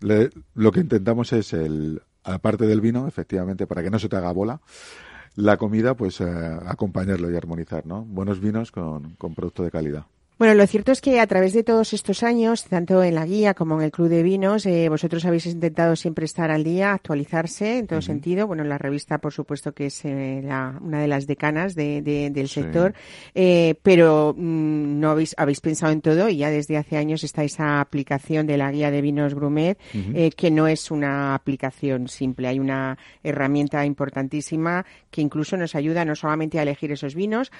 le- 0.00 0.30
lo 0.54 0.72
que 0.72 0.80
intentamos 0.80 1.32
es 1.32 1.52
el, 1.52 2.02
aparte 2.24 2.66
del 2.66 2.80
vino, 2.80 3.06
efectivamente, 3.08 3.66
para 3.66 3.82
que 3.82 3.90
no 3.90 3.98
se 3.98 4.08
te 4.08 4.16
haga 4.16 4.32
bola, 4.32 4.60
la 5.36 5.56
comida, 5.56 5.94
pues 5.94 6.20
eh, 6.20 6.24
acompañarlo 6.66 7.30
y 7.30 7.36
armonizar, 7.36 7.86
¿no? 7.86 8.02
Buenos 8.04 8.40
vinos 8.40 8.72
con, 8.72 9.14
con 9.16 9.34
producto 9.34 9.62
de 9.62 9.70
calidad. 9.70 10.06
Bueno, 10.38 10.52
lo 10.52 10.66
cierto 10.66 10.92
es 10.92 11.00
que 11.00 11.18
a 11.18 11.26
través 11.26 11.54
de 11.54 11.62
todos 11.62 11.94
estos 11.94 12.22
años, 12.22 12.64
tanto 12.64 13.02
en 13.02 13.14
la 13.14 13.24
guía 13.24 13.54
como 13.54 13.76
en 13.78 13.84
el 13.86 13.90
Club 13.90 14.10
de 14.10 14.22
Vinos, 14.22 14.66
eh, 14.66 14.90
vosotros 14.90 15.24
habéis 15.24 15.46
intentado 15.46 15.96
siempre 15.96 16.26
estar 16.26 16.50
al 16.50 16.62
día, 16.62 16.92
actualizarse 16.92 17.78
en 17.78 17.86
todo 17.86 18.02
sentido. 18.02 18.46
Bueno, 18.46 18.62
la 18.62 18.76
revista, 18.76 19.16
por 19.16 19.32
supuesto, 19.32 19.72
que 19.72 19.86
es 19.86 20.04
eh, 20.04 20.42
la- 20.44 20.78
una 20.82 21.00
de 21.00 21.08
las 21.08 21.26
decanas 21.26 21.74
de- 21.74 22.02
de- 22.02 22.28
del 22.28 22.48
Sí. 22.48 22.60
sector, 22.60 22.92
eh, 23.34 23.76
pero 23.82 24.34
mm, 24.36 25.00
no 25.00 25.08
habéis, 25.12 25.34
habéis 25.38 25.62
pensado 25.62 25.90
en 25.94 26.02
todo 26.02 26.28
y 26.28 26.36
ya 26.36 26.50
desde 26.50 26.76
hace 26.76 26.98
años 26.98 27.24
está 27.24 27.42
esa 27.42 27.80
aplicación 27.80 28.46
de 28.46 28.58
la 28.58 28.70
guía 28.70 28.90
de 28.90 29.00
vinos 29.00 29.34
Grumet, 29.34 29.78
eh, 29.94 30.30
que 30.36 30.50
no 30.50 30.66
es 30.68 30.90
una 30.90 31.34
aplicación 31.34 32.08
simple, 32.08 32.48
hay 32.48 32.58
una 32.60 32.98
herramienta 33.22 33.86
importantísima 33.86 34.84
que 35.10 35.22
incluso 35.22 35.56
nos 35.56 35.74
ayuda 35.74 36.04
no 36.04 36.14
solamente 36.14 36.58
a 36.58 36.62
elegir 36.62 36.92
esos 36.92 37.14
vinos, 37.14 37.50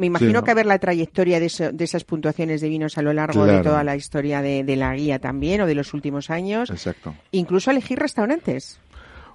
me 0.00 0.06
imagino 0.06 0.32
¿no? 0.32 0.42
que 0.44 0.50
a 0.50 0.54
ver 0.54 0.66
la 0.66 0.78
trayectoria 0.78 1.38
de, 1.38 1.46
eso- 1.46 1.70
de 1.72 1.84
esas 1.84 2.02
puntuaciones 2.04 2.60
de 2.60 2.68
vinos 2.68 2.98
a 2.98 3.02
lo 3.02 3.12
largo 3.12 3.44
de 3.46 3.62
toda 3.62 3.84
la 3.84 3.94
historia 3.94 4.42
de, 4.42 4.64
de 4.64 4.74
la 4.76 4.94
guía 4.96 5.18
también 5.20 5.60
o 5.60 5.66
de 5.66 5.74
los 5.76 5.94
últimos 5.94 6.30
años. 6.30 6.70
Exacto. 6.70 7.14
Incluso 7.30 7.70
elegir 7.70 7.98
restaurantes. 7.98 8.80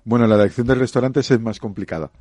Bueno, 0.03 0.27
la 0.27 0.35
elección 0.35 0.67
de 0.67 0.75
restaurantes 0.75 1.31
es 1.31 1.39
más 1.39 1.59
complicada. 1.59 2.11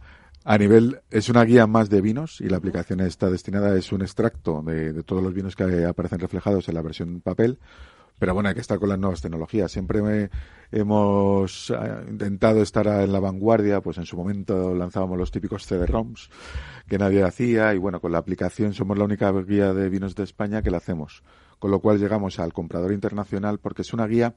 A 0.45 0.59
nivel, 0.59 1.01
es 1.11 1.29
una 1.31 1.43
guía 1.45 1.67
más 1.67 1.89
de 1.89 2.03
vinos 2.03 2.41
y 2.43 2.49
la 2.51 2.59
aplicación 2.59 3.01
está 3.01 3.31
destinada, 3.31 3.75
es 3.79 3.91
un 3.93 4.03
extracto 4.03 4.63
de, 4.63 4.93
de 4.93 5.03
todos 5.03 5.23
los 5.23 5.33
vinos 5.33 5.57
que 5.57 5.85
aparecen 5.87 6.19
reflejados 6.19 6.69
en 6.69 6.75
la 6.75 6.83
versión 6.83 7.21
papel. 7.23 7.59
Pero 8.25 8.33
bueno, 8.33 8.49
hay 8.49 8.55
que 8.55 8.63
estar 8.63 8.79
con 8.79 8.89
las 8.89 8.99
nuevas 8.99 9.21
tecnologías. 9.21 9.71
Siempre 9.71 10.01
me- 10.01 10.31
hemos 10.73 11.69
eh, 11.69 11.75
intentado 12.09 12.63
estar 12.63 12.87
en 12.87 13.13
la 13.13 13.21
vanguardia, 13.21 13.83
pues 13.83 13.99
en 13.99 14.07
su 14.07 14.17
momento 14.17 14.75
lanzábamos 14.75 15.19
los 15.19 15.31
típicos 15.31 15.67
CD-ROMs 15.67 16.31
que 16.89 16.97
nadie 16.97 17.23
hacía 17.23 17.75
y 17.75 17.79
bueno, 17.79 18.01
con 18.01 18.13
la 18.13 18.19
aplicación 18.19 18.73
somos 18.73 18.97
la 18.97 19.05
única 19.05 19.31
guía 19.31 19.75
de 19.75 19.91
vinos 19.91 20.15
de 20.15 20.23
España 20.25 20.63
que 20.63 20.71
la 20.71 20.79
hacemos. 20.79 21.23
Con 21.59 21.71
lo 21.71 21.81
cual 21.81 21.99
llegamos 21.99 22.39
al 22.41 22.55
comprador 22.55 22.93
internacional 22.93 23.59
porque 23.59 23.83
es 23.83 23.93
una 23.93 24.07
guía 24.07 24.35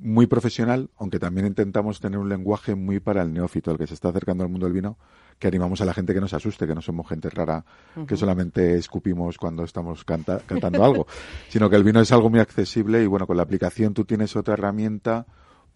muy 0.00 0.26
profesional, 0.26 0.90
aunque 0.98 1.18
también 1.18 1.46
intentamos 1.46 2.00
tener 2.00 2.18
un 2.18 2.28
lenguaje 2.28 2.74
muy 2.74 3.00
para 3.00 3.22
el 3.22 3.32
neófito, 3.32 3.70
el 3.70 3.78
que 3.78 3.86
se 3.86 3.94
está 3.94 4.08
acercando 4.08 4.44
al 4.44 4.50
mundo 4.50 4.66
del 4.66 4.72
vino, 4.74 4.96
que 5.38 5.46
animamos 5.48 5.80
a 5.80 5.84
la 5.84 5.94
gente 5.94 6.14
que 6.14 6.20
no 6.20 6.28
se 6.28 6.36
asuste, 6.36 6.66
que 6.66 6.74
no 6.74 6.82
somos 6.82 7.08
gente 7.08 7.30
rara, 7.30 7.64
que 8.06 8.16
solamente 8.16 8.76
escupimos 8.76 9.38
cuando 9.38 9.64
estamos 9.64 10.04
canta- 10.04 10.40
cantando 10.46 10.84
algo, 10.84 11.06
sino 11.48 11.68
que 11.70 11.76
el 11.76 11.84
vino 11.84 12.00
es 12.00 12.10
algo 12.12 12.28
muy 12.30 12.40
accesible 12.40 13.02
y 13.02 13.06
bueno, 13.06 13.26
con 13.26 13.36
la 13.36 13.42
aplicación 13.44 13.94
tú 13.94 14.04
tienes 14.04 14.34
otra 14.36 14.54
herramienta 14.54 15.26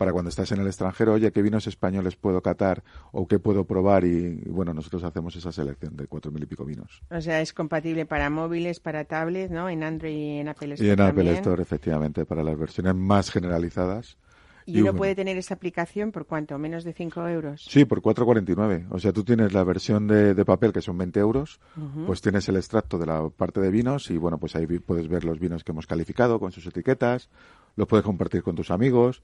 para 0.02 0.12
cuando 0.12 0.30
estás 0.30 0.50
en 0.50 0.60
el 0.60 0.66
extranjero, 0.66 1.12
oye, 1.12 1.30
¿qué 1.30 1.42
vinos 1.42 1.68
españoles 1.68 2.16
puedo 2.16 2.42
catar 2.42 2.82
o 3.12 3.28
qué 3.28 3.38
puedo 3.38 3.64
probar? 3.64 4.04
Y, 4.04 4.42
y 4.44 4.50
bueno, 4.50 4.74
nosotros 4.74 5.04
hacemos 5.04 5.36
esa 5.36 5.52
selección 5.52 5.96
de 5.96 6.08
cuatro 6.08 6.32
mil 6.32 6.42
y 6.42 6.46
pico 6.46 6.64
vinos. 6.64 7.02
O 7.08 7.20
sea, 7.20 7.40
es 7.40 7.52
compatible 7.52 8.04
para 8.04 8.28
móviles, 8.28 8.80
para 8.80 9.04
tablets, 9.04 9.52
¿no? 9.52 9.68
En 9.68 9.84
Android 9.84 10.12
y 10.12 10.38
en 10.40 10.48
Apple 10.48 10.74
Store 10.74 10.88
Y 10.88 10.90
en 10.90 11.00
Apple. 11.00 11.32
Store, 11.34 11.62
efectivamente, 11.62 12.26
para 12.26 12.42
las 12.42 12.58
versiones 12.58 12.96
más 12.96 13.30
generalizadas. 13.30 14.18
Y 14.66 14.80
uno 14.80 14.92
puede 14.92 15.14
tener 15.14 15.36
esa 15.36 15.54
aplicación 15.54 16.10
por 16.10 16.26
cuánto? 16.26 16.58
Menos 16.58 16.82
de 16.82 16.92
5 16.92 17.28
euros. 17.28 17.64
Sí, 17.68 17.84
por 17.84 18.02
4,49. 18.02 18.86
O 18.90 18.98
sea, 18.98 19.12
tú 19.12 19.22
tienes 19.22 19.52
la 19.52 19.62
versión 19.62 20.08
de, 20.08 20.34
de 20.34 20.44
papel, 20.44 20.72
que 20.72 20.80
son 20.80 20.98
20 20.98 21.20
euros, 21.20 21.60
pues 22.06 22.20
tienes 22.20 22.48
el 22.48 22.56
extracto 22.56 22.98
de 22.98 23.06
la 23.06 23.28
parte 23.28 23.60
de 23.60 23.70
vinos 23.70 24.10
y, 24.10 24.16
bueno, 24.16 24.38
pues 24.38 24.56
ahí 24.56 24.66
puedes 24.66 25.08
ver 25.08 25.24
los 25.24 25.38
vinos 25.38 25.62
que 25.62 25.70
hemos 25.70 25.86
calificado 25.86 26.40
con 26.40 26.50
sus 26.50 26.66
etiquetas, 26.66 27.28
los 27.76 27.88
puedes 27.88 28.04
compartir 28.04 28.42
con 28.42 28.54
tus 28.54 28.70
amigos, 28.70 29.22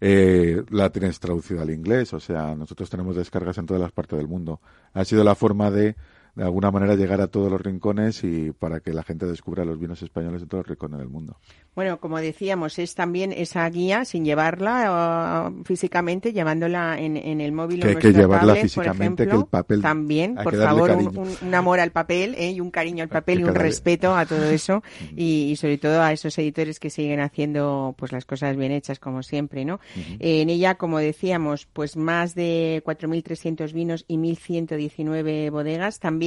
eh, 0.00 0.62
la 0.70 0.90
tienes 0.90 1.20
traducida 1.20 1.62
al 1.62 1.70
inglés, 1.70 2.12
o 2.12 2.20
sea, 2.20 2.54
nosotros 2.54 2.90
tenemos 2.90 3.16
descargas 3.16 3.58
en 3.58 3.66
todas 3.66 3.82
las 3.82 3.92
partes 3.92 4.18
del 4.18 4.28
mundo. 4.28 4.60
Ha 4.94 5.04
sido 5.04 5.24
la 5.24 5.34
forma 5.34 5.70
de, 5.70 5.96
de 6.34 6.44
alguna 6.44 6.70
manera, 6.70 6.94
llegar 6.94 7.20
a 7.20 7.26
todos 7.26 7.50
los 7.50 7.60
rincones 7.60 8.24
y 8.24 8.52
para 8.52 8.80
que 8.80 8.92
la 8.92 9.02
gente 9.02 9.26
descubra 9.26 9.64
los 9.64 9.78
vinos 9.78 10.02
españoles 10.02 10.42
en 10.42 10.48
todos 10.48 10.62
los 10.64 10.68
rincones 10.70 10.98
del 10.98 11.08
mundo. 11.08 11.36
Bueno, 11.74 12.00
como 12.00 12.18
decíamos, 12.18 12.78
es 12.78 12.94
también 12.94 13.32
esa 13.32 13.68
guía 13.70 14.04
sin 14.04 14.24
llevarla 14.26 15.50
eh, 15.50 15.62
físicamente, 15.64 16.32
llevándola 16.32 16.98
en, 16.98 17.16
en 17.16 17.40
el 17.40 17.52
móvil 17.52 17.80
Que 17.80 17.88
hay 17.88 17.96
que 17.96 18.12
llevarla 18.12 18.48
tablet, 18.54 18.62
físicamente, 18.62 19.24
que 19.24 19.30
ejemplo. 19.30 19.40
el 19.40 19.46
papel- 19.64 19.80
También, 19.82 20.34
por 20.36 20.52
que 20.52 20.58
favor, 20.58 20.90
un, 20.90 21.28
un- 21.42 21.54
amor 21.54 21.80
al 21.80 21.90
papel 21.92 22.34
¿eh? 22.36 22.50
y 22.50 22.60
un 22.60 22.70
cariño 22.70 23.02
al 23.02 23.08
papel 23.08 23.40
y 23.40 23.42
que 23.42 23.48
un 23.48 23.54
darle- 23.54 23.62
respeto 23.62 24.14
a 24.14 24.26
todo 24.26 24.44
eso 24.50 24.82
y, 25.16 25.50
y 25.50 25.56
sobre 25.56 25.78
todo 25.78 26.02
a 26.02 26.12
esos 26.12 26.36
editores 26.38 26.78
que 26.78 26.90
siguen 26.90 27.20
haciendo 27.20 27.94
pues 27.98 28.12
las 28.12 28.24
cosas 28.26 28.56
bien 28.56 28.72
hechas 28.72 28.98
como 28.98 29.22
siempre, 29.22 29.64
¿no? 29.64 29.80
Eh, 30.18 30.42
en 30.42 30.50
ella, 30.50 30.74
como 30.76 30.98
decíamos, 30.98 31.66
pues 31.72 31.96
más 31.96 32.34
de 32.34 32.82
4.300 32.86 33.72
vinos 33.72 34.04
y 34.08 34.16
1.119 34.18 35.50
bodegas, 35.50 35.98
también 36.00 36.21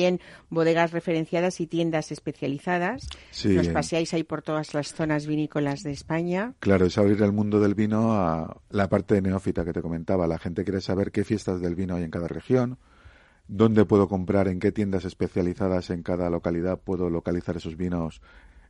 bodegas 0.50 0.92
referenciadas 0.92 1.60
y 1.62 1.68
tiendas 1.68 2.12
especializadas. 2.12 3.08
Sí, 3.32 3.50
Nos 3.50 3.68
paseáis 3.70 4.14
ahí 4.14 4.24
por 4.24 4.42
todas 4.42 4.74
las 4.74 4.94
zonas 4.94 5.28
vinícolas 5.28 5.84
de 5.84 5.92
España. 5.92 6.54
Claro, 6.60 6.86
es 6.86 6.98
abrir 6.98 7.22
el 7.22 7.32
mundo 7.32 7.60
del 7.60 7.76
vino 7.76 8.14
a 8.14 8.62
la 8.70 8.90
parte 8.90 9.16
de 9.16 9.22
neófita 9.22 9.66
que 9.66 9.74
te 9.74 9.82
comentaba. 9.82 10.28
La 10.28 10.40
gente 10.40 10.64
quiere 10.64 10.82
saber 10.82 11.12
qué 11.12 11.24
fiestas 11.24 11.62
del 11.62 11.76
vino 11.76 11.96
hay 11.96 12.04
en 12.04 12.12
cada 12.12 12.28
región, 12.28 12.78
dónde 13.48 13.86
puedo 13.86 14.08
comprar, 14.08 14.48
en 14.48 14.60
qué 14.60 14.72
tiendas 14.72 15.06
especializadas 15.06 15.90
en 15.90 16.04
cada 16.04 16.30
localidad 16.30 16.80
puedo 16.80 17.10
localizar 17.10 17.58
esos 17.58 17.78
vinos 17.78 18.22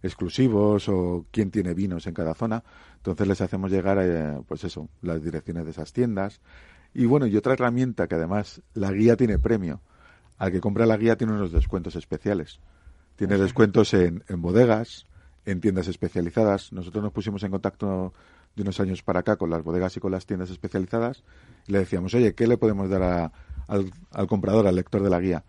exclusivos 0.03 0.87
o 0.89 1.25
quién 1.31 1.51
tiene 1.51 1.73
vinos 1.73 2.07
en 2.07 2.13
cada 2.13 2.33
zona. 2.33 2.63
Entonces 2.97 3.27
les 3.27 3.41
hacemos 3.41 3.71
llegar, 3.71 3.97
eh, 4.01 4.39
pues 4.47 4.63
eso, 4.63 4.89
las 5.01 5.23
direcciones 5.23 5.65
de 5.65 5.71
esas 5.71 5.93
tiendas. 5.93 6.41
Y 6.93 7.05
bueno, 7.05 7.27
y 7.27 7.35
otra 7.35 7.53
herramienta 7.53 8.07
que 8.07 8.15
además 8.15 8.61
la 8.73 8.91
guía 8.91 9.17
tiene 9.17 9.37
premio. 9.39 9.81
Al 10.37 10.51
que 10.51 10.59
compra 10.61 10.85
la 10.85 10.97
guía 10.97 11.15
tiene 11.17 11.33
unos 11.33 11.51
descuentos 11.51 11.95
especiales. 11.95 12.59
Tiene 13.15 13.37
descuentos 13.37 13.93
en, 13.93 14.23
en 14.27 14.41
bodegas, 14.41 15.05
en 15.45 15.61
tiendas 15.61 15.87
especializadas. 15.87 16.73
Nosotros 16.73 17.03
nos 17.03 17.13
pusimos 17.13 17.43
en 17.43 17.51
contacto 17.51 18.13
de 18.55 18.61
unos 18.63 18.79
años 18.79 19.03
para 19.03 19.19
acá 19.21 19.37
con 19.37 19.49
las 19.49 19.63
bodegas 19.63 19.95
y 19.97 19.99
con 19.99 20.11
las 20.11 20.25
tiendas 20.25 20.49
especializadas 20.49 21.23
y 21.67 21.71
le 21.73 21.79
decíamos, 21.79 22.13
oye, 22.13 22.33
¿qué 22.35 22.47
le 22.47 22.57
podemos 22.57 22.89
dar 22.89 23.03
a- 23.03 23.31
al, 23.67 23.91
al 24.11 24.27
comprador, 24.27 24.67
al 24.67 24.75
lector 24.75 25.01
de 25.03 25.09
la 25.09 25.19
guía? 25.19 25.43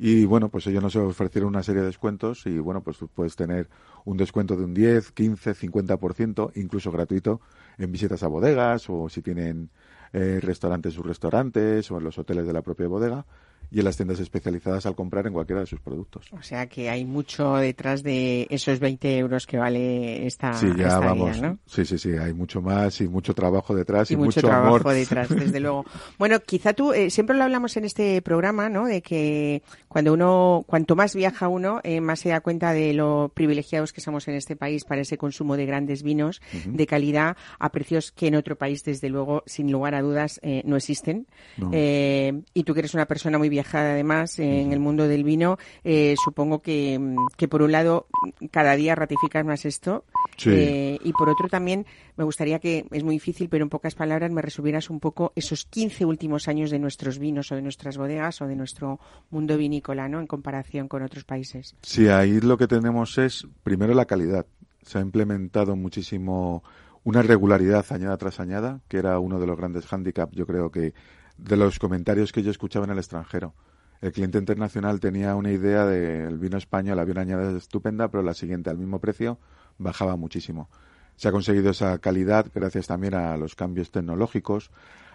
Y 0.00 0.26
bueno, 0.26 0.48
pues 0.48 0.66
ellos 0.68 0.82
nos 0.82 0.94
ofrecieron 0.96 1.48
una 1.48 1.62
serie 1.64 1.80
de 1.80 1.86
descuentos 1.88 2.46
y 2.46 2.58
bueno, 2.58 2.82
pues 2.82 2.98
tú 2.98 3.08
puedes 3.08 3.34
tener 3.34 3.68
un 4.04 4.16
descuento 4.16 4.56
de 4.56 4.64
un 4.64 4.72
10, 4.74 5.10
15, 5.10 5.54
50%, 5.54 6.52
incluso 6.54 6.92
gratuito 6.92 7.40
en 7.78 7.90
visitas 7.90 8.22
a 8.22 8.28
bodegas 8.28 8.88
o 8.90 9.08
si 9.08 9.22
tienen 9.22 9.70
eh, 10.12 10.38
restaurantes 10.40 10.94
sus 10.94 11.04
restaurantes 11.04 11.90
o 11.90 11.98
en 11.98 12.04
los 12.04 12.16
hoteles 12.18 12.46
de 12.46 12.52
la 12.52 12.62
propia 12.62 12.86
bodega. 12.86 13.26
Y 13.70 13.78
en 13.80 13.84
las 13.84 13.96
tiendas 13.96 14.18
especializadas 14.20 14.86
al 14.86 14.94
comprar 14.94 15.26
en 15.26 15.32
cualquiera 15.32 15.60
de 15.60 15.66
sus 15.66 15.80
productos. 15.80 16.26
O 16.32 16.42
sea 16.42 16.66
que 16.66 16.88
hay 16.88 17.04
mucho 17.04 17.56
detrás 17.56 18.02
de 18.02 18.46
esos 18.50 18.78
20 18.80 19.18
euros 19.18 19.46
que 19.46 19.58
vale 19.58 20.26
esta, 20.26 20.54
Sí, 20.54 20.68
ya 20.76 20.86
esta 20.88 20.98
vamos. 21.00 21.40
¿no? 21.40 21.58
Sí, 21.66 21.84
sí, 21.84 21.98
sí, 21.98 22.10
hay 22.12 22.32
mucho 22.32 22.62
más 22.62 23.00
y 23.00 23.08
mucho 23.08 23.34
trabajo 23.34 23.74
detrás 23.74 24.10
y, 24.10 24.14
y 24.14 24.16
mucho, 24.16 24.26
mucho, 24.26 24.40
trabajo 24.48 24.76
amor. 24.76 24.94
detrás, 24.94 25.28
desde 25.28 25.60
luego. 25.60 25.84
Bueno, 26.18 26.40
quizá 26.40 26.72
tú, 26.72 26.92
eh, 26.92 27.10
siempre 27.10 27.36
lo 27.36 27.44
hablamos 27.44 27.76
en 27.76 27.84
este 27.84 28.22
programa, 28.22 28.68
¿no? 28.68 28.86
De 28.86 29.02
que 29.02 29.62
cuando 29.88 30.12
uno, 30.14 30.64
cuanto 30.66 30.96
más 30.96 31.14
viaja 31.14 31.48
uno, 31.48 31.80
eh, 31.84 32.00
más 32.00 32.20
se 32.20 32.30
da 32.30 32.40
cuenta 32.40 32.72
de 32.72 32.94
lo 32.94 33.30
privilegiados 33.34 33.92
que 33.92 34.00
somos 34.00 34.28
en 34.28 34.34
este 34.34 34.56
país 34.56 34.84
para 34.84 35.02
ese 35.02 35.18
consumo 35.18 35.56
de 35.56 35.66
grandes 35.66 36.02
vinos 36.02 36.40
de 36.64 36.86
calidad 36.86 37.36
a 37.58 37.70
precios 37.70 38.12
que 38.12 38.28
en 38.28 38.34
otro 38.34 38.56
país, 38.56 38.84
desde 38.84 39.08
luego, 39.08 39.42
sin 39.46 39.70
lugar 39.70 39.94
a 39.94 40.02
dudas, 40.02 40.40
eh, 40.42 40.62
no 40.64 40.76
existen. 40.76 41.26
No. 41.56 41.70
Y 41.72 42.64
tú 42.64 42.74
que 42.74 42.80
eres 42.80 42.94
una 42.94 43.06
persona 43.06 43.38
muy 43.38 43.48
viajada, 43.58 43.90
además, 43.92 44.38
en 44.38 44.72
el 44.72 44.78
mundo 44.78 45.08
del 45.08 45.24
vino, 45.24 45.58
eh, 45.82 46.14
supongo 46.22 46.62
que, 46.62 47.16
que 47.36 47.48
por 47.48 47.62
un 47.62 47.72
lado, 47.72 48.06
cada 48.52 48.76
día 48.76 48.94
ratificas 48.94 49.44
más 49.44 49.64
esto. 49.64 50.04
Sí. 50.36 50.50
Eh, 50.52 50.98
y 51.02 51.12
por 51.12 51.28
otro 51.28 51.48
también 51.48 51.84
me 52.16 52.22
gustaría 52.22 52.60
que, 52.60 52.86
es 52.92 53.02
muy 53.02 53.16
difícil, 53.16 53.48
pero 53.48 53.64
en 53.64 53.68
pocas 53.68 53.96
palabras 53.96 54.30
me 54.30 54.42
resumieras 54.42 54.90
un 54.90 55.00
poco 55.00 55.32
esos 55.34 55.64
15 55.64 56.04
últimos 56.04 56.46
años 56.46 56.70
de 56.70 56.78
nuestros 56.78 57.18
vinos 57.18 57.50
o 57.50 57.56
de 57.56 57.62
nuestras 57.62 57.98
bodegas 57.98 58.40
o 58.42 58.46
de 58.46 58.54
nuestro 58.54 59.00
mundo 59.30 59.56
vinícola, 59.56 60.08
¿no? 60.08 60.20
En 60.20 60.28
comparación 60.28 60.86
con 60.86 61.02
otros 61.02 61.24
países. 61.24 61.74
Sí, 61.82 62.06
ahí 62.06 62.40
lo 62.40 62.56
que 62.56 62.68
tenemos 62.68 63.18
es, 63.18 63.44
primero, 63.64 63.92
la 63.92 64.04
calidad. 64.04 64.46
Se 64.82 64.98
ha 64.98 65.00
implementado 65.00 65.74
muchísimo 65.74 66.62
una 67.02 67.22
regularidad 67.22 67.84
añada 67.90 68.16
tras 68.18 68.38
añada, 68.38 68.80
que 68.86 68.98
era 68.98 69.18
uno 69.18 69.40
de 69.40 69.46
los 69.48 69.56
grandes 69.56 69.86
hándicaps, 69.86 70.36
yo 70.36 70.46
creo 70.46 70.70
que, 70.70 70.94
de 71.38 71.56
los 71.56 71.78
comentarios 71.78 72.32
que 72.32 72.42
yo 72.42 72.50
escuchaba 72.50 72.84
en 72.84 72.90
el 72.90 72.98
extranjero. 72.98 73.54
El 74.00 74.12
cliente 74.12 74.38
internacional 74.38 75.00
tenía 75.00 75.34
una 75.34 75.50
idea 75.50 75.86
del 75.86 76.38
vino 76.38 76.56
español, 76.56 76.98
había 76.98 77.12
una 77.12 77.22
añadida 77.22 77.56
estupenda, 77.56 78.08
pero 78.08 78.22
la 78.22 78.34
siguiente, 78.34 78.70
al 78.70 78.78
mismo 78.78 79.00
precio, 79.00 79.38
bajaba 79.78 80.16
muchísimo. 80.16 80.68
Se 81.16 81.28
ha 81.28 81.32
conseguido 81.32 81.70
esa 81.70 81.98
calidad 81.98 82.46
gracias 82.54 82.86
también 82.86 83.14
a 83.14 83.36
los 83.36 83.56
cambios 83.56 83.90
tecnológicos, 83.90 84.70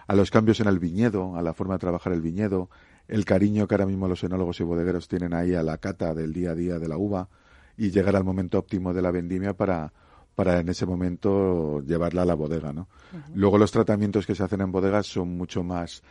a 0.08 0.16
los 0.16 0.32
cambios 0.32 0.60
en 0.60 0.68
el 0.68 0.80
viñedo, 0.80 1.38
a 1.38 1.42
la 1.42 1.54
forma 1.54 1.76
de 1.76 1.80
trabajar 1.80 2.12
el 2.12 2.22
viñedo, 2.22 2.70
el 3.08 3.24
cariño 3.24 3.68
que 3.68 3.76
ahora 3.76 3.86
mismo 3.86 4.08
los 4.08 4.24
enólogos 4.24 4.60
y 4.60 4.64
bodegueros 4.64 5.08
tienen 5.08 5.34
ahí 5.34 5.54
a 5.54 5.64
la 5.64 5.78
cata 5.78 6.14
del 6.14 6.34
día 6.34 6.52
a 6.52 6.56
día 6.56 6.80
de 6.80 6.88
la 6.90 6.98
uva 6.98 7.30
y 7.78 7.92
llegar 7.92 8.16
al 8.18 8.24
momento 8.26 8.58
óptimo 8.60 8.94
de 8.94 9.02
la 9.02 9.12
vendimia 9.12 9.54
para, 9.54 9.94
para 10.36 10.60
en 10.60 10.69
ese 10.69 10.86
momento 10.86 11.82
llevarla 11.82 12.24
a 12.24 12.26
la 12.26 12.34
bodega, 12.34 12.74
¿no? 12.74 12.88
Luego 13.36 13.58
los 13.58 13.72
tratamientos 13.72 14.26
que 14.26 14.36
se 14.36 14.43
hacen 14.43 14.62
en 14.62 14.72
bodegas 14.72 15.06
son 15.06 15.38
mucho 15.38 15.63
más 15.63 16.04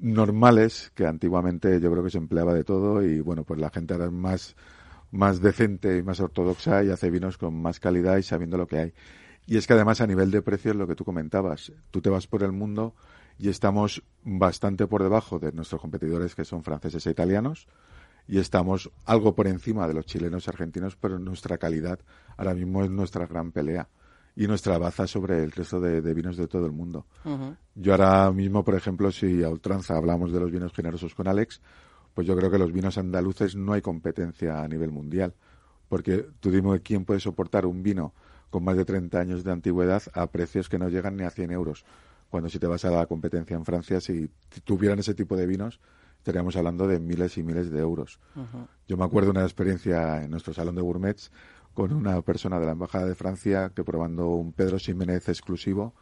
normales 0.00 0.92
que 0.94 1.06
antiguamente 1.06 1.80
yo 1.80 1.90
creo 1.90 2.04
que 2.04 2.10
se 2.10 2.18
empleaba 2.18 2.54
de 2.54 2.64
todo 2.64 3.02
y 3.02 3.20
bueno, 3.20 3.44
pues 3.44 3.58
la 3.58 3.70
gente 3.70 3.94
ahora 3.94 4.06
es 4.06 4.12
más 4.12 4.56
más 5.10 5.40
decente 5.40 5.96
y 5.96 6.02
más 6.02 6.20
ortodoxa 6.20 6.84
y 6.84 6.90
hace 6.90 7.10
vinos 7.10 7.38
con 7.38 7.54
más 7.60 7.80
calidad 7.80 8.18
y 8.18 8.22
sabiendo 8.22 8.58
lo 8.58 8.66
que 8.66 8.78
hay. 8.78 8.94
Y 9.46 9.56
es 9.56 9.66
que 9.66 9.72
además 9.72 10.00
a 10.00 10.06
nivel 10.06 10.30
de 10.30 10.42
precios, 10.42 10.76
lo 10.76 10.86
que 10.86 10.94
tú 10.94 11.04
comentabas, 11.04 11.72
tú 11.90 12.02
te 12.02 12.10
vas 12.10 12.26
por 12.26 12.42
el 12.42 12.52
mundo 12.52 12.94
y 13.38 13.48
estamos 13.48 14.02
bastante 14.22 14.86
por 14.86 15.02
debajo 15.02 15.38
de 15.38 15.52
nuestros 15.52 15.80
competidores 15.80 16.34
que 16.34 16.44
son 16.44 16.62
franceses 16.62 17.06
e 17.06 17.10
italianos 17.10 17.66
y 18.28 18.38
estamos 18.38 18.90
algo 19.06 19.34
por 19.34 19.46
encima 19.46 19.88
de 19.88 19.94
los 19.94 20.06
chilenos 20.06 20.46
y 20.46 20.50
argentinos, 20.50 20.96
pero 20.96 21.18
nuestra 21.18 21.56
calidad 21.58 21.98
ahora 22.36 22.54
mismo 22.54 22.84
es 22.84 22.90
nuestra 22.90 23.26
gran 23.26 23.50
pelea 23.50 23.88
y 24.36 24.46
nuestra 24.46 24.78
baza 24.78 25.06
sobre 25.06 25.42
el 25.42 25.50
resto 25.50 25.80
de, 25.80 26.00
de 26.00 26.14
vinos 26.14 26.36
de 26.36 26.46
todo 26.46 26.66
el 26.66 26.72
mundo. 26.72 27.06
Yo 27.74 27.92
ahora 27.92 28.30
mismo, 28.30 28.62
por 28.62 28.76
ejemplo, 28.76 29.10
si 29.10 29.42
a 29.42 29.48
ultranza 29.48 29.96
hablamos 29.96 30.30
de 30.30 30.38
los 30.38 30.52
vinos 30.52 30.72
generosos 30.72 31.14
con 31.14 31.26
Alex, 31.26 31.60
pues 32.14 32.26
yo 32.26 32.36
creo 32.36 32.50
que 32.50 32.58
los 32.58 32.72
vinos 32.72 32.98
andaluces 32.98 33.56
no 33.56 33.72
hay 33.72 33.80
competencia 33.80 34.62
a 34.62 34.68
nivel 34.68 34.92
mundial. 34.92 35.34
Porque 35.88 36.26
tú 36.38 36.50
dime 36.50 36.80
quién 36.82 37.04
puede 37.04 37.20
soportar 37.20 37.64
un 37.64 37.82
vino 37.82 38.12
con 38.50 38.62
más 38.62 38.76
de 38.76 38.84
30 38.84 39.18
años 39.18 39.44
de 39.44 39.52
antigüedad 39.52 40.02
a 40.12 40.26
precios 40.26 40.68
que 40.68 40.78
no 40.78 40.88
llegan 40.88 41.16
ni 41.16 41.24
a 41.24 41.30
100 41.30 41.50
euros. 41.50 41.84
Cuando 42.30 42.48
si 42.48 42.58
te 42.58 42.66
vas 42.66 42.84
a 42.84 42.90
la 42.90 43.06
competencia 43.06 43.56
en 43.56 43.64
Francia, 43.64 44.00
si 44.00 44.30
tuvieran 44.64 44.98
ese 44.98 45.14
tipo 45.14 45.36
de 45.36 45.46
vinos, 45.46 45.80
estaríamos 46.28 46.56
hablando 46.56 46.86
de 46.86 47.00
miles 47.00 47.38
y 47.38 47.42
miles 47.42 47.70
de 47.70 47.78
euros. 47.80 48.20
Yo 48.86 48.96
me 48.98 49.04
acuerdo 49.04 49.32
de 49.32 49.38
una 49.38 49.46
experiencia 49.46 50.22
en 50.22 50.30
nuestro 50.30 50.52
salón 50.52 50.74
de 50.74 50.82
gourmets 50.82 51.32
con 51.72 51.90
una 51.92 52.20
persona 52.20 52.60
de 52.60 52.66
la 52.66 52.72
Embajada 52.72 53.06
de 53.06 53.14
Francia 53.14 53.72
que 53.74 53.82
probando 53.82 54.28
un 54.28 54.52
Pedro 54.52 54.78
Ximénez 54.78 55.26
exclusivo 55.30 55.94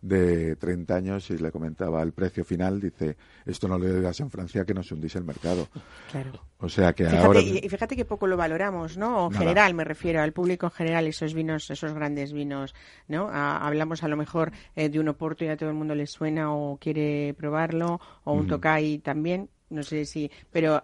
de 0.00 0.54
30 0.54 0.94
años 0.94 1.28
y 1.30 1.38
le 1.38 1.50
comentaba 1.50 2.00
el 2.02 2.12
precio 2.12 2.44
final, 2.44 2.80
dice, 2.80 3.16
esto 3.44 3.66
no 3.66 3.78
lo 3.80 3.92
digas 3.92 4.20
en 4.20 4.30
Francia 4.30 4.64
que 4.64 4.72
nos 4.72 4.92
hundís 4.92 5.16
el 5.16 5.24
mercado. 5.24 5.66
Claro. 6.12 6.30
O 6.58 6.68
sea 6.68 6.92
que 6.92 7.04
Fíjate, 7.06 7.26
ahora... 7.26 7.40
y 7.40 7.68
fíjate 7.68 7.96
que 7.96 8.04
poco 8.04 8.28
lo 8.28 8.36
valoramos, 8.36 8.96
¿no? 8.96 9.26
En 9.26 9.32
Nada. 9.32 9.38
general, 9.40 9.74
me 9.74 9.82
refiero 9.82 10.22
al 10.22 10.32
público 10.32 10.66
en 10.66 10.72
general, 10.72 11.06
esos 11.08 11.34
vinos, 11.34 11.68
esos 11.70 11.92
grandes 11.94 12.32
vinos, 12.32 12.76
¿no? 13.08 13.28
A- 13.28 13.58
hablamos 13.66 14.04
a 14.04 14.08
lo 14.08 14.16
mejor 14.16 14.52
eh, 14.76 14.88
de 14.88 15.00
un 15.00 15.08
Oporto 15.08 15.44
y 15.44 15.48
a 15.48 15.56
todo 15.56 15.68
el 15.68 15.74
mundo 15.74 15.96
le 15.96 16.06
suena 16.06 16.52
o 16.54 16.76
quiere 16.78 17.34
probarlo, 17.36 18.00
o 18.22 18.34
un 18.34 18.46
Tokai 18.46 18.98
también, 18.98 19.50
no 19.70 19.82
sé 19.82 20.04
si... 20.04 20.30
Pero, 20.50 20.82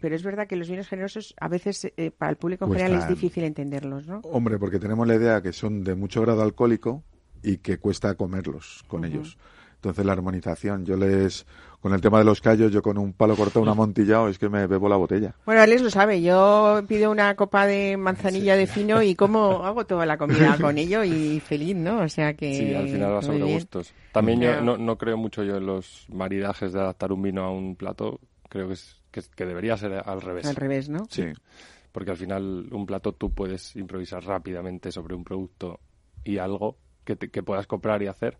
pero 0.00 0.14
es 0.14 0.22
verdad 0.22 0.46
que 0.46 0.56
los 0.56 0.68
vinos 0.68 0.88
generosos 0.88 1.34
a 1.38 1.48
veces 1.48 1.92
eh, 1.96 2.10
para 2.10 2.30
el 2.30 2.36
público 2.36 2.66
en 2.66 2.72
general 2.72 2.98
es 2.98 3.08
difícil 3.08 3.44
entenderlos, 3.44 4.06
¿no? 4.06 4.20
Hombre, 4.24 4.58
porque 4.58 4.78
tenemos 4.78 5.06
la 5.06 5.14
idea 5.14 5.42
que 5.42 5.52
son 5.52 5.84
de 5.84 5.94
mucho 5.94 6.20
grado 6.22 6.42
alcohólico 6.42 7.02
y 7.42 7.58
que 7.58 7.78
cuesta 7.78 8.14
comerlos 8.14 8.84
con 8.88 9.04
ellos. 9.04 9.38
Entonces 9.78 10.04
la 10.04 10.12
armonización, 10.12 10.84
yo 10.84 10.96
les, 10.96 11.46
con 11.80 11.94
el 11.94 12.00
tema 12.00 12.18
de 12.18 12.24
los 12.24 12.40
callos, 12.40 12.72
yo 12.72 12.82
con 12.82 12.98
un 12.98 13.12
palo 13.12 13.36
cortado, 13.36 13.62
un 13.62 13.68
amontillado, 13.68 14.28
es 14.28 14.36
que 14.36 14.48
me 14.48 14.66
bebo 14.66 14.88
la 14.88 14.96
botella. 14.96 15.36
Bueno, 15.46 15.60
Alex 15.60 15.82
lo 15.82 15.90
sabe, 15.90 16.20
yo 16.20 16.82
pido 16.88 17.12
una 17.12 17.36
copa 17.36 17.64
de 17.66 17.96
manzanilla 17.96 18.56
de 18.56 18.66
fino 18.66 19.00
y 19.02 19.14
como 19.14 19.62
hago 19.64 19.86
toda 19.86 20.04
la 20.04 20.18
comida 20.18 20.58
con 20.60 20.78
ello 20.78 21.04
y 21.04 21.38
feliz, 21.38 21.76
¿no? 21.76 22.00
O 22.00 22.08
sea 22.08 22.34
que... 22.34 22.54
Sí, 22.54 22.74
al 22.74 22.88
final 22.88 23.12
va 23.14 23.22
sobre 23.22 23.38
bien. 23.44 23.54
gustos. 23.54 23.94
También 24.10 24.40
yo 24.40 24.60
no, 24.62 24.76
no 24.76 24.98
creo 24.98 25.16
mucho 25.16 25.44
yo 25.44 25.56
en 25.58 25.66
los 25.66 26.06
maridajes 26.12 26.72
de 26.72 26.80
adaptar 26.80 27.12
un 27.12 27.22
vino 27.22 27.44
a 27.44 27.52
un 27.52 27.76
plato. 27.76 28.18
Creo 28.48 28.66
que, 28.66 28.74
es, 28.74 29.00
que, 29.12 29.20
que 29.36 29.46
debería 29.46 29.76
ser 29.76 29.92
al 30.04 30.20
revés. 30.20 30.44
Al 30.46 30.56
revés, 30.56 30.88
¿no? 30.88 31.06
Sí. 31.08 31.26
Porque 31.92 32.10
al 32.10 32.16
final 32.16 32.66
un 32.72 32.84
plato 32.84 33.12
tú 33.12 33.30
puedes 33.32 33.76
improvisar 33.76 34.24
rápidamente 34.24 34.90
sobre 34.90 35.14
un 35.14 35.22
producto 35.22 35.78
y 36.24 36.38
algo 36.38 36.76
que, 37.04 37.14
te- 37.14 37.30
que 37.30 37.44
puedas 37.44 37.68
comprar 37.68 38.02
y 38.02 38.08
hacer. 38.08 38.36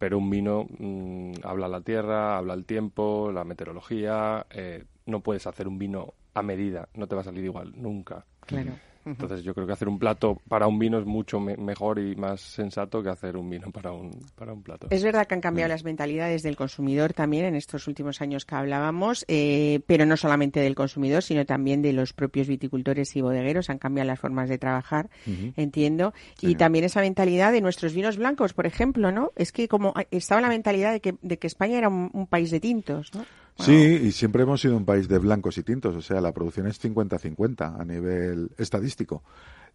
Pero 0.00 0.16
un 0.16 0.30
vino 0.30 0.66
mm, 0.78 1.34
habla 1.44 1.68
la 1.68 1.82
tierra, 1.82 2.38
habla 2.38 2.54
el 2.54 2.64
tiempo, 2.64 3.30
la 3.32 3.44
meteorología. 3.44 4.46
eh, 4.50 4.84
no 5.04 5.20
puedes 5.20 5.46
hacer 5.46 5.68
un 5.68 5.78
vino 5.78 6.14
a 6.32 6.42
medida, 6.42 6.88
no 6.94 7.06
te 7.06 7.14
va 7.14 7.20
a 7.20 7.24
salir 7.24 7.44
igual, 7.44 7.74
nunca. 7.76 8.24
Claro. 8.46 8.72
Entonces 9.06 9.42
yo 9.42 9.54
creo 9.54 9.66
que 9.66 9.72
hacer 9.72 9.88
un 9.88 9.98
plato 9.98 10.40
para 10.48 10.66
un 10.66 10.78
vino 10.78 10.98
es 10.98 11.06
mucho 11.06 11.40
me- 11.40 11.56
mejor 11.56 11.98
y 11.98 12.14
más 12.16 12.40
sensato 12.40 13.02
que 13.02 13.08
hacer 13.08 13.36
un 13.36 13.48
vino 13.48 13.70
para 13.70 13.92
un, 13.92 14.10
para 14.36 14.52
un 14.52 14.62
plato. 14.62 14.88
Es 14.90 15.02
verdad 15.02 15.26
que 15.26 15.34
han 15.34 15.40
cambiado 15.40 15.68
las 15.68 15.84
mentalidades 15.84 16.42
del 16.42 16.56
consumidor 16.56 17.12
también 17.14 17.44
en 17.46 17.54
estos 17.54 17.88
últimos 17.88 18.20
años 18.20 18.44
que 18.44 18.54
hablábamos, 18.54 19.24
eh, 19.28 19.80
pero 19.86 20.04
no 20.06 20.16
solamente 20.16 20.60
del 20.60 20.74
consumidor, 20.74 21.22
sino 21.22 21.46
también 21.46 21.80
de 21.82 21.92
los 21.92 22.12
propios 22.12 22.46
viticultores 22.48 23.16
y 23.16 23.20
bodegueros. 23.22 23.70
Han 23.70 23.78
cambiado 23.78 24.06
las 24.06 24.20
formas 24.20 24.48
de 24.48 24.58
trabajar, 24.58 25.08
entiendo. 25.56 26.12
Y 26.50 26.54
también 26.56 26.84
esa 26.84 27.00
mentalidad 27.00 27.52
de 27.52 27.60
nuestros 27.60 27.94
vinos 27.94 28.16
blancos, 28.16 28.52
por 28.52 28.66
ejemplo, 28.66 29.10
¿no? 29.12 29.32
Es 29.36 29.52
que 29.52 29.68
como 29.68 29.94
estaba 30.10 30.40
la 30.40 30.48
mentalidad 30.48 30.92
de 30.92 31.00
que, 31.00 31.14
de 31.22 31.38
que 31.38 31.46
España 31.46 31.78
era 31.78 31.88
un, 31.88 32.10
un 32.12 32.26
país 32.26 32.50
de 32.50 32.60
tintos, 32.60 33.12
¿no? 33.14 33.24
Sí, 33.60 34.00
y 34.04 34.12
siempre 34.12 34.44
hemos 34.44 34.62
sido 34.62 34.74
un 34.74 34.86
país 34.86 35.06
de 35.06 35.18
blancos 35.18 35.58
y 35.58 35.62
tintos, 35.62 35.94
o 35.94 36.00
sea, 36.00 36.22
la 36.22 36.32
producción 36.32 36.66
es 36.66 36.82
50-50 36.82 37.78
a 37.78 37.84
nivel 37.84 38.50
estadístico. 38.56 39.22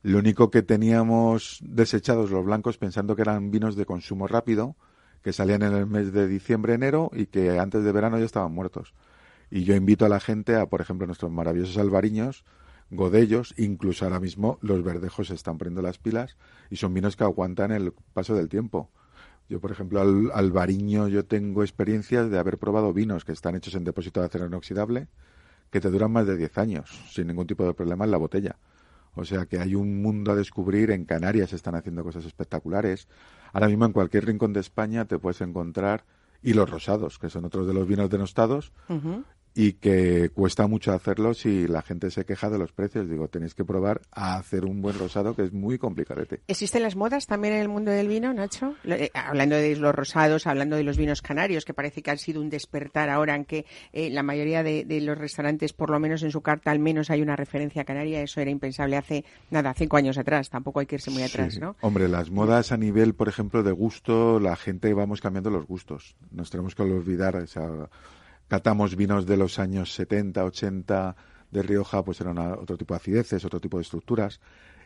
Lo 0.01 0.17
único 0.17 0.49
que 0.49 0.63
teníamos 0.63 1.59
desechados 1.61 2.31
los 2.31 2.43
blancos 2.43 2.79
pensando 2.79 3.15
que 3.15 3.21
eran 3.21 3.51
vinos 3.51 3.75
de 3.75 3.85
consumo 3.85 4.27
rápido, 4.27 4.75
que 5.21 5.33
salían 5.33 5.61
en 5.61 5.73
el 5.73 5.85
mes 5.85 6.11
de 6.13 6.27
diciembre-enero 6.27 7.11
y 7.13 7.27
que 7.27 7.59
antes 7.59 7.83
de 7.83 7.91
verano 7.91 8.17
ya 8.17 8.25
estaban 8.25 8.51
muertos. 8.51 8.93
Y 9.51 9.63
yo 9.65 9.75
invito 9.75 10.03
a 10.05 10.09
la 10.09 10.19
gente 10.19 10.55
a, 10.55 10.65
por 10.65 10.81
ejemplo, 10.81 11.05
nuestros 11.05 11.31
maravillosos 11.31 11.77
albariños, 11.77 12.43
godellos, 12.89 13.53
incluso 13.55 14.05
ahora 14.05 14.19
mismo 14.19 14.57
los 14.61 14.83
verdejos 14.83 15.27
se 15.27 15.35
están 15.35 15.59
poniendo 15.59 15.83
las 15.83 15.99
pilas 15.99 16.37
y 16.71 16.77
son 16.77 16.93
vinos 16.93 17.15
que 17.15 17.23
aguantan 17.23 17.71
el 17.71 17.93
paso 18.13 18.33
del 18.33 18.49
tiempo. 18.49 18.89
Yo, 19.47 19.59
por 19.59 19.71
ejemplo, 19.71 20.01
al 20.01 20.31
albariño 20.33 21.07
yo 21.07 21.25
tengo 21.25 21.63
experiencias 21.63 22.29
de 22.31 22.39
haber 22.39 22.57
probado 22.57 22.93
vinos 22.93 23.25
que 23.25 23.31
están 23.31 23.55
hechos 23.55 23.75
en 23.75 23.83
depósito 23.83 24.19
de 24.19 24.27
acero 24.27 24.47
inoxidable 24.47 25.07
que 25.69 25.81
te 25.81 25.89
duran 25.89 26.11
más 26.11 26.25
de 26.25 26.37
10 26.37 26.57
años 26.57 26.89
sin 27.11 27.27
ningún 27.27 27.47
tipo 27.47 27.65
de 27.65 27.73
problema 27.73 28.05
en 28.05 28.11
la 28.11 28.17
botella. 28.17 28.57
O 29.13 29.23
sea 29.23 29.45
que 29.45 29.59
hay 29.59 29.75
un 29.75 30.01
mundo 30.01 30.31
a 30.31 30.35
descubrir. 30.35 30.91
En 30.91 31.05
Canarias 31.05 31.53
están 31.53 31.75
haciendo 31.75 32.03
cosas 32.03 32.25
espectaculares. 32.25 33.07
Ahora 33.53 33.67
mismo 33.67 33.85
en 33.85 33.93
cualquier 33.93 34.25
rincón 34.25 34.53
de 34.53 34.59
España 34.59 35.05
te 35.05 35.19
puedes 35.19 35.41
encontrar 35.41 36.05
y 36.41 36.53
los 36.53 36.69
rosados, 36.69 37.17
que 37.17 37.29
son 37.29 37.45
otros 37.45 37.65
de 37.65 37.73
los 37.73 37.87
vinos 37.87 38.09
denostados, 38.09 38.71
y 39.57 39.73
que 39.73 40.29
cuesta 40.33 40.67
mucho 40.67 40.91
hacerlo 40.91 41.33
si 41.33 41.65
la 41.67 41.81
gente 41.81 42.11
se 42.11 42.25
queja 42.25 42.49
de 42.49 42.57
los 42.59 42.73
precios. 42.73 43.09
Digo, 43.09 43.29
tenéis 43.29 43.55
que 43.55 43.63
probar 43.63 44.01
a 44.11 44.35
hacer 44.37 44.65
un 44.65 44.81
buen 44.81 44.99
rosado 44.99 45.33
que 45.35 45.43
es 45.43 45.53
muy 45.53 45.77
complicadete. 45.77 46.41
¿Existen 46.47 46.83
las 46.83 46.97
modas 46.97 47.25
también 47.25 47.53
en 47.53 47.61
el 47.61 47.69
mundo 47.69 47.89
del 47.91 48.09
vino, 48.09 48.33
Nacho? 48.33 48.75
Eh, 48.83 49.09
hablando 49.13 49.55
de 49.55 49.75
los 49.77 49.95
rosados, 49.95 50.45
hablando 50.45 50.75
de 50.75 50.83
los 50.83 50.97
vinos 50.97 51.21
canarios, 51.21 51.63
que 51.63 51.73
parece 51.73 52.01
que 52.01 52.11
han 52.11 52.17
sido 52.17 52.41
un 52.41 52.49
despertar 52.49 53.09
ahora 53.09 53.33
en 53.35 53.45
que 53.45 53.65
eh, 53.93 54.09
la 54.09 54.23
mayoría 54.23 54.61
de, 54.61 54.83
de 54.83 54.99
los 54.99 55.17
restaurantes, 55.17 55.71
por 55.71 55.89
lo 55.89 55.99
menos 56.01 56.21
en 56.23 56.31
su 56.31 56.41
carta, 56.41 56.71
al 56.71 56.79
menos 56.79 57.09
hay 57.09 57.21
una 57.21 57.37
referencia 57.37 57.85
Canaria. 57.85 58.21
Eso 58.21 58.41
era 58.41 58.51
impensable 58.51 58.97
hace, 58.97 59.23
nada, 59.51 59.73
cinco 59.73 59.95
años 59.95 60.17
atrás. 60.17 60.49
Tampoco 60.49 60.81
hay 60.81 60.85
que 60.85 60.95
irse 60.95 61.11
muy 61.11 61.23
atrás, 61.23 61.53
Sí. 61.53 61.59
¿no? 61.61 61.77
Hombre, 61.79 62.09
las 62.09 62.29
modas 62.29 62.73
a 62.73 62.77
nivel, 62.77 63.13
por 63.13 63.29
ejemplo, 63.29 63.63
de 63.63 63.71
gusto, 63.71 64.39
la 64.41 64.57
gente 64.57 64.93
vamos 64.93 65.21
cambiando 65.21 65.49
los 65.49 65.65
gustos. 65.65 66.17
Nos 66.31 66.49
tenemos 66.49 66.75
que 66.75 66.81
olvidar, 66.83 67.37
o 67.37 67.47
sea, 67.47 67.69
catamos 68.47 68.95
vinos 68.95 69.25
de 69.25 69.37
los 69.37 69.59
años 69.59 69.93
70, 69.93 70.43
80 70.43 71.15
de 71.51 71.61
Rioja, 71.61 72.03
pues 72.03 72.21
eran 72.21 72.37
otro 72.37 72.77
tipo 72.77 72.93
de 72.93 72.97
acideces, 72.97 73.45
otro 73.45 73.59
tipo 73.59 73.77
de 73.77 73.83
estructuras. 73.83 74.39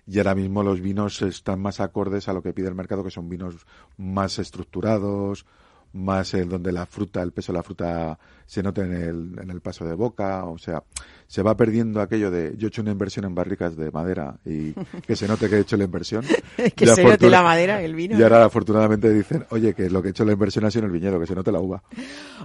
Y 0.08 0.18
ahora 0.18 0.36
mismo 0.36 0.64
los 0.64 0.82
vinos 0.82 1.22
están 1.22 1.60
más 1.60 1.80
acordes 1.80 2.28
a 2.28 2.34
lo 2.34 2.42
que 2.42 2.54
pide 2.54 2.68
el 2.68 2.76
mercado, 2.76 3.04
que 3.04 3.12
son 3.12 3.30
vinos 3.30 3.66
más 3.98 4.40
estructurados, 4.40 5.46
más 5.94 6.34
eh, 6.34 6.46
donde 6.46 6.72
la 6.72 6.86
fruta, 6.86 7.22
el 7.22 7.32
peso 7.32 7.52
de 7.52 7.58
la 7.58 7.64
fruta 7.64 8.20
se 8.46 8.64
nota 8.64 8.84
en 8.84 8.94
el, 8.94 9.40
en 9.40 9.52
el 9.52 9.62
paso 9.62 9.86
de 9.86 9.94
boca, 9.94 10.46
o 10.46 10.58
sea, 10.58 10.84
se 11.28 11.44
va 11.44 11.56
perdiendo 11.56 12.02
aquello 12.02 12.32
de 12.32 12.56
yo 12.58 12.68
he 12.68 12.70
hecho 12.70 12.82
una 12.82 12.92
inversión 12.92 13.26
en 13.26 13.36
barricas 13.36 13.78
de 13.78 13.92
madera 13.92 14.38
y 14.44 14.74
que 15.08 15.16
se 15.16 15.28
note 15.28 15.48
que 15.48 15.58
he 15.58 15.60
hecho 15.60 15.78
la 15.78 15.84
inversión. 15.84 16.26
que 16.76 16.88
se 16.88 17.04
note 17.04 17.30
la 17.30 17.44
madera, 17.44 17.82
el 17.82 17.94
vino. 17.94 18.18
Y 18.18 18.24
ahora 18.24 18.46
afortunadamente 18.46 19.14
dicen, 19.14 19.46
oye, 19.52 19.74
que 19.74 19.90
lo 19.90 20.02
que 20.02 20.10
he 20.10 20.12
hecho 20.12 20.26
la 20.26 20.34
inversión 20.34 20.66
ha 20.66 20.72
sido 20.72 20.86
en 20.86 20.92
el 20.92 21.00
viñedo, 21.00 21.20
que 21.20 21.28
se 21.28 21.36
note 21.36 21.52
la 21.52 21.60
uva. 21.60 21.84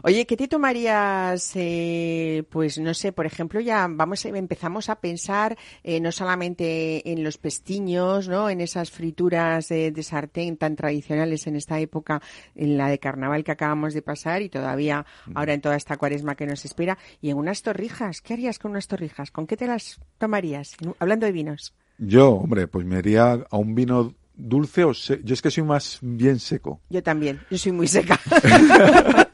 Oye, 0.03 0.27
¿qué 0.27 0.37
te 0.37 0.47
tomarías? 0.47 1.53
eh, 1.55 2.45
pues 2.51 2.79
no 2.79 2.95
sé, 2.95 3.13
por 3.13 3.27
ejemplo, 3.27 3.61
ya 3.61 3.87
vamos, 3.91 4.25
empezamos 4.25 4.89
a 4.89 4.97
pensar 4.97 5.57
eh, 5.83 6.01
no 6.01 6.13
solamente 6.13 7.11
en 7.11 7.25
los 7.25 7.39
pestiños, 7.39 8.29
¿no? 8.29 8.51
En 8.51 8.61
esas 8.61 8.91
frituras 8.91 9.69
de, 9.69 9.91
de 9.91 10.03
sartén 10.03 10.57
tan 10.57 10.77
tradicionales 10.77 11.47
en 11.47 11.57
esta 11.57 11.81
época, 11.81 12.21
en 12.55 12.77
la 12.77 12.89
de 12.89 12.99
carnaval 12.99 13.34
que 13.43 13.51
acabamos 13.51 13.95
de 13.95 14.03
pasar 14.03 14.43
y 14.43 14.49
todavía 14.49 15.05
ahora 15.35 15.55
en 15.55 15.61
toda 15.61 15.75
esta 15.75 15.97
cuaresma 15.97 16.37
que 16.37 16.47
nos 16.47 16.65
espera, 16.65 16.97
y 17.21 17.31
en 17.31 17.39
unas 17.39 17.63
torrijas. 17.63 18.21
¿Qué 18.21 18.35
harías 18.35 18.61
con 18.61 18.71
unas 18.71 18.87
torrijas? 18.87 19.33
¿Con 19.33 19.47
qué 19.49 19.57
te 19.57 19.67
las 19.67 19.99
tomarías? 20.19 20.77
Hablando 21.01 21.27
de 21.27 21.33
vinos. 21.33 21.75
Yo, 21.99 22.31
hombre, 22.33 22.69
pues 22.69 22.87
me 22.87 22.99
iría 23.01 23.33
a 23.51 23.57
un 23.57 23.75
vino 23.75 24.15
dulce 24.37 24.85
o 24.85 24.93
se- 24.95 25.21
yo 25.25 25.33
es 25.35 25.41
que 25.43 25.51
soy 25.51 25.63
más 25.65 25.99
bien 26.03 26.39
seco. 26.39 26.81
Yo 26.91 27.03
también. 27.03 27.41
Yo 27.51 27.59
soy 27.59 27.73
muy 27.73 27.89
seca. 27.89 28.21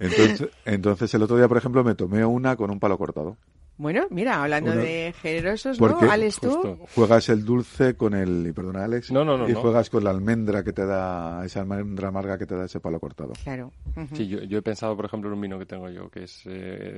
Entonces, 0.00 0.48
entonces 0.64 1.14
el 1.14 1.22
otro 1.22 1.36
día, 1.36 1.46
por 1.46 1.56
ejemplo, 1.56 1.84
me 1.84 1.94
tomé 1.94 2.24
una 2.24 2.56
con 2.56 2.70
un 2.70 2.80
palo 2.80 2.98
cortado. 2.98 3.36
Bueno, 3.76 4.06
mira, 4.10 4.42
hablando 4.42 4.72
Una- 4.72 4.80
de 4.82 5.14
generosos, 5.20 5.80
¿no? 5.80 5.98
Alex, 6.10 6.40
tú. 6.40 6.50
Justo. 6.50 6.78
Juegas 6.94 7.28
el 7.28 7.44
dulce 7.44 7.94
con 7.96 8.14
el, 8.14 8.46
y 8.48 8.52
perdona 8.52 8.84
Alex, 8.84 9.10
No, 9.10 9.24
no, 9.24 9.36
no, 9.36 9.48
y 9.48 9.52
no. 9.52 9.60
juegas 9.60 9.90
con 9.90 10.04
la 10.04 10.10
almendra 10.10 10.62
que 10.62 10.72
te 10.72 10.86
da, 10.86 11.44
esa 11.44 11.60
almendra 11.60 12.08
amarga 12.08 12.38
que 12.38 12.46
te 12.46 12.54
da 12.56 12.64
ese 12.66 12.80
palo 12.80 13.00
cortado. 13.00 13.32
Claro. 13.42 13.72
Sí, 14.14 14.26
yo, 14.28 14.42
yo 14.44 14.58
he 14.58 14.62
pensado, 14.62 14.96
por 14.96 15.06
ejemplo, 15.06 15.28
en 15.30 15.34
un 15.34 15.40
vino 15.40 15.58
que 15.58 15.66
tengo 15.66 15.88
yo, 15.88 16.08
que 16.08 16.24
es 16.24 16.42
eh, 16.46 16.50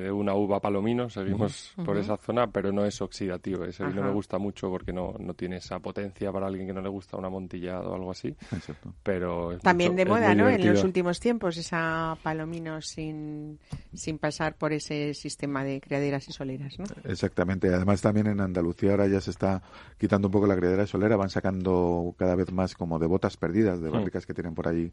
de 0.04 0.12
una 0.12 0.34
uva 0.34 0.60
palomino, 0.60 1.08
seguimos 1.08 1.72
por 1.84 1.96
esa 1.96 2.16
zona, 2.16 2.46
pero 2.46 2.72
no 2.72 2.84
es 2.84 3.00
oxidativo. 3.00 3.64
Ese 3.64 3.84
vino 3.84 4.00
Ajá. 4.00 4.08
me 4.08 4.14
gusta 4.14 4.38
mucho 4.38 4.68
porque 4.70 4.92
no, 4.92 5.14
no 5.18 5.34
tiene 5.34 5.56
esa 5.56 5.78
potencia 5.78 6.30
para 6.32 6.46
alguien 6.46 6.66
que 6.66 6.72
no 6.72 6.80
le 6.82 6.88
gusta 6.88 7.16
un 7.16 7.24
amontillado 7.24 7.90
o 7.90 7.94
algo 7.94 8.10
así, 8.10 8.28
Exacto. 8.52 8.92
pero... 9.02 9.52
es 9.52 9.60
También 9.62 9.92
mucho- 9.92 10.04
de 10.04 10.10
moda, 10.10 10.34
¿no? 10.34 10.48
En 10.48 10.66
los 10.66 10.84
últimos 10.84 11.20
tiempos, 11.20 11.56
esa 11.56 12.16
palomino 12.22 12.80
sin, 12.82 13.58
sin 13.94 14.18
pasar 14.18 14.56
por 14.56 14.72
ese 14.72 15.14
sistema 15.14 15.64
de 15.64 15.80
criaderas 15.80 16.28
y 16.28 16.32
soleras, 16.32 16.65
¿no? 16.78 16.84
Exactamente. 17.04 17.72
Además 17.72 18.00
también 18.00 18.26
en 18.26 18.40
Andalucía 18.40 18.92
ahora 18.92 19.06
ya 19.06 19.20
se 19.20 19.30
está 19.30 19.62
quitando 19.98 20.28
un 20.28 20.32
poco 20.32 20.46
la 20.46 20.56
criadera 20.56 20.86
solera, 20.86 21.16
van 21.16 21.30
sacando 21.30 22.14
cada 22.18 22.34
vez 22.34 22.52
más 22.52 22.74
como 22.74 22.98
de 22.98 23.06
botas 23.06 23.36
perdidas, 23.36 23.80
de 23.80 23.90
barricas 23.90 24.26
que 24.26 24.34
tienen 24.34 24.54
por 24.54 24.68
ahí 24.68 24.92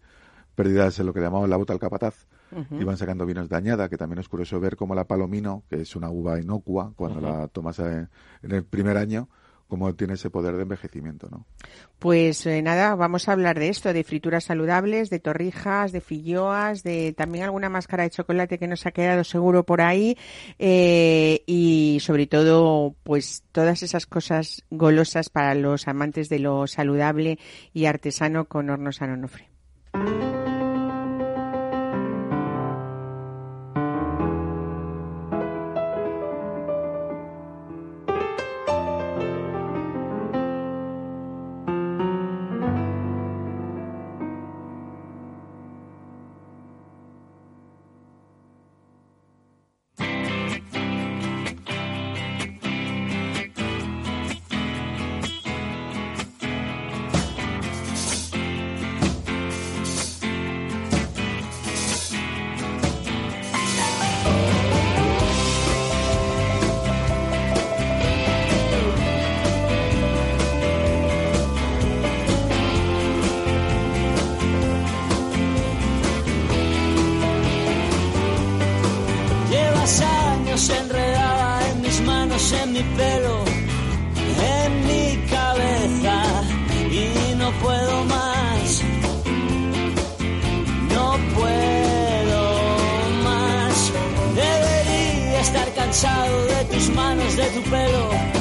perdidas 0.56 1.00
en 1.00 1.08
lo 1.08 1.14
que 1.14 1.20
llamamos 1.20 1.50
la 1.50 1.58
bota 1.58 1.74
al 1.74 1.80
capataz, 1.80 2.28
y 2.70 2.84
van 2.84 2.98
sacando 2.98 3.26
vinos 3.26 3.50
de 3.50 3.56
añada, 3.56 3.90
que 3.90 3.98
también 3.98 4.20
es 4.20 4.30
curioso 4.30 4.60
ver 4.60 4.76
como 4.76 4.94
la 4.94 5.06
palomino, 5.06 5.64
que 5.70 5.82
es 5.82 5.96
una 5.96 6.10
uva 6.12 6.40
inocua, 6.40 6.94
cuando 6.96 7.20
la 7.22 7.48
tomas 7.48 7.80
eh, 7.80 8.08
en 8.44 8.52
el 8.52 8.64
primer 8.64 8.98
año, 8.98 9.30
como 9.74 9.96
tiene 9.96 10.14
ese 10.14 10.30
poder 10.30 10.56
de 10.56 10.62
envejecimiento, 10.62 11.30
¿no? 11.32 11.48
Pues 11.98 12.46
eh, 12.46 12.62
nada, 12.62 12.94
vamos 12.94 13.28
a 13.28 13.32
hablar 13.32 13.58
de 13.58 13.70
esto, 13.70 13.92
de 13.92 14.04
frituras 14.04 14.44
saludables, 14.44 15.10
de 15.10 15.20
torrijas, 15.20 15.92
de 15.92 16.00
filloas, 16.00 16.84
de 16.84 17.12
también 17.14 17.46
alguna 17.46 17.70
máscara 17.70 18.04
de 18.04 18.12
chocolate 18.12 18.60
que 18.60 18.68
nos 18.68 18.86
ha 18.86 18.92
quedado 18.92 19.24
seguro 19.24 19.64
por 19.64 19.82
ahí 19.82 20.16
eh, 20.60 21.42
y 21.48 21.98
sobre 22.02 22.28
todo 22.28 22.94
pues 23.02 23.46
todas 23.52 23.82
esas 23.82 24.06
cosas 24.06 24.64
golosas 24.70 25.30
para 25.30 25.56
los 25.56 25.88
amantes 25.88 26.30
de 26.30 26.38
lo 26.38 26.68
saludable 26.68 27.40
y 27.74 27.86
artesano 27.86 28.46
con 28.46 28.70
horno 28.70 28.92
San 28.92 29.10
Onofre. 29.10 29.50
De 97.36 97.50
tu 97.50 97.62
pelo, 97.64 98.33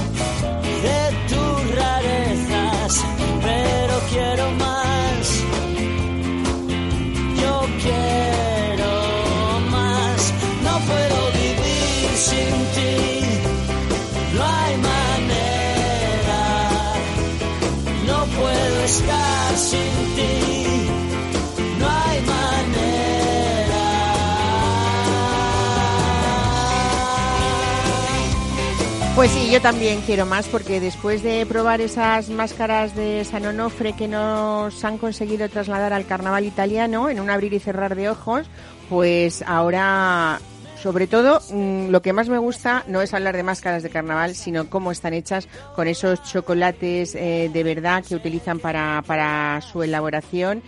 Pues 29.23 29.31
sí, 29.31 29.53
yo 29.53 29.61
también 29.61 30.01
quiero 30.01 30.27
más 30.27 30.49
porque 30.49 30.81
después 30.81 31.23
de 31.23 31.47
probar 31.47 31.81
esas 31.81 32.29
máscaras 32.29 32.97
de 32.97 33.25
San 33.25 33.47
Onofre 33.47 33.93
que 33.93 34.09
nos 34.09 34.85
han 34.85 34.99
conseguido 34.99 35.49
trasladar 35.49 35.93
al 35.93 36.07
carnaval 36.07 36.45
italiano 36.45 37.09
en 37.09 37.20
un 37.20 37.31
abrir 37.31 37.53
y 37.53 37.61
cerrar 37.61 37.95
de 37.95 38.11
ojos, 38.11 38.49
pues 38.91 39.45
ahora, 39.47 40.41
sobre 40.83 41.07
todo, 41.07 41.41
mm, 41.53 41.91
lo 41.91 42.03
que 42.03 42.12
más 42.12 42.29
me 42.29 42.39
gusta 42.39 42.83
no 42.89 43.01
es 43.01 43.14
hablar 43.14 43.37
de 43.37 43.45
máscaras 43.45 43.85
de 43.85 43.91
carnaval, 43.91 44.35
sino 44.35 44.68
cómo 44.68 44.91
están 44.91 45.14
hechas 45.14 45.47
con 45.77 45.87
esos 45.87 46.25
chocolates 46.25 47.14
eh, 47.14 47.49
de 47.53 47.62
verdad 47.62 48.03
que 48.03 48.16
utilizan 48.16 48.59
para, 48.59 49.05
para 49.07 49.61
su 49.61 49.85
elaboración. 49.85 50.64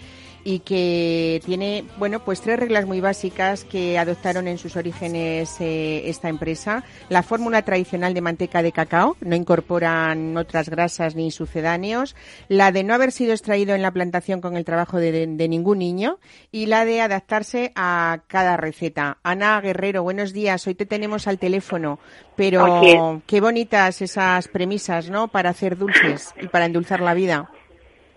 Y 0.47 0.59
que 0.61 1.40
tiene, 1.47 1.84
bueno, 1.97 2.22
pues 2.22 2.42
tres 2.42 2.59
reglas 2.61 2.84
muy 2.86 3.01
básicas 3.01 3.64
que 3.64 3.99
adoptaron 3.99 4.47
en 4.47 4.59
sus 4.59 4.76
orígenes 4.76 5.57
eh, 5.61 6.03
esta 6.11 6.28
empresa. 6.28 6.84
La 7.09 7.22
fórmula 7.22 7.62
tradicional 7.62 8.12
de 8.12 8.20
manteca 8.20 8.62
de 8.62 8.70
cacao, 8.70 9.16
no 9.22 9.34
incorporan 9.34 10.36
otras 10.36 10.68
grasas 10.68 11.14
ni 11.14 11.30
sucedáneos. 11.30 12.14
La 12.49 12.72
de 12.72 12.84
no 12.84 12.92
haber 12.92 13.11
sido 13.11 13.32
extraído 13.32 13.74
en 13.74 13.80
la 13.82 13.90
plantación 13.90 14.40
con 14.42 14.57
el 14.57 14.64
trabajo 14.66 14.99
de, 14.99 15.12
de- 15.12 15.26
de 15.26 15.49
ningún 15.49 15.78
niño. 15.78 16.18
Y 16.53 16.66
la 16.66 16.84
de 16.84 17.01
adaptarse 17.01 17.72
a 17.74 18.20
cada 18.26 18.57
receta. 18.59 19.16
Ana 19.22 19.59
Guerrero, 19.62 20.03
buenos 20.03 20.32
días. 20.34 20.66
Hoy 20.66 20.74
te 20.74 20.84
tenemos 20.84 21.26
al 21.26 21.38
teléfono, 21.38 21.99
pero 22.36 23.22
qué 23.26 23.40
bonitas 23.40 24.03
esas 24.03 24.49
premisas, 24.49 25.09
¿no? 25.09 25.28
Para 25.28 25.51
hacer 25.51 25.78
dulces 25.78 26.34
y 26.40 26.49
para 26.49 26.66
endulzar 26.66 27.01
la 27.01 27.14
vida. 27.14 27.51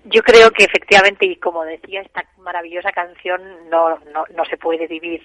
Yo 0.09 0.21
creo 0.23 0.51
que 0.51 0.63
efectivamente, 0.63 1.25
y 1.25 1.35
como 1.35 1.63
decía 1.63 2.01
esta 2.01 2.23
maravillosa 2.37 2.91
canción, 2.91 3.41
no, 3.69 3.99
no, 4.13 4.25
no 4.35 4.45
se 4.45 4.57
puede 4.57 4.87
vivir 4.87 5.21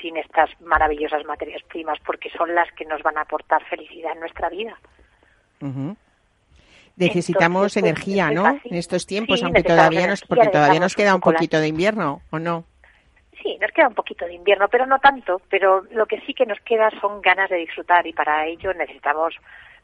sin 0.00 0.16
estas 0.16 0.48
maravillosas 0.60 1.24
materias 1.24 1.62
primas, 1.64 1.98
porque 2.06 2.30
son 2.30 2.54
las 2.54 2.70
que 2.72 2.84
nos 2.84 3.02
van 3.02 3.18
a 3.18 3.22
aportar 3.22 3.62
felicidad 3.64 4.12
en 4.12 4.20
nuestra 4.20 4.48
vida. 4.48 4.78
Ujú. 5.60 5.96
Necesitamos 6.96 7.76
Entonces, 7.76 7.82
pues, 7.82 8.06
energía, 8.06 8.30
¿no? 8.30 8.60
En 8.64 8.76
estos 8.76 9.06
tiempos, 9.06 9.40
Sí, 9.40 9.44
aunque 9.44 9.62
todavía 9.62 10.06
nos, 10.06 10.22
porque 10.22 10.48
todavía 10.48 10.80
nos 10.80 10.94
queda 10.94 11.14
un 11.14 11.20
poquito 11.20 11.58
de 11.58 11.68
invierno, 11.68 12.22
¿o 12.30 12.38
no? 12.38 12.64
Sí, 13.42 13.58
nos 13.60 13.72
queda 13.72 13.88
un 13.88 13.94
poquito 13.94 14.24
de 14.24 14.34
invierno, 14.34 14.68
pero 14.68 14.86
no 14.86 14.98
tanto. 15.00 15.42
Pero 15.50 15.82
lo 15.90 16.06
que 16.06 16.20
sí 16.20 16.32
que 16.32 16.46
nos 16.46 16.60
queda 16.60 16.90
son 17.00 17.20
ganas 17.20 17.50
de 17.50 17.56
disfrutar 17.56 18.06
y 18.06 18.12
para 18.12 18.46
ello 18.46 18.72
necesitamos, 18.72 19.34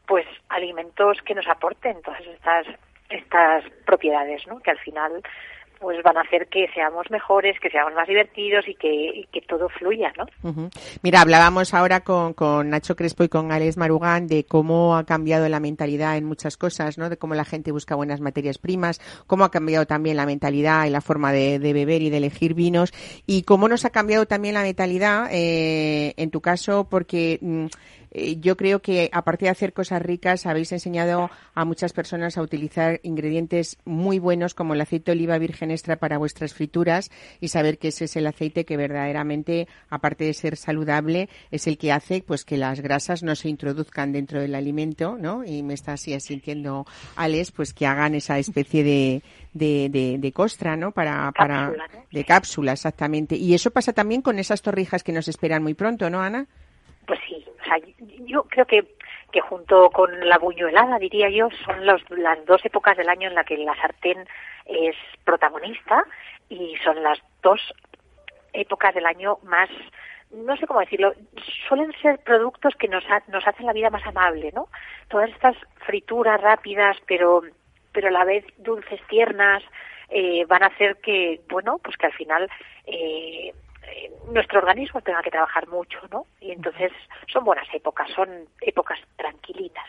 pues, 0.07 0.25
alimentos 0.49 1.17
que 1.25 1.35
nos 1.35 1.47
aporten 1.47 2.01
todas 2.01 2.21
estas 2.21 2.65
estas 3.11 3.63
propiedades, 3.85 4.45
¿no? 4.47 4.59
Que 4.59 4.71
al 4.71 4.79
final, 4.79 5.21
pues, 5.79 6.01
van 6.03 6.17
a 6.17 6.21
hacer 6.21 6.47
que 6.47 6.67
seamos 6.73 7.09
mejores, 7.09 7.59
que 7.59 7.69
seamos 7.69 7.93
más 7.93 8.07
divertidos 8.07 8.67
y 8.67 8.75
que 8.75 8.91
y 8.91 9.25
que 9.31 9.41
todo 9.41 9.67
fluya, 9.69 10.11
¿no? 10.17 10.25
Ujú. 10.49 10.69
Mira, 11.01 11.21
hablábamos 11.21 11.73
ahora 11.73 12.01
con, 12.01 12.33
con 12.33 12.69
Nacho 12.69 12.95
Crespo 12.95 13.23
y 13.23 13.29
con 13.29 13.51
Alex 13.51 13.77
Marugán 13.77 14.27
de 14.27 14.45
cómo 14.45 14.95
ha 14.95 15.05
cambiado 15.05 15.49
la 15.49 15.59
mentalidad 15.59 16.17
en 16.17 16.25
muchas 16.25 16.57
cosas, 16.57 16.97
¿no? 16.97 17.09
De 17.09 17.17
cómo 17.17 17.33
la 17.33 17.45
gente 17.45 17.71
busca 17.71 17.95
buenas 17.95 18.21
materias 18.21 18.57
primas, 18.57 18.99
cómo 19.27 19.43
ha 19.43 19.51
cambiado 19.51 19.85
también 19.85 20.17
la 20.17 20.25
mentalidad 20.25 20.85
y 20.85 20.89
la 20.89 21.01
forma 21.01 21.31
de, 21.31 21.59
de 21.59 21.73
beber 21.73 22.01
y 22.01 22.09
de 22.09 22.17
elegir 22.17 22.53
vinos 22.53 22.93
y 23.25 23.43
cómo 23.43 23.67
nos 23.67 23.85
ha 23.85 23.89
cambiado 23.89 24.25
también 24.25 24.53
la 24.53 24.61
mentalidad, 24.61 25.29
eh, 25.31 26.13
en 26.17 26.29
tu 26.29 26.41
caso, 26.41 26.87
porque 26.89 27.39
mm, 27.41 27.65
eh, 28.11 28.37
yo 28.39 28.57
creo 28.57 28.81
que 28.81 29.09
aparte 29.13 29.45
de 29.45 29.51
hacer 29.51 29.73
cosas 29.73 30.01
ricas, 30.01 30.45
habéis 30.45 30.71
enseñado 30.71 31.29
a 31.53 31.65
muchas 31.65 31.93
personas 31.93 32.37
a 32.37 32.41
utilizar 32.41 32.99
ingredientes 33.03 33.77
muy 33.85 34.19
buenos 34.19 34.53
como 34.53 34.73
el 34.73 34.81
aceite 34.81 35.11
de 35.11 35.17
oliva 35.17 35.37
virgen 35.37 35.71
extra 35.71 35.95
para 35.95 36.17
vuestras 36.17 36.53
frituras 36.53 37.09
y 37.39 37.47
saber 37.47 37.77
que 37.77 37.89
ese 37.89 38.05
es 38.05 38.15
el 38.15 38.27
aceite 38.27 38.65
que 38.65 38.77
verdaderamente, 38.77 39.67
aparte 39.89 40.25
de 40.25 40.33
ser 40.33 40.57
saludable, 40.57 41.29
es 41.51 41.67
el 41.67 41.77
que 41.77 41.91
hace 41.91 42.21
pues 42.21 42.45
que 42.45 42.57
las 42.57 42.81
grasas 42.81 43.23
no 43.23 43.35
se 43.35 43.49
introduzcan 43.49 44.11
dentro 44.11 44.41
del 44.41 44.55
alimento, 44.55 45.17
¿no? 45.17 45.45
Y 45.45 45.63
me 45.63 45.73
está 45.73 45.93
así 45.93 46.17
sintiendo 46.19 46.85
Alex, 47.15 47.51
pues 47.51 47.73
que 47.73 47.85
hagan 47.85 48.15
esa 48.15 48.37
especie 48.37 48.83
de, 48.83 49.21
de, 49.53 49.89
de, 49.89 50.17
de 50.17 50.31
costra, 50.31 50.75
¿no? 50.75 50.91
Para, 50.91 51.31
para, 51.31 51.67
Cápsula, 51.67 51.87
¿no? 51.93 52.05
de 52.11 52.25
cápsula, 52.25 52.71
exactamente. 52.73 53.35
Y 53.35 53.53
eso 53.53 53.71
pasa 53.71 53.93
también 53.93 54.21
con 54.21 54.39
esas 54.39 54.61
torrijas 54.61 55.03
que 55.03 55.11
nos 55.11 55.27
esperan 55.27 55.63
muy 55.63 55.73
pronto, 55.73 56.09
¿no, 56.09 56.21
Ana? 56.21 56.47
Pues 57.07 57.19
sí, 57.27 57.43
yo 58.25 58.43
creo 58.43 58.65
que, 58.65 58.85
junto 59.41 59.89
con 59.91 60.27
la 60.27 60.37
buñuelada, 60.37 60.99
diría 60.99 61.29
yo, 61.29 61.49
son 61.65 61.85
las 61.85 62.45
dos 62.45 62.63
épocas 62.65 62.97
del 62.97 63.09
año 63.09 63.27
en 63.29 63.35
la 63.35 63.43
que 63.43 63.57
la 63.57 63.75
sartén 63.75 64.27
es 64.65 64.95
protagonista 65.23 66.03
y 66.49 66.75
son 66.83 67.01
las 67.03 67.19
dos 67.41 67.59
épocas 68.53 68.93
del 68.93 69.05
año 69.05 69.37
más, 69.43 69.69
no 70.31 70.55
sé 70.57 70.67
cómo 70.67 70.79
decirlo, 70.81 71.13
suelen 71.67 71.91
ser 72.01 72.19
productos 72.19 72.75
que 72.75 72.87
nos, 72.87 73.03
ha- 73.09 73.23
nos 73.27 73.47
hacen 73.47 73.65
la 73.65 73.73
vida 73.73 73.89
más 73.89 74.05
amable, 74.05 74.51
¿no? 74.53 74.67
Todas 75.09 75.29
estas 75.29 75.55
frituras 75.85 76.39
rápidas, 76.41 76.97
pero, 77.07 77.41
pero 77.93 78.09
a 78.09 78.11
la 78.11 78.25
vez 78.25 78.45
dulces, 78.57 78.99
tiernas, 79.07 79.63
eh, 80.09 80.43
van 80.45 80.63
a 80.63 80.67
hacer 80.67 80.97
que, 80.97 81.39
bueno, 81.49 81.79
pues 81.81 81.95
que 81.97 82.07
al 82.07 82.13
final 82.13 82.49
eh, 82.85 83.53
eh, 83.91 84.11
nuestro 84.31 84.59
organismo 84.59 85.01
tenga 85.01 85.21
que 85.21 85.31
trabajar 85.31 85.67
mucho, 85.67 85.99
¿no? 86.11 86.25
Y 86.39 86.51
entonces 86.51 86.91
son 87.31 87.43
buenas 87.43 87.67
épocas, 87.73 88.09
son 88.11 88.29
épocas 88.61 88.99
tranquilitas. 89.17 89.85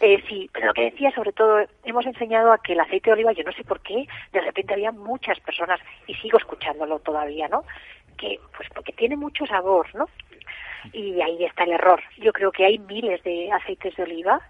Eh, 0.00 0.22
sí, 0.28 0.50
pero 0.52 0.66
lo 0.66 0.74
que 0.74 0.90
decía 0.90 1.10
sobre 1.12 1.32
todo, 1.32 1.64
hemos 1.84 2.06
enseñado 2.06 2.52
a 2.52 2.58
que 2.58 2.72
el 2.72 2.80
aceite 2.80 3.10
de 3.10 3.14
oliva, 3.14 3.32
yo 3.32 3.44
no 3.44 3.52
sé 3.52 3.64
por 3.64 3.80
qué, 3.80 4.06
de 4.32 4.40
repente 4.40 4.74
había 4.74 4.92
muchas 4.92 5.38
personas, 5.40 5.80
y 6.06 6.14
sigo 6.14 6.38
escuchándolo 6.38 6.98
todavía, 6.98 7.48
¿no? 7.48 7.64
Que, 8.16 8.40
pues 8.56 8.68
porque 8.74 8.92
tiene 8.92 9.16
mucho 9.16 9.46
sabor, 9.46 9.86
¿no? 9.94 10.08
Y 10.92 11.20
ahí 11.20 11.44
está 11.44 11.64
el 11.64 11.72
error. 11.72 12.02
Yo 12.18 12.32
creo 12.32 12.52
que 12.52 12.64
hay 12.64 12.78
miles 12.78 13.22
de 13.24 13.50
aceites 13.52 13.94
de 13.96 14.02
oliva, 14.02 14.40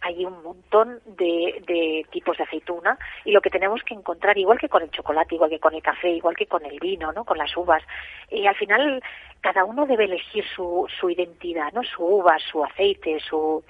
hay 0.00 0.24
un 0.24 0.42
montón 0.42 1.00
de, 1.06 1.62
de 1.66 2.06
tipos 2.10 2.36
de 2.38 2.44
aceituna 2.44 2.98
y 3.24 3.32
lo 3.32 3.40
que 3.40 3.50
tenemos 3.50 3.82
que 3.82 3.94
encontrar, 3.94 4.38
igual 4.38 4.58
que 4.58 4.68
con 4.68 4.82
el 4.82 4.90
chocolate, 4.90 5.34
igual 5.34 5.50
que 5.50 5.58
con 5.58 5.74
el 5.74 5.82
café, 5.82 6.10
igual 6.10 6.36
que 6.36 6.46
con 6.46 6.64
el 6.64 6.78
vino, 6.78 7.12
¿no? 7.12 7.24
Con 7.24 7.36
las 7.38 7.56
uvas, 7.56 7.82
y 8.30 8.46
al 8.46 8.54
final 8.54 9.02
cada 9.40 9.64
uno 9.64 9.86
debe 9.86 10.04
elegir 10.04 10.44
su, 10.54 10.86
su 11.00 11.10
identidad, 11.10 11.72
¿no? 11.72 11.82
Su 11.82 12.04
uva, 12.04 12.38
su 12.38 12.64
aceite, 12.64 13.18
su, 13.20 13.64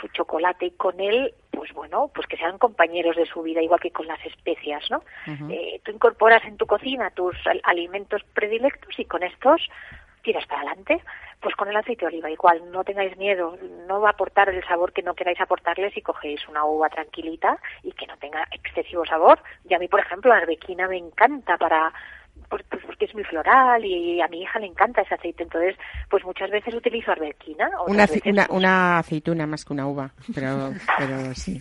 su 0.00 0.08
chocolate 0.08 0.66
y 0.66 0.70
con 0.72 1.00
él, 1.00 1.34
pues 1.50 1.72
bueno, 1.72 2.10
pues 2.14 2.26
que 2.26 2.36
sean 2.36 2.58
compañeros 2.58 3.16
de 3.16 3.26
su 3.26 3.42
vida, 3.42 3.62
igual 3.62 3.80
que 3.80 3.90
con 3.90 4.06
las 4.06 4.24
especias, 4.26 4.90
¿no? 4.90 5.02
Eh, 5.50 5.80
tú 5.84 5.90
incorporas 5.90 6.44
en 6.44 6.56
tu 6.56 6.66
cocina 6.66 7.10
tus 7.10 7.34
al- 7.46 7.60
alimentos 7.64 8.22
predilectos 8.34 8.98
y 8.98 9.04
con 9.06 9.22
estos 9.22 9.68
tiras 10.22 10.46
para 10.46 10.62
adelante. 10.62 11.02
Pues 11.40 11.56
con 11.56 11.68
el 11.68 11.76
aceite 11.76 12.02
de 12.02 12.06
oliva 12.06 12.30
igual, 12.30 12.70
no 12.70 12.84
tengáis 12.84 13.16
miedo, 13.16 13.58
no 13.88 14.00
va 14.00 14.10
a 14.10 14.12
aportar 14.12 14.48
el 14.48 14.64
sabor 14.64 14.92
que 14.92 15.02
no 15.02 15.14
queráis 15.14 15.40
aportarle 15.40 15.90
si 15.90 16.00
cogéis 16.00 16.46
una 16.48 16.64
uva 16.64 16.88
tranquilita 16.88 17.58
y 17.82 17.92
que 17.92 18.06
no 18.06 18.16
tenga 18.18 18.46
excesivo 18.52 19.04
sabor. 19.04 19.40
Y 19.68 19.74
a 19.74 19.78
mí, 19.78 19.88
por 19.88 20.00
ejemplo, 20.00 20.30
la 20.30 20.38
arbequina 20.38 20.86
me 20.86 20.98
encanta 20.98 21.58
para 21.58 21.92
pues, 22.48 22.62
pues 22.68 22.82
porque 22.84 23.06
es 23.06 23.14
muy 23.14 23.24
floral 23.24 23.84
y 23.84 24.20
a 24.20 24.28
mi 24.28 24.42
hija 24.42 24.58
le 24.58 24.66
encanta 24.66 25.00
ese 25.02 25.14
aceite, 25.14 25.42
entonces 25.42 25.76
pues 26.10 26.24
muchas 26.24 26.50
veces 26.50 26.74
utilizo 26.74 27.10
arbequina. 27.12 27.70
Una, 27.86 28.06
veces, 28.06 28.22
una, 28.26 28.46
pues, 28.46 28.58
una 28.58 28.98
aceituna 28.98 29.46
más 29.46 29.64
que 29.64 29.72
una 29.72 29.86
uva, 29.86 30.12
pero, 30.34 30.72
pero 30.98 31.34
sí. 31.34 31.58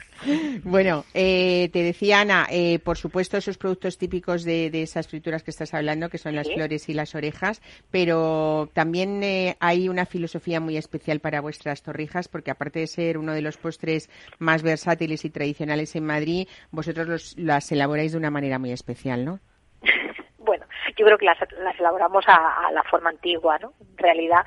Bueno, 0.63 1.05
eh, 1.13 1.69
te 1.71 1.81
decía 1.83 2.21
Ana, 2.21 2.47
eh, 2.51 2.79
por 2.79 2.97
supuesto 2.97 3.37
esos 3.37 3.57
productos 3.57 3.97
típicos 3.97 4.43
de, 4.43 4.69
de 4.69 4.83
esas 4.83 5.07
frituras 5.07 5.43
que 5.43 5.51
estás 5.51 5.73
hablando, 5.73 6.09
que 6.09 6.17
son 6.17 6.35
las 6.35 6.47
Sí. 6.47 6.55
flores 6.55 6.89
y 6.89 6.93
las 6.93 7.15
orejas, 7.15 7.61
pero 7.91 8.69
también 8.73 9.23
eh, 9.23 9.55
hay 9.59 9.87
una 9.87 10.05
filosofía 10.05 10.59
muy 10.59 10.75
especial 10.75 11.19
para 11.19 11.39
vuestras 11.39 11.83
torrijas, 11.83 12.27
porque 12.27 12.51
aparte 12.51 12.79
de 12.79 12.87
ser 12.87 13.17
uno 13.17 13.33
de 13.33 13.41
los 13.41 13.57
postres 13.57 14.09
más 14.39 14.63
versátiles 14.63 15.23
y 15.23 15.29
tradicionales 15.29 15.95
en 15.95 16.05
Madrid, 16.05 16.47
vosotros 16.71 17.07
los, 17.07 17.37
las 17.37 17.71
elaboráis 17.71 18.11
de 18.11 18.17
una 18.17 18.31
manera 18.31 18.59
muy 18.59 18.71
especial, 18.71 19.23
¿no? 19.23 19.39
Yo 20.97 21.05
creo 21.05 21.17
que 21.17 21.25
las, 21.25 21.37
las 21.59 21.79
elaboramos 21.79 22.23
a, 22.27 22.67
a 22.67 22.71
la 22.71 22.83
forma 22.83 23.09
antigua, 23.09 23.57
¿no? 23.59 23.73
En 23.79 23.97
realidad, 23.97 24.45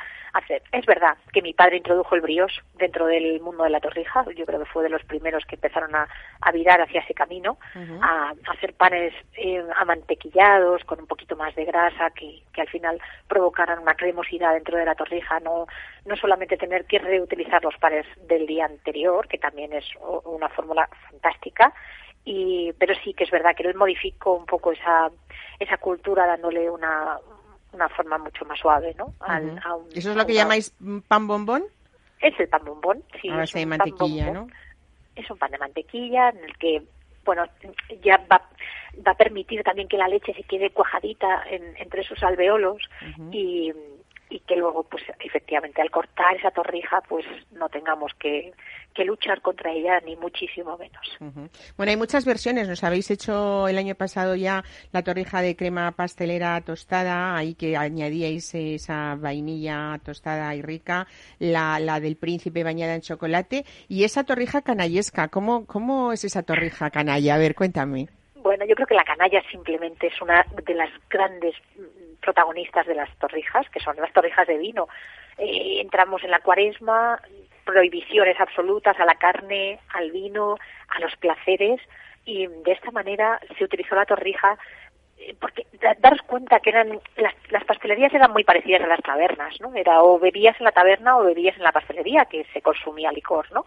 es 0.73 0.87
verdad 0.87 1.17
que 1.33 1.43
mi 1.43 1.55
padre 1.55 1.77
introdujo 1.77 2.15
el 2.15 2.21
brioche 2.21 2.61
dentro 2.75 3.07
del 3.07 3.41
mundo 3.41 3.65
de 3.65 3.71
la 3.71 3.81
torrija. 3.81 4.25
Yo 4.37 4.45
creo 4.45 4.59
que 4.59 4.67
fue 4.67 4.83
de 4.83 4.89
los 4.89 5.05
primeros 5.05 5.45
que 5.47 5.55
empezaron 5.55 5.95
a, 5.95 6.09
a 6.41 6.53
virar 6.53 6.81
hacia 6.81 7.01
ese 7.03 7.15
camino, 7.15 7.59
a, 8.03 8.31
a 8.31 8.53
hacer 8.53 8.75
panes 8.75 9.15
eh, 9.37 9.65
amantequillados 9.77 10.85
con 10.85 11.01
un 11.01 11.07
poquito 11.07 11.37
más 11.37 11.55
de 11.55 11.65
grasa 11.65 12.11
que, 12.11 12.43
que 12.53 12.63
al 12.63 12.69
final 12.69 13.01
provocaran 13.29 13.79
una 13.79 13.95
cremosidad 13.95 14.55
dentro 14.55 14.77
de 14.77 14.85
la 14.85 14.95
torrija. 14.95 15.39
No, 15.41 15.67
no 16.05 16.17
solamente 16.17 16.57
tener 16.57 16.85
que 16.87 16.99
reutilizar 16.99 17.63
los 17.63 17.77
panes 17.77 18.07
del 18.27 18.47
día 18.47 18.65
anterior, 18.65 19.29
que 19.29 19.39
también 19.39 19.73
es 19.73 19.85
una 20.25 20.49
fórmula 20.49 20.89
fantástica, 21.11 21.73
y 22.25 22.73
pero 22.79 22.95
sí 23.05 23.13
que 23.15 23.25
es 23.25 23.31
verdad 23.31 23.55
que 23.57 23.63
él 23.69 23.75
modificó 23.75 24.35
un 24.35 24.47
poco 24.47 24.73
esa 24.73 25.11
esa 25.59 25.77
cultura 25.79 26.27
dándole 26.27 26.71
una 26.71 27.19
una 27.73 27.89
forma 27.89 28.19
mucho 28.19 28.45
más 28.45 28.59
suave 28.59 28.95
no 28.99 29.13
Al- 29.21 29.61
a 29.65 29.75
un- 29.75 29.89
¿Eso 29.95 30.11
es 30.11 30.17
lo 30.17 30.25
que 30.27 30.33
una- 30.33 30.43
llamáis 30.43 30.73
pan 31.09 31.27
bombón? 31.27 31.65
es 32.21 32.39
el 32.41 32.49
pan 32.49 32.65
bombón 32.65 33.03
sí 33.21 33.29
a 33.29 33.43
es 33.43 33.53
de 33.53 33.65
un 33.65 33.71
pan 33.71 33.79
mantequilla, 33.79 34.25
bombón. 34.27 34.47
¿no? 34.49 34.55
es 35.17 35.31
un 35.31 35.39
pan 35.39 35.51
de 35.51 35.59
mantequilla 35.59 36.29
en 36.31 36.39
el 36.45 36.57
que 36.57 36.83
bueno 37.25 37.45
ya 38.03 38.17
va 38.31 38.41
va 39.07 39.13
a 39.13 39.17
permitir 39.17 39.63
también 39.65 39.89
que 39.89 39.97
la 39.99 40.07
leche 40.09 40.33
se 40.35 40.45
quede 40.45 40.71
cuajadita 40.71 41.43
en- 41.51 41.77
entre 41.79 42.05
sus 42.05 42.23
alveolos 42.23 42.79
y 43.33 43.73
y 44.35 44.41
que 44.41 44.57
luego 44.57 44.83
pues 44.83 45.05
efectivamente 45.21 45.81
al 45.81 45.93
cortar 45.93 46.37
esa 46.37 46.51
torrija 46.51 47.01
pues 47.09 47.25
no 47.53 47.69
tengamos 47.69 48.11
que, 48.19 48.53
que 48.93 49.05
luchar 49.05 49.41
contra 49.41 49.71
ella 49.71 50.01
ni 50.05 50.17
muchísimo 50.17 50.77
menos. 50.77 51.51
Bueno, 51.77 51.91
hay 51.91 51.97
muchas 51.97 52.25
versiones. 52.25 52.69
Nos 52.69 52.83
habéis 52.83 53.13
hecho 53.13 53.69
el 53.69 53.79
año 53.79 53.95
pasado 53.95 54.35
ya 54.35 54.65
la 54.91 55.03
torrija 55.03 55.41
de 55.41 55.55
crema 55.55 55.93
pastelera 55.93 56.61
tostada, 56.63 57.37
ahí 57.37 57.55
que 57.55 57.77
añadíais 57.77 58.53
esa 58.57 59.15
vainilla 59.15 60.01
tostada 60.05 60.53
y 60.57 60.63
rica, 60.63 61.07
la, 61.39 61.79
la 61.79 62.01
del 62.01 62.17
príncipe 62.17 62.65
bañada 62.65 62.97
en 62.97 63.03
chocolate 63.03 63.65
y 63.89 64.03
esa 64.03 64.25
torrija 64.25 64.63
canallesca. 64.63 65.29
¿Cómo, 65.29 65.65
cómo 65.65 66.13
es 66.13 66.25
esa 66.25 66.43
torrija 66.43 66.91
canalla? 66.91 67.37
A 67.37 67.39
ver, 67.39 67.55
cuéntame. 67.55 68.09
Bueno, 68.45 68.67
yo 68.67 68.75
creo 68.75 68.87
que 68.87 68.95
la 68.95 69.05
canalla 69.05 69.43
simplemente 69.51 70.09
es 70.09 70.21
una 70.21 70.45
de 70.67 70.75
las 70.75 70.91
grandes 71.09 71.55
mm, 71.77 72.17
protagonistas 72.21 72.87
de 72.87 72.95
las 72.95 73.09
torrijas, 73.19 73.69
que 73.71 73.81
son 73.81 73.97
las 73.97 74.13
torrijas 74.13 74.47
de 74.47 74.59
vino. 74.59 74.87
Eh, 75.39 75.81
entramos 75.81 76.23
en 76.23 76.31
la 76.31 76.41
cuaresma, 76.41 77.19
prohibiciones 77.65 78.39
absolutas 78.39 79.01
a 79.01 79.07
la 79.07 79.15
carne, 79.15 79.81
al 79.95 80.11
vino, 80.11 80.57
a 80.89 81.01
los 81.01 81.17
placeres, 81.17 81.81
y 82.27 82.47
de 82.47 82.73
esta 82.73 82.91
manera 82.91 83.41
se 83.57 83.65
utilizó 83.65 83.95
la 83.95 84.05
torrija 84.05 84.59
eh, 85.19 85.35
porque 85.41 85.67
da- 85.81 85.97
daros 85.99 86.21
cuenta 86.27 86.61
que 86.61 86.69
eran 86.71 87.01
las 87.51 87.65
pastelerías 87.65 88.13
eran 88.13 88.31
muy 88.33 88.45
parecidas 88.45 88.83
a 88.83 88.87
las 88.89 89.01
tabernas, 89.01 89.59
¿no? 89.61 89.75
Era 89.75 90.03
o 90.03 90.19
bebías 90.19 90.57
en 90.61 90.65
la 90.65 90.73
taberna 90.73 91.17
o 91.17 91.25
bebías 91.25 91.57
en 91.57 91.63
la 91.63 91.73
pastelería 91.73 92.27
que 92.27 92.45
se 92.53 92.61
consumía 92.61 93.11
licor, 93.11 93.51
¿no? 93.53 93.65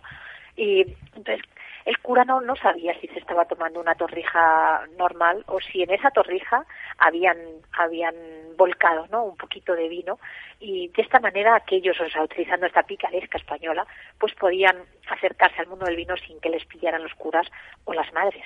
Y 0.56 0.82
entonces 1.16 1.42
el 1.88 2.00
cura 2.00 2.26
no, 2.26 2.42
no 2.42 2.54
sabía 2.58 2.94
si 3.00 3.08
se 3.08 3.20
estaba 3.20 3.46
tomando 3.46 3.80
una 3.80 3.96
torrija 3.96 4.86
normal 4.98 5.46
o 5.48 5.62
si 5.62 5.84
en 5.84 5.92
esa 5.92 6.12
torrija 6.12 6.66
habían 6.98 7.38
habían 7.72 8.14
volcado, 8.58 9.08
¿no? 9.08 9.24
Un 9.24 9.38
poquito 9.38 9.74
de 9.74 9.88
vino 9.88 10.20
y 10.60 10.90
de 10.90 11.02
esta 11.02 11.22
manera 11.22 11.56
aquellos, 11.56 11.98
o 12.02 12.10
sea, 12.10 12.24
utilizando 12.24 12.66
esta 12.66 12.84
picaresca 12.84 13.38
española, 13.38 13.88
pues 14.20 14.34
podían 14.34 14.76
acercarse 15.10 15.62
al 15.62 15.68
mundo 15.68 15.86
del 15.86 15.96
vino 15.96 16.18
sin 16.18 16.42
que 16.42 16.50
les 16.50 16.66
pillaran 16.66 17.04
los 17.04 17.14
curas 17.14 17.48
o 17.86 17.94
las 17.94 18.12
madres. 18.12 18.44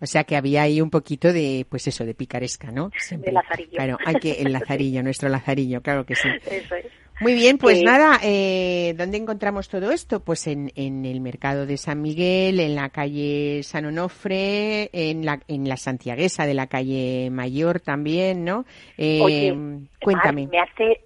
O 0.00 0.06
sea 0.06 0.24
que 0.24 0.34
había 0.34 0.62
ahí 0.62 0.80
un 0.80 0.88
poquito 0.88 1.34
de, 1.34 1.66
pues 1.68 1.86
eso, 1.86 2.06
de 2.06 2.14
picaresca, 2.14 2.70
¿no? 2.70 2.90
Siempre. 2.96 3.30
De 3.30 3.34
lazarillo. 3.34 3.72
Claro, 3.72 3.98
hay 4.06 4.14
que, 4.14 4.40
el 4.40 4.52
lazarillo, 4.54 5.02
nuestro 5.02 5.28
lazarillo, 5.28 5.82
claro 5.82 6.06
que 6.06 6.14
sí. 6.14 6.30
Eso 6.50 6.76
es. 6.76 6.86
Muy 7.20 7.34
bien, 7.34 7.58
pues 7.58 7.82
nada, 7.82 8.18
eh, 8.22 8.94
¿dónde 8.96 9.18
encontramos 9.18 9.68
todo 9.68 9.90
esto? 9.90 10.20
Pues 10.20 10.46
en, 10.46 10.70
en 10.76 11.04
el 11.04 11.20
mercado 11.20 11.66
de 11.66 11.76
San 11.76 12.00
Miguel, 12.00 12.60
en 12.60 12.76
la 12.76 12.90
calle 12.90 13.62
San 13.64 13.86
Onofre, 13.86 14.88
en 14.92 15.24
la, 15.24 15.40
en 15.48 15.68
la 15.68 15.76
Santiaguesa 15.76 16.46
de 16.46 16.54
la 16.54 16.68
calle 16.68 17.28
Mayor 17.30 17.80
también, 17.80 18.44
¿no? 18.44 18.64
Eh, 18.96 19.20
Oye, 19.20 19.56
cuéntame. 20.00 20.42
Mar, 20.42 20.50
me 20.52 20.60
hace 20.60 21.00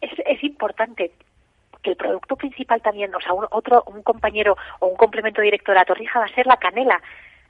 es, 0.00 0.10
es 0.26 0.44
importante 0.44 1.12
que 1.82 1.90
el 1.90 1.96
producto 1.96 2.36
principal 2.36 2.80
también, 2.80 3.14
o 3.14 3.20
sea, 3.20 3.34
un, 3.34 3.46
otro 3.50 3.82
un 3.86 4.02
compañero 4.02 4.56
o 4.80 4.86
un 4.86 4.96
complemento 4.96 5.42
directo 5.42 5.72
de 5.72 5.78
la 5.78 5.84
torrija 5.84 6.18
va 6.18 6.24
a 6.24 6.34
ser 6.34 6.46
la 6.46 6.56
canela. 6.56 7.00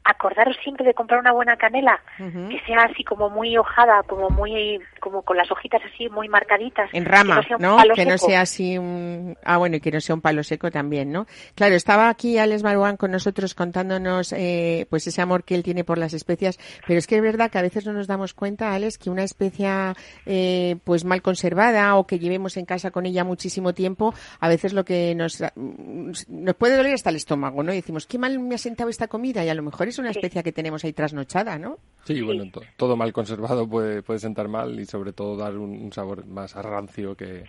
Acordaros 0.04 0.56
siempre 0.62 0.84
de 0.84 0.94
comprar 0.94 1.20
una 1.20 1.32
buena 1.32 1.56
canela, 1.56 2.00
que 2.18 2.60
sea 2.66 2.84
así 2.90 3.04
como 3.04 3.30
muy 3.30 3.56
hojada, 3.56 4.02
como 4.02 4.28
muy 4.30 4.78
como 5.00 5.22
con 5.22 5.36
las 5.36 5.50
hojitas 5.50 5.82
así 5.84 6.08
muy 6.08 6.28
marcaditas, 6.28 6.90
En 6.92 7.04
rama, 7.04 7.40
que 7.40 7.40
no 7.40 7.42
sea 7.42 7.56
un 7.56 7.62
¿no? 7.62 7.94
Que 7.94 8.06
no 8.06 8.18
sea 8.18 8.40
así 8.42 8.78
un... 8.78 9.36
Ah, 9.44 9.58
bueno, 9.58 9.76
y 9.76 9.80
que 9.80 9.90
no 9.90 10.00
sea 10.00 10.14
un 10.14 10.20
palo 10.20 10.42
seco 10.42 10.70
también, 10.70 11.12
¿no? 11.12 11.26
Claro, 11.54 11.74
estaba 11.74 12.08
aquí 12.08 12.38
Alex 12.38 12.62
Maruán 12.62 12.96
con 12.96 13.10
nosotros 13.10 13.54
contándonos 13.54 14.32
eh, 14.32 14.86
pues 14.90 15.06
ese 15.06 15.22
amor 15.22 15.44
que 15.44 15.54
él 15.54 15.62
tiene 15.62 15.84
por 15.84 15.98
las 15.98 16.14
especias, 16.14 16.58
pero 16.86 16.98
es 16.98 17.06
que 17.06 17.16
es 17.16 17.22
verdad 17.22 17.50
que 17.50 17.58
a 17.58 17.62
veces 17.62 17.86
no 17.86 17.92
nos 17.92 18.06
damos 18.06 18.34
cuenta, 18.34 18.74
Alex, 18.74 18.98
que 18.98 19.10
una 19.10 19.24
especia 19.24 19.94
eh, 20.26 20.76
pues 20.84 21.04
mal 21.04 21.22
conservada 21.22 21.96
o 21.96 22.06
que 22.06 22.18
llevemos 22.18 22.56
en 22.56 22.64
casa 22.64 22.90
con 22.90 23.06
ella 23.06 23.24
muchísimo 23.24 23.72
tiempo, 23.74 24.14
a 24.40 24.48
veces 24.48 24.72
lo 24.72 24.84
que 24.84 25.14
nos, 25.14 25.42
nos 25.56 26.54
puede 26.56 26.76
doler 26.76 26.94
hasta 26.94 27.10
el 27.10 27.16
estómago, 27.16 27.62
¿no? 27.62 27.72
Y 27.72 27.76
decimos, 27.76 28.06
qué 28.06 28.18
mal 28.18 28.38
me 28.38 28.54
ha 28.54 28.58
sentado 28.58 28.90
esta 28.90 29.08
comida 29.08 29.44
y 29.44 29.48
a 29.48 29.54
lo 29.54 29.62
mejor 29.62 29.88
es 29.88 29.93
una 29.98 30.12
Sí. 30.12 30.18
especia 30.18 30.42
que 30.42 30.52
tenemos 30.52 30.84
ahí 30.84 30.92
trasnochada, 30.92 31.58
¿no? 31.58 31.78
Sí, 32.04 32.20
bueno, 32.20 32.44
to- 32.50 32.62
todo 32.76 32.96
mal 32.96 33.12
conservado 33.12 33.66
puede, 33.68 34.02
puede 34.02 34.18
sentar 34.20 34.48
mal 34.48 34.78
y 34.78 34.84
sobre 34.86 35.12
todo 35.12 35.36
dar 35.36 35.56
un, 35.56 35.70
un 35.70 35.92
sabor 35.92 36.26
más 36.26 36.54
a 36.56 36.62
rancio 36.62 37.16
que, 37.16 37.44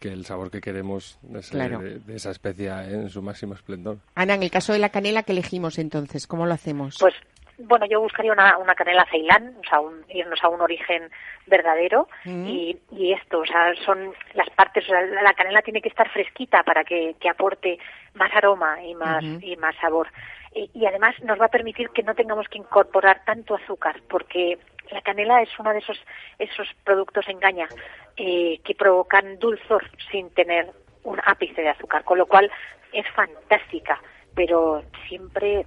que 0.00 0.12
el 0.12 0.24
sabor 0.26 0.50
que 0.50 0.60
queremos 0.60 1.18
de, 1.22 1.38
ese- 1.40 1.52
Claro. 1.52 1.78
de- 1.80 2.00
de 2.00 2.16
esa 2.16 2.30
especia 2.32 2.88
en 2.90 3.08
su 3.10 3.22
máximo 3.22 3.54
esplendor. 3.54 3.98
Ana, 4.16 4.34
en 4.34 4.42
el 4.42 4.50
caso 4.50 4.72
de 4.72 4.80
la 4.80 4.88
canela, 4.88 5.22
¿qué 5.22 5.32
elegimos 5.32 5.78
entonces? 5.78 6.26
¿Cómo 6.26 6.46
lo 6.46 6.52
hacemos? 6.54 6.96
Pues 6.98 7.14
bueno, 7.58 7.86
yo 7.86 8.00
buscaría 8.00 8.32
una, 8.32 8.56
una 8.58 8.74
canela 8.74 9.06
ceilán, 9.10 9.56
o 9.60 9.68
sea, 9.68 9.80
un- 9.80 10.04
irnos 10.08 10.42
a 10.42 10.48
un 10.48 10.60
origen 10.60 11.10
verdadero 11.46 12.08
Mm. 12.24 12.46
y, 12.46 12.78
y 12.92 13.12
esto, 13.12 13.40
o 13.40 13.46
sea, 13.46 13.74
son 13.84 14.12
las 14.34 14.48
partes, 14.50 14.84
o 14.84 14.88
sea, 14.88 15.02
la 15.02 15.22
la 15.22 15.34
canela 15.34 15.62
tiene 15.62 15.80
que 15.82 15.88
estar 15.88 16.08
fresquita 16.10 16.62
para 16.62 16.84
que, 16.84 17.14
que 17.20 17.28
aporte 17.28 17.78
más 18.14 18.34
aroma 18.34 18.82
y 18.82 18.94
más 18.94 19.22
y 19.42 19.56
más 19.56 19.74
sabor. 19.76 20.08
Y, 20.54 20.70
y 20.74 20.86
además 20.86 21.14
nos 21.22 21.40
va 21.40 21.46
a 21.46 21.56
permitir 21.56 21.88
que 21.90 22.02
no 22.02 22.14
tengamos 22.14 22.46
que 22.48 22.58
incorporar 22.58 23.22
tanto 23.24 23.54
azúcar, 23.54 24.00
porque 24.08 24.58
la 24.90 25.00
canela 25.00 25.40
es 25.42 25.48
uno 25.58 25.72
de 25.72 25.78
esos 25.78 25.98
esos 26.38 26.68
productos 26.84 27.26
engaña 27.28 27.68
eh, 28.16 28.60
que 28.64 28.74
provocan 28.74 29.38
dulzor 29.38 29.84
sin 30.10 30.28
tener 30.30 30.70
un 31.04 31.20
ápice 31.24 31.62
de 31.62 31.70
azúcar, 31.70 32.04
con 32.04 32.18
lo 32.18 32.26
cual 32.26 32.50
es 32.92 33.06
fantástica, 33.14 34.00
pero 34.34 34.82
siempre 35.08 35.66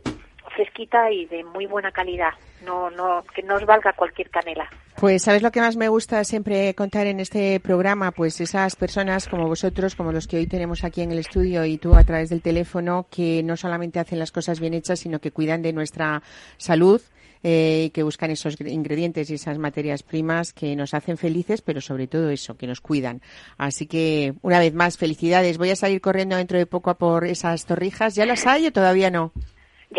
fresquita 0.56 1.12
y 1.12 1.26
de 1.26 1.44
muy 1.44 1.66
buena 1.66 1.92
calidad. 1.92 2.34
No, 2.66 2.90
no, 2.90 3.24
que 3.34 3.44
no 3.44 3.60
valga 3.66 3.94
cualquier 3.94 4.30
canela. 4.30 4.68
Pues 4.98 5.24
sabes 5.24 5.42
lo 5.42 5.52
que 5.52 5.60
más 5.60 5.76
me 5.76 5.90
gusta 5.90 6.24
siempre 6.24 6.74
contar 6.74 7.06
en 7.06 7.20
este 7.20 7.60
programa, 7.60 8.12
pues 8.12 8.40
esas 8.40 8.76
personas 8.76 9.28
como 9.28 9.48
vosotros, 9.48 9.94
como 9.94 10.12
los 10.12 10.26
que 10.26 10.38
hoy 10.38 10.48
tenemos 10.48 10.84
aquí 10.84 11.02
en 11.02 11.12
el 11.12 11.20
estudio 11.20 11.66
y 11.66 11.78
tú 11.78 11.96
a 11.96 12.04
través 12.04 12.30
del 12.30 12.42
teléfono, 12.42 13.06
que 13.12 13.44
no 13.44 13.58
solamente 13.58 14.00
hacen 14.00 14.20
las 14.20 14.32
cosas 14.32 14.60
bien 14.60 14.74
hechas, 14.74 15.00
sino 15.00 15.20
que 15.20 15.32
cuidan 15.32 15.62
de 15.62 15.74
nuestra 15.74 16.24
salud, 16.58 17.02
eh, 17.44 17.92
que 17.94 18.02
buscan 18.02 18.32
esos 18.32 18.60
ingredientes 18.60 19.30
y 19.30 19.36
esas 19.36 19.60
materias 19.60 20.02
primas 20.02 20.52
que 20.52 20.76
nos 20.76 20.96
hacen 20.96 21.18
felices, 21.18 21.62
pero 21.62 21.82
sobre 21.82 22.08
todo 22.08 22.32
eso, 22.32 22.58
que 22.58 22.66
nos 22.66 22.82
cuidan. 22.82 23.22
Así 23.58 23.86
que, 23.86 24.34
una 24.42 24.58
vez 24.58 24.74
más, 24.74 24.98
felicidades. 24.98 25.60
Voy 25.60 25.70
a 25.70 25.76
salir 25.76 26.02
corriendo 26.02 26.38
dentro 26.38 26.58
de 26.58 26.66
poco 26.66 26.90
a 26.90 26.98
por 26.98 27.26
esas 27.26 27.66
torrijas. 27.66 28.16
¿Ya 28.16 28.26
las 28.26 28.48
hay 28.48 28.66
o 28.66 28.74
todavía 28.74 29.12
no? 29.12 29.32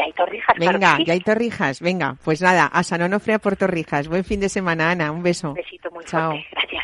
Hay 0.05 0.13
torrijas, 0.13 0.57
claro 0.57 0.73
Venga, 0.79 0.91
que 0.93 0.97
sí. 0.99 1.05
ya 1.07 1.13
hay 1.15 1.21
torrijas. 1.21 1.81
Venga, 1.81 2.17
pues 2.25 2.41
nada, 2.43 2.67
a 2.67 2.83
San 2.83 3.03
Onofre 3.03 3.35
a 3.35 3.39
por 3.39 3.57
torrijas. 3.57 4.09
Buen 4.09 4.25
fin 4.25 4.41
de 4.41 4.49
semana, 4.49 4.91
Ana. 4.91 5.11
Un 5.11 5.23
beso. 5.23 5.49
Un 5.51 5.55
besito 5.55 5.91
muy 5.91 6.05
Chao. 6.05 6.31
fuerte. 6.33 6.47
Gracias, 6.53 6.83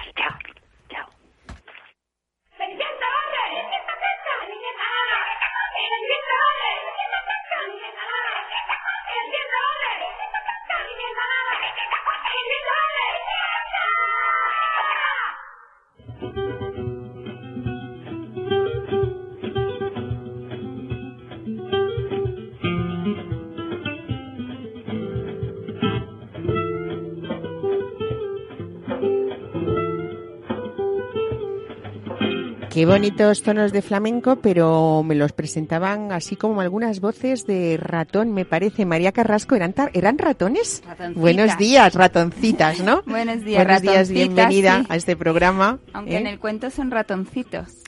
Qué 32.72 32.86
bonitos 32.86 33.42
tonos 33.42 33.70
de 33.70 33.82
flamenco, 33.82 34.36
pero 34.36 35.02
me 35.02 35.14
los 35.14 35.32
presentaban 35.32 36.10
así 36.10 36.36
como 36.36 36.62
algunas 36.62 37.00
voces 37.00 37.46
de 37.46 37.76
ratón, 37.78 38.32
me 38.32 38.46
parece. 38.46 38.86
María 38.86 39.12
Carrasco, 39.12 39.54
¿eran, 39.54 39.74
tar- 39.74 39.90
¿eran 39.92 40.16
ratones? 40.16 40.82
Ratoncitas. 40.86 41.20
Buenos 41.20 41.58
días, 41.58 41.94
ratoncitas, 41.94 42.80
¿no? 42.80 43.02
Buenos 43.06 43.44
días, 43.44 43.62
Buenos 43.62 43.82
días, 43.82 44.08
bienvenida 44.10 44.80
sí. 44.80 44.86
a 44.88 44.96
este 44.96 45.16
programa. 45.16 45.80
Aunque 45.92 46.14
¿eh? 46.14 46.20
en 46.20 46.26
el 46.26 46.38
cuento 46.38 46.70
son 46.70 46.90
ratoncitos. 46.90 47.81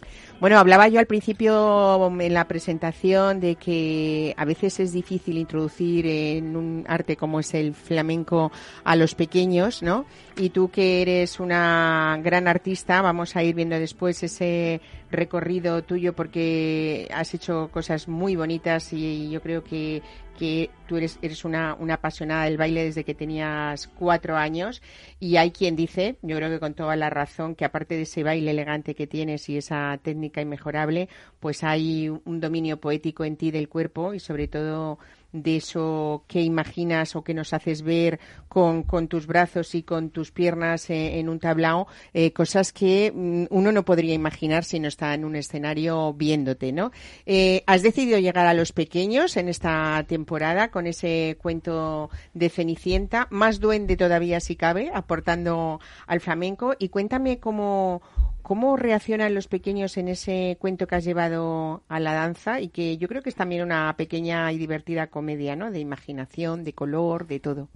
Bueno, 0.44 0.58
hablaba 0.58 0.88
yo 0.88 1.00
al 1.00 1.06
principio 1.06 2.12
en 2.20 2.34
la 2.34 2.46
presentación 2.46 3.40
de 3.40 3.56
que 3.56 4.34
a 4.36 4.44
veces 4.44 4.78
es 4.78 4.92
difícil 4.92 5.38
introducir 5.38 6.06
en 6.06 6.54
un 6.54 6.84
arte 6.86 7.16
como 7.16 7.40
es 7.40 7.54
el 7.54 7.72
flamenco 7.72 8.52
a 8.84 8.94
los 8.94 9.14
pequeños, 9.14 9.82
¿no? 9.82 10.04
Y 10.36 10.50
tú 10.50 10.68
que 10.68 11.00
eres 11.00 11.40
una 11.40 12.20
gran 12.22 12.46
artista, 12.46 13.00
vamos 13.00 13.36
a 13.36 13.42
ir 13.42 13.54
viendo 13.54 13.78
después 13.78 14.22
ese 14.22 14.82
recorrido 15.10 15.82
tuyo 15.82 16.12
porque 16.12 17.08
has 17.14 17.32
hecho 17.32 17.70
cosas 17.72 18.06
muy 18.06 18.36
bonitas 18.36 18.92
y 18.92 19.30
yo 19.30 19.40
creo 19.40 19.64
que, 19.64 20.02
que 20.38 20.70
tú 20.86 20.96
eres, 20.96 21.18
eres 21.22 21.44
una, 21.44 21.74
una 21.74 21.94
apasionada 21.94 22.44
del 22.44 22.56
baile 22.56 22.84
desde 22.84 23.04
que 23.04 23.14
tenías 23.14 23.88
cuatro 23.88 24.36
años. 24.36 24.82
Y 25.20 25.36
hay 25.36 25.50
quien 25.50 25.76
dice, 25.76 26.16
yo 26.22 26.36
creo 26.36 26.50
que 26.50 26.60
con 26.60 26.74
toda 26.74 26.96
la 26.96 27.10
razón, 27.10 27.54
que 27.54 27.64
aparte 27.64 27.94
de 27.94 28.02
ese 28.02 28.22
baile 28.22 28.50
elegante 28.50 28.94
que 28.94 29.06
tienes 29.06 29.48
y 29.48 29.56
esa 29.56 29.98
técnica 30.02 30.40
inmejorable, 30.40 31.08
pues 31.40 31.64
hay 31.64 32.08
un 32.08 32.40
dominio 32.40 32.80
poético 32.80 33.24
en 33.24 33.36
ti 33.36 33.50
del 33.50 33.68
cuerpo 33.68 34.14
y 34.14 34.20
sobre 34.20 34.48
todo 34.48 34.98
de 35.34 35.56
eso 35.56 36.24
que 36.28 36.40
imaginas 36.40 37.16
o 37.16 37.24
que 37.24 37.34
nos 37.34 37.52
haces 37.52 37.82
ver 37.82 38.20
con, 38.48 38.84
tus 39.08 39.26
brazos 39.26 39.74
y 39.74 39.82
con 39.82 40.10
tus 40.10 40.30
piernas 40.30 40.88
eh, 40.88 41.18
en 41.18 41.28
un 41.28 41.40
tablao, 41.40 41.88
eh, 42.12 42.32
cosas 42.32 42.72
que 42.72 43.12
mm, 43.12 43.46
uno 43.50 43.72
no 43.72 43.84
podría 43.84 44.14
imaginar 44.14 44.64
si 44.64 44.78
no 44.78 44.86
está 44.86 45.12
en 45.12 45.24
un 45.24 45.34
escenario 45.34 46.12
viéndote, 46.14 46.72
¿no? 46.72 46.92
Eh, 47.26 47.64
has 47.66 47.82
decidido 47.82 48.18
llegar 48.20 48.46
a 48.46 48.54
los 48.54 48.70
pequeños 48.72 49.36
en 49.36 49.48
esta 49.48 50.04
temporada 50.06 50.70
con 50.70 50.86
ese 50.86 51.36
cuento 51.42 52.10
de 52.32 52.48
Cenicienta, 52.48 53.26
más 53.30 53.58
duende 53.58 53.96
todavía 53.96 54.38
si 54.38 54.54
cabe, 54.54 54.92
aportando 54.94 55.80
al 56.06 56.20
flamenco 56.20 56.74
y 56.78 56.90
cuéntame 56.90 57.40
cómo 57.40 58.02
¿cómo 58.44 58.76
reaccionan 58.76 59.34
los 59.34 59.48
pequeños 59.48 59.96
en 59.96 60.08
ese 60.08 60.56
cuento 60.60 60.86
que 60.86 60.94
has 60.94 61.04
llevado 61.04 61.82
a 61.88 61.98
la 61.98 62.12
danza? 62.12 62.60
Y 62.60 62.68
que 62.68 62.98
yo 62.98 63.08
creo 63.08 63.22
que 63.22 63.30
es 63.30 63.34
también 63.34 63.62
una 63.62 63.92
pequeña 63.96 64.52
y 64.52 64.58
divertida 64.58 65.08
comedia, 65.08 65.56
¿no? 65.56 65.70
De 65.70 65.80
imaginación, 65.80 66.62
de 66.62 66.74
color, 66.74 67.26
de 67.26 67.40
todo. 67.40 67.68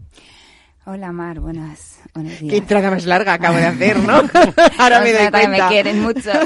Hola 0.85 1.11
Mar, 1.11 1.41
buenas, 1.41 2.01
buenos 2.15 2.35
Qué 2.35 2.45
días. 2.45 2.55
entrada 2.59 2.91
más 2.91 3.07
larga 3.07 3.33
acabo 3.33 3.57
de 3.57 3.65
hacer, 3.65 3.99
¿no? 3.99 4.13
Ahora 4.79 5.01
me 5.01 5.13
doy 5.13 5.31
cuenta. 5.31 5.49
me 5.49 5.69
quieren 5.69 6.01
mucho. 6.01 6.31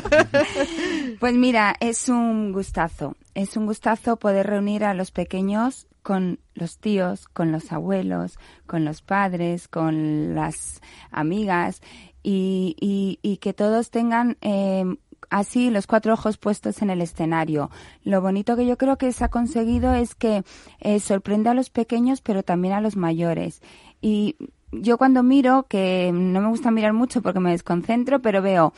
Pues 1.20 1.34
mira, 1.34 1.76
es 1.78 2.08
un 2.08 2.50
gustazo. 2.50 3.14
Es 3.34 3.56
un 3.56 3.66
gustazo 3.66 4.16
poder 4.16 4.44
reunir 4.48 4.82
a 4.82 4.92
los 4.92 5.12
pequeños 5.12 5.86
con 6.02 6.40
los 6.54 6.78
tíos, 6.78 7.28
con 7.28 7.52
los 7.52 7.70
abuelos, 7.70 8.40
con 8.66 8.84
los 8.84 9.02
padres, 9.02 9.68
con 9.68 10.34
las 10.34 10.80
amigas 11.12 11.80
y, 12.22 12.76
y- 12.80 13.18
y 13.22 13.36
que 13.38 13.52
todos 13.52 13.90
tengan 13.90 14.36
eh, 14.40 14.84
así 15.30 15.70
los 15.70 15.86
cuatro 15.86 16.12
ojos 16.14 16.36
puestos 16.38 16.82
en 16.82 16.90
el 16.90 17.00
escenario. 17.00 17.70
Lo 18.04 18.20
bonito 18.20 18.56
que 18.56 18.66
yo 18.66 18.76
creo 18.76 18.98
que 18.98 19.12
se 19.12 19.24
ha 19.24 19.28
conseguido 19.28 19.94
es 19.94 20.14
que 20.14 20.44
eh, 20.80 21.00
sorprende 21.00 21.50
a 21.50 21.54
los 21.54 21.70
pequeños 21.70 22.20
pero 22.20 22.42
también 22.42 22.74
a 22.74 22.80
los 22.80 22.96
mayores. 22.96 23.62
Y 24.00 24.36
yo 24.72 24.96
cuando 24.98 25.22
miro, 25.22 25.66
que 25.68 26.10
no 26.14 26.40
me 26.40 26.48
gusta 26.48 26.70
mirar 26.70 26.92
mucho 26.94 27.20
porque 27.22 27.40
me 27.40 27.50
desconcentro, 27.50 28.20
pero 28.22 28.40
veo 28.40 28.72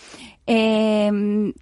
eh, 0.47 1.11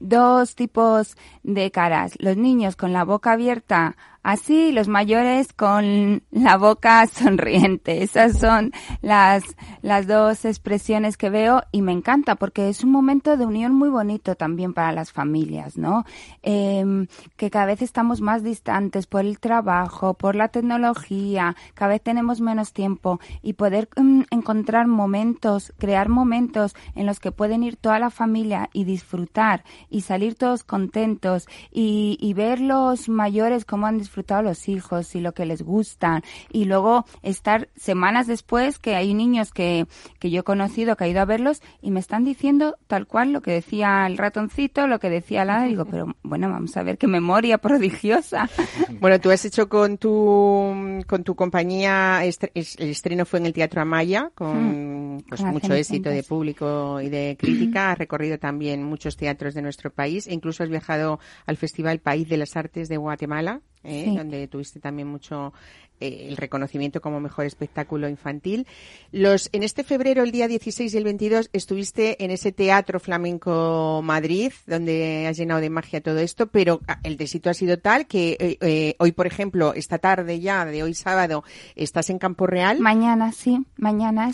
dos 0.01 0.55
tipos 0.55 1.17
de 1.43 1.71
caras. 1.71 2.15
Los 2.19 2.37
niños 2.37 2.77
con 2.77 2.93
la 2.93 3.05
boca 3.05 3.33
abierta 3.33 3.97
así, 4.23 4.73
los 4.73 4.89
mayores 4.89 5.53
con 5.53 6.23
la 6.31 6.57
boca 6.57 7.07
sonriente. 7.13 8.03
Esas 8.03 8.39
son 8.39 8.73
las, 9.01 9.43
las 9.83 10.07
dos 10.07 10.45
expresiones 10.45 11.17
que 11.17 11.31
veo 11.31 11.63
y 11.73 11.83
me 11.83 11.93
encanta 11.93 12.37
porque 12.37 12.69
es 12.69 12.85
un 12.85 12.91
momento 12.91 13.37
de 13.37 13.47
unión 13.47 13.75
muy 13.75 13.89
bonito 13.89 14.35
también 14.35 14.73
para 14.75 14.93
las 14.93 15.13
familias, 15.13 15.77
¿no? 15.77 16.05
Em, 16.43 17.07
que 17.37 17.51
cada 17.51 17.67
vez 17.67 17.83
estamos 17.83 18.21
más 18.21 18.43
distantes 18.43 19.07
por 19.07 19.23
el 19.23 19.39
trabajo, 19.39 20.15
por 20.15 20.37
la 20.37 20.49
tecnología, 20.49 21.57
cada 21.75 21.93
vez 21.93 22.03
tenemos 22.03 22.41
menos 22.41 22.73
tiempo 22.73 23.21
y 23.43 23.55
poder 23.55 23.89
mm, 23.97 24.23
encontrar 24.31 24.87
momentos, 24.87 25.73
crear 25.79 26.09
momentos 26.09 26.75
en 26.95 27.07
los 27.07 27.21
que 27.21 27.33
pueden 27.33 27.63
ir 27.63 27.77
toda 27.77 27.99
la 27.99 28.11
familia 28.11 28.71
y 28.73 28.85
disfrutar 28.85 29.65
y 29.91 30.03
salir 30.03 30.35
todos 30.35 30.65
contentos 30.65 31.47
y, 31.71 32.19
y 32.21 32.35
ver 32.35 32.61
los 32.61 33.09
mayores 33.09 33.65
cómo 33.65 33.87
han 33.87 33.99
disfrutado 33.99 34.43
los 34.43 34.69
hijos 34.69 35.15
y 35.15 35.21
lo 35.21 35.33
que 35.33 35.47
les 35.47 35.63
gusta 35.63 36.23
y 36.51 36.65
luego 36.65 37.05
estar 37.23 37.69
semanas 37.77 38.27
después 38.27 38.79
que 38.79 38.95
hay 38.95 39.15
niños 39.15 39.53
que, 39.53 39.87
que 40.19 40.31
yo 40.31 40.41
he 40.41 40.45
conocido 40.45 40.97
que 40.97 41.05
he 41.05 41.11
ido 41.11 41.21
a 41.21 41.25
verlos 41.25 41.63
y 41.81 41.91
me 41.91 42.01
están 42.01 42.25
diciendo 42.25 42.77
tal 42.87 43.07
cual 43.07 43.33
lo 43.33 43.43
que 43.43 43.53
decía 43.53 44.07
el 44.07 44.19
ratoncito, 44.19 44.87
lo 44.87 44.99
que 44.99 45.11
decía 45.11 45.45
la 45.45 45.65
digo, 45.65 45.85
pero 45.85 46.15
bueno, 46.23 46.49
vamos 46.51 46.77
a 46.77 46.83
ver 46.83 46.99
qué 46.99 47.07
memoria 47.07 47.59
prodigiosa. 47.59 48.49
Bueno, 49.01 49.19
tú 49.19 49.31
has 49.31 49.45
hecho 49.45 49.69
con 49.69 49.99
tu 49.99 51.03
con 51.07 51.25
tu 51.25 51.35
compañía 51.35 52.25
el 52.25 52.35
estreno 52.79 53.25
fue 53.25 53.41
en 53.41 53.47
el 53.47 53.53
Teatro 53.53 53.81
Amaya 53.83 54.31
con 54.35 55.25
pues, 55.29 55.41
con 55.41 55.47
las 55.47 55.63
mucho 55.63 55.75
éxito 55.75 56.09
de 56.11 56.23
público 56.23 57.01
y 57.01 57.09
de 57.09 57.37
crítica. 57.39 57.91
Has 57.93 57.99
recorrido 57.99 58.39
también 58.39 58.62
muchos 58.85 59.17
teatros 59.17 59.55
de 59.55 59.63
nuestro 59.63 59.91
país 59.91 60.27
e 60.27 60.35
incluso 60.35 60.63
has 60.63 60.69
viajado 60.71 61.19
al 61.47 61.57
Festival 61.57 61.99
País 62.01 62.29
de 62.29 62.37
las 62.37 62.57
Artes 62.57 62.89
de 62.89 62.97
Guatemala, 62.97 63.61
eh, 63.85 64.05
Sí. 64.07 64.17
donde 64.17 64.47
tuviste 64.49 64.79
también 64.81 65.09
mucho 65.09 65.53
eh, 66.01 66.27
el 66.29 66.37
reconocimiento 66.37 67.01
como 67.01 67.21
mejor 67.21 67.45
espectáculo 67.47 68.09
infantil. 68.09 68.67
Los 69.13 69.49
en 69.53 69.63
este 69.63 69.85
febrero, 69.85 70.23
el 70.25 70.33
día 70.33 70.49
16 70.49 70.93
y 70.93 70.97
el 70.97 71.05
22, 71.05 71.49
estuviste 71.53 72.25
en 72.25 72.31
ese 72.33 72.51
Teatro 72.51 72.99
Flamenco 72.99 74.01
Madrid, 74.03 74.53
donde 74.67 75.27
has 75.29 75.37
llenado 75.37 75.61
de 75.61 75.71
magia 75.71 76.01
todo 76.01 76.19
esto, 76.19 76.49
pero 76.49 76.81
ah, 76.89 76.99
el 77.05 77.15
éxito 77.21 77.51
ha 77.51 77.55
sido 77.55 77.79
tal 77.79 78.07
que 78.07 78.37
eh, 78.41 78.59
eh, 78.61 78.95
hoy, 78.99 79.13
por 79.13 79.27
ejemplo, 79.29 79.75
esta 79.75 79.99
tarde 79.99 80.41
ya, 80.41 80.65
de 80.65 80.83
hoy 80.83 80.95
sábado, 80.95 81.45
estás 81.77 82.11
en 82.11 82.19
Campo 82.19 82.47
Real. 82.47 82.81
Mañana, 82.81 83.31
sí, 83.33 83.65
mañana 83.77 84.29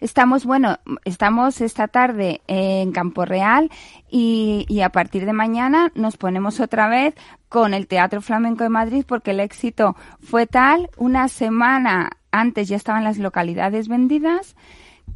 estamos, 0.00 0.44
bueno, 0.44 0.78
estamos 1.04 1.60
esta 1.60 1.88
tarde 1.88 2.40
en 2.46 2.92
Campo 2.92 3.24
Real 3.24 3.70
y, 4.10 4.66
y 4.68 4.80
a 4.80 4.90
partir 4.90 5.26
de 5.26 5.32
mañana 5.32 5.92
nos 5.94 6.16
ponemos 6.16 6.60
otra 6.60 6.88
vez 6.88 7.14
con 7.48 7.74
el 7.74 7.86
Teatro 7.86 8.20
Flamenco 8.20 8.64
de 8.64 8.70
Madrid 8.70 9.04
porque 9.06 9.32
el 9.32 9.40
éxito 9.40 9.96
fue 10.20 10.46
tal, 10.46 10.90
una 10.96 11.28
semana 11.28 12.10
antes 12.32 12.68
ya 12.68 12.76
estaban 12.76 13.04
las 13.04 13.18
localidades 13.18 13.88
vendidas 13.88 14.56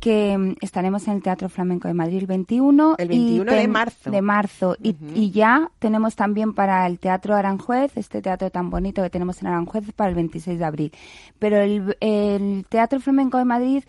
que 0.00 0.36
mm, 0.36 0.56
estaremos 0.60 1.06
en 1.08 1.14
el 1.14 1.22
Teatro 1.22 1.48
Flamenco 1.48 1.88
de 1.88 1.94
Madrid 1.94 2.18
el 2.18 2.26
21. 2.26 2.96
El 2.98 3.12
y 3.12 3.38
21 3.38 3.52
de 3.52 3.68
marzo. 3.68 4.10
De 4.10 4.22
marzo. 4.22 4.76
Y, 4.82 4.96
y 5.14 5.30
ya 5.30 5.70
tenemos 5.78 6.16
también 6.16 6.52
para 6.54 6.86
el 6.86 6.98
Teatro 6.98 7.34
Aranjuez, 7.34 7.96
este 7.96 8.22
teatro 8.22 8.50
tan 8.50 8.70
bonito 8.70 9.02
que 9.02 9.10
tenemos 9.10 9.40
en 9.42 9.48
Aranjuez, 9.48 9.92
para 9.92 10.10
el 10.10 10.16
26 10.16 10.58
de 10.58 10.64
abril. 10.64 10.92
Pero 11.38 11.58
el, 11.58 11.96
el 12.00 12.66
Teatro 12.68 13.00
Flamenco 13.00 13.38
de 13.38 13.44
Madrid 13.44 13.84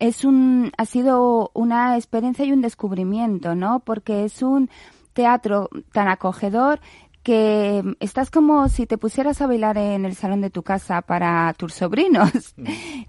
es 0.00 0.24
un, 0.24 0.72
ha 0.76 0.84
sido 0.86 1.50
una 1.54 1.96
experiencia 1.96 2.44
y 2.44 2.52
un 2.52 2.60
descubrimiento, 2.62 3.54
¿no? 3.54 3.80
Porque 3.80 4.24
es 4.24 4.42
un 4.42 4.68
teatro 5.12 5.68
tan 5.92 6.08
acogedor 6.08 6.80
que 7.22 7.84
estás 8.00 8.30
como 8.30 8.70
si 8.70 8.86
te 8.86 8.96
pusieras 8.96 9.42
a 9.42 9.46
bailar 9.46 9.76
en 9.76 10.06
el 10.06 10.14
salón 10.14 10.40
de 10.40 10.48
tu 10.48 10.62
casa 10.62 11.02
para 11.02 11.52
tus 11.52 11.74
sobrinos, 11.74 12.54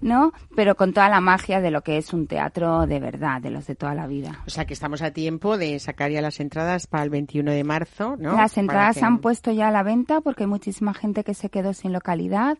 ¿no? 0.02 0.32
Pero 0.54 0.74
con 0.74 0.92
toda 0.92 1.08
la 1.08 1.22
magia 1.22 1.62
de 1.62 1.70
lo 1.70 1.80
que 1.80 1.96
es 1.96 2.12
un 2.12 2.26
teatro 2.26 2.86
de 2.86 3.00
verdad, 3.00 3.40
de 3.40 3.48
los 3.50 3.66
de 3.66 3.74
toda 3.74 3.94
la 3.94 4.06
vida. 4.06 4.40
O 4.46 4.50
sea 4.50 4.66
que 4.66 4.74
estamos 4.74 5.00
a 5.00 5.12
tiempo 5.12 5.56
de 5.56 5.78
sacar 5.78 6.10
ya 6.10 6.20
las 6.20 6.40
entradas 6.40 6.86
para 6.86 7.04
el 7.04 7.08
21 7.10 7.52
de 7.52 7.64
marzo, 7.64 8.16
¿no? 8.18 8.36
Las 8.36 8.58
entradas 8.58 8.94
que- 8.96 9.00
se 9.00 9.06
han 9.06 9.18
puesto 9.20 9.50
ya 9.50 9.68
a 9.68 9.72
la 9.72 9.82
venta 9.82 10.20
porque 10.20 10.42
hay 10.44 10.48
muchísima 10.50 10.92
gente 10.92 11.24
que 11.24 11.32
se 11.32 11.48
quedó 11.48 11.72
sin 11.72 11.94
localidad 11.94 12.58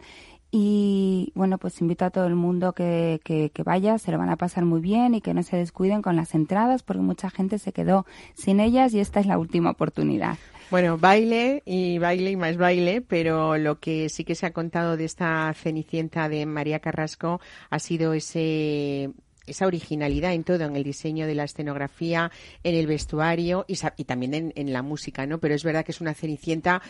y 0.54 1.32
bueno, 1.34 1.56
pues 1.56 1.80
invito 1.80 2.04
a 2.04 2.10
todo 2.10 2.26
el 2.26 2.34
mundo 2.34 2.74
que, 2.74 3.22
que, 3.24 3.50
que 3.50 3.62
vaya, 3.62 3.96
se 3.96 4.12
lo 4.12 4.18
van 4.18 4.28
a 4.28 4.36
pasar 4.36 4.66
muy 4.66 4.82
bien 4.82 5.14
y 5.14 5.22
que 5.22 5.32
no 5.32 5.42
se 5.42 5.56
descuiden 5.56 6.02
con 6.02 6.14
las 6.14 6.34
entradas 6.34 6.82
porque 6.82 7.00
mucha 7.00 7.30
gente 7.30 7.58
se 7.58 7.72
quedó 7.72 8.04
sin 8.34 8.60
ellas 8.60 8.92
y 8.92 9.00
esta 9.00 9.18
es 9.18 9.26
la 9.26 9.38
última 9.38 9.70
oportunidad. 9.70 10.36
Bueno, 10.70 10.98
baile 10.98 11.62
y 11.64 11.96
baile 11.96 12.32
y 12.32 12.36
más 12.36 12.58
baile, 12.58 13.00
pero 13.00 13.56
lo 13.56 13.80
que 13.80 14.10
sí 14.10 14.24
que 14.24 14.34
se 14.34 14.44
ha 14.44 14.52
contado 14.52 14.98
de 14.98 15.06
esta 15.06 15.52
Cenicienta 15.54 16.28
de 16.28 16.44
María 16.44 16.80
Carrasco 16.80 17.40
ha 17.70 17.78
sido 17.78 18.12
ese 18.12 19.10
esa 19.46 19.66
originalidad 19.66 20.34
en 20.34 20.44
todo, 20.44 20.64
en 20.64 20.76
el 20.76 20.84
diseño 20.84 21.26
de 21.26 21.34
la 21.34 21.44
escenografía, 21.44 22.30
en 22.62 22.74
el 22.74 22.86
vestuario 22.86 23.64
y, 23.66 23.76
y 23.96 24.04
también 24.04 24.52
en 24.54 24.72
la 24.72 24.82
música, 24.82 25.26
¿no? 25.26 25.38
Pero 25.38 25.54
es 25.54 25.64
verdad 25.64 25.84
que 25.84 25.92
es 25.92 26.00
una 26.00 26.14
Cenicienta 26.14 26.80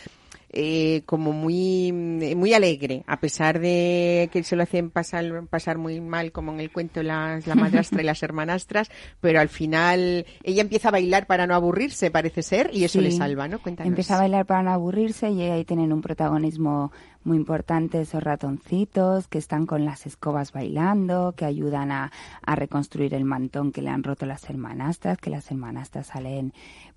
eh, 0.53 1.03
como 1.07 1.33
muy 1.33 1.93
muy 1.93 2.55
alegre, 2.55 3.05
a 3.07 3.19
pesar 3.21 3.59
de 3.59 4.29
que 4.33 4.43
se 4.45 4.55
lo 4.57 4.63
hacen 4.63 4.91
pasar, 4.91 5.47
pasar 5.49 5.79
muy 5.79 6.01
mal, 6.01 6.31
como 6.33 6.53
en 6.53 6.61
el 6.61 6.71
cuento 6.71 7.03
las, 7.03 7.47
la 7.47 7.55
madrastra 7.55 8.03
y 8.03 8.05
las 8.05 8.23
hermanastras, 8.23 8.91
pero 9.21 9.41
al 9.41 9.49
final 9.49 10.27
ella 10.43 10.63
empieza 10.63 10.89
a 10.89 10.93
bailar 10.93 11.27
para 11.27 11.47
no 11.47 11.55
aburrirse, 11.55 12.11
parece 12.11 12.43
ser, 12.43 12.71
y 12.73 12.85
eso 12.85 12.99
Sí. 12.99 13.05
le 13.05 13.11
salva, 13.13 13.49
¿no? 13.49 13.61
Cuéntanos. 13.61 13.89
Empieza 13.89 14.17
a 14.17 14.21
bailar 14.21 14.47
para 14.47 14.63
no 14.63 14.73
aburrirse 14.73 15.31
y 15.31 15.43
ahí 15.43 15.65
tienen 15.65 15.93
un 15.93 16.01
protagonismo 16.03 16.93
muy 17.25 17.37
importante 17.37 18.01
esos 18.01 18.23
ratoncitos 18.23 19.29
que 19.29 19.39
están 19.39 19.67
con 19.67 19.85
las 19.85 20.07
escobas 20.07 20.53
bailando, 20.53 21.35
que 21.37 21.45
ayudan 21.45 21.91
a, 21.91 22.13
a 22.43 22.55
reconstruir 22.57 23.15
el 23.15 23.25
mantón 23.25 23.73
que 23.73 23.83
le 23.83 23.91
han 23.91 24.03
roto 24.03 24.27
las 24.27 24.49
hermanastras, 24.49 25.19
que 25.19 25.31
las 25.31 25.51
hermanastras 25.51 26.09
salen 26.09 26.53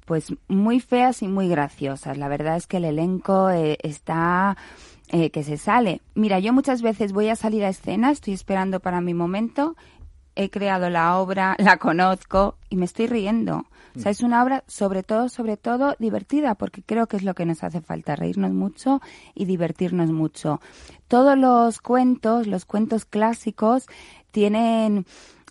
pues 0.05 0.33
muy 0.47 0.79
feas 0.79 1.21
y 1.21 1.27
muy 1.27 1.49
graciosas. 1.49 2.17
La 2.17 2.27
verdad 2.27 2.55
es 2.55 2.67
que 2.67 2.77
el 2.77 2.85
elenco 2.85 3.49
eh, 3.49 3.77
está 3.81 4.55
eh, 5.09 5.29
que 5.29 5.43
se 5.43 5.57
sale. 5.57 6.01
Mira, 6.13 6.39
yo 6.39 6.53
muchas 6.53 6.81
veces 6.81 7.11
voy 7.11 7.29
a 7.29 7.35
salir 7.35 7.63
a 7.63 7.69
escena, 7.69 8.11
estoy 8.11 8.33
esperando 8.33 8.79
para 8.79 9.01
mi 9.01 9.13
momento 9.13 9.75
he 10.35 10.49
creado 10.49 10.89
la 10.89 11.17
obra, 11.17 11.55
la 11.59 11.77
conozco 11.77 12.55
y 12.69 12.75
me 12.75 12.85
estoy 12.85 13.07
riendo. 13.07 13.65
O 13.95 13.99
sea, 13.99 14.11
es 14.11 14.21
una 14.21 14.43
obra 14.43 14.65
sobre 14.67 15.03
todo, 15.03 15.29
sobre 15.29 15.55
todo 15.55 15.95
divertida, 15.99 16.55
porque 16.55 16.83
creo 16.83 17.07
que 17.07 17.15
es 17.15 17.23
lo 17.23 17.33
que 17.33 17.45
nos 17.45 17.63
hace 17.63 17.79
falta, 17.79 18.17
reírnos 18.17 18.51
mucho 18.51 19.01
y 19.33 19.45
divertirnos 19.45 20.11
mucho. 20.11 20.59
Todos 21.07 21.37
los 21.37 21.79
cuentos, 21.79 22.45
los 22.45 22.65
cuentos 22.65 23.05
clásicos, 23.05 23.87
tienen 24.31 25.05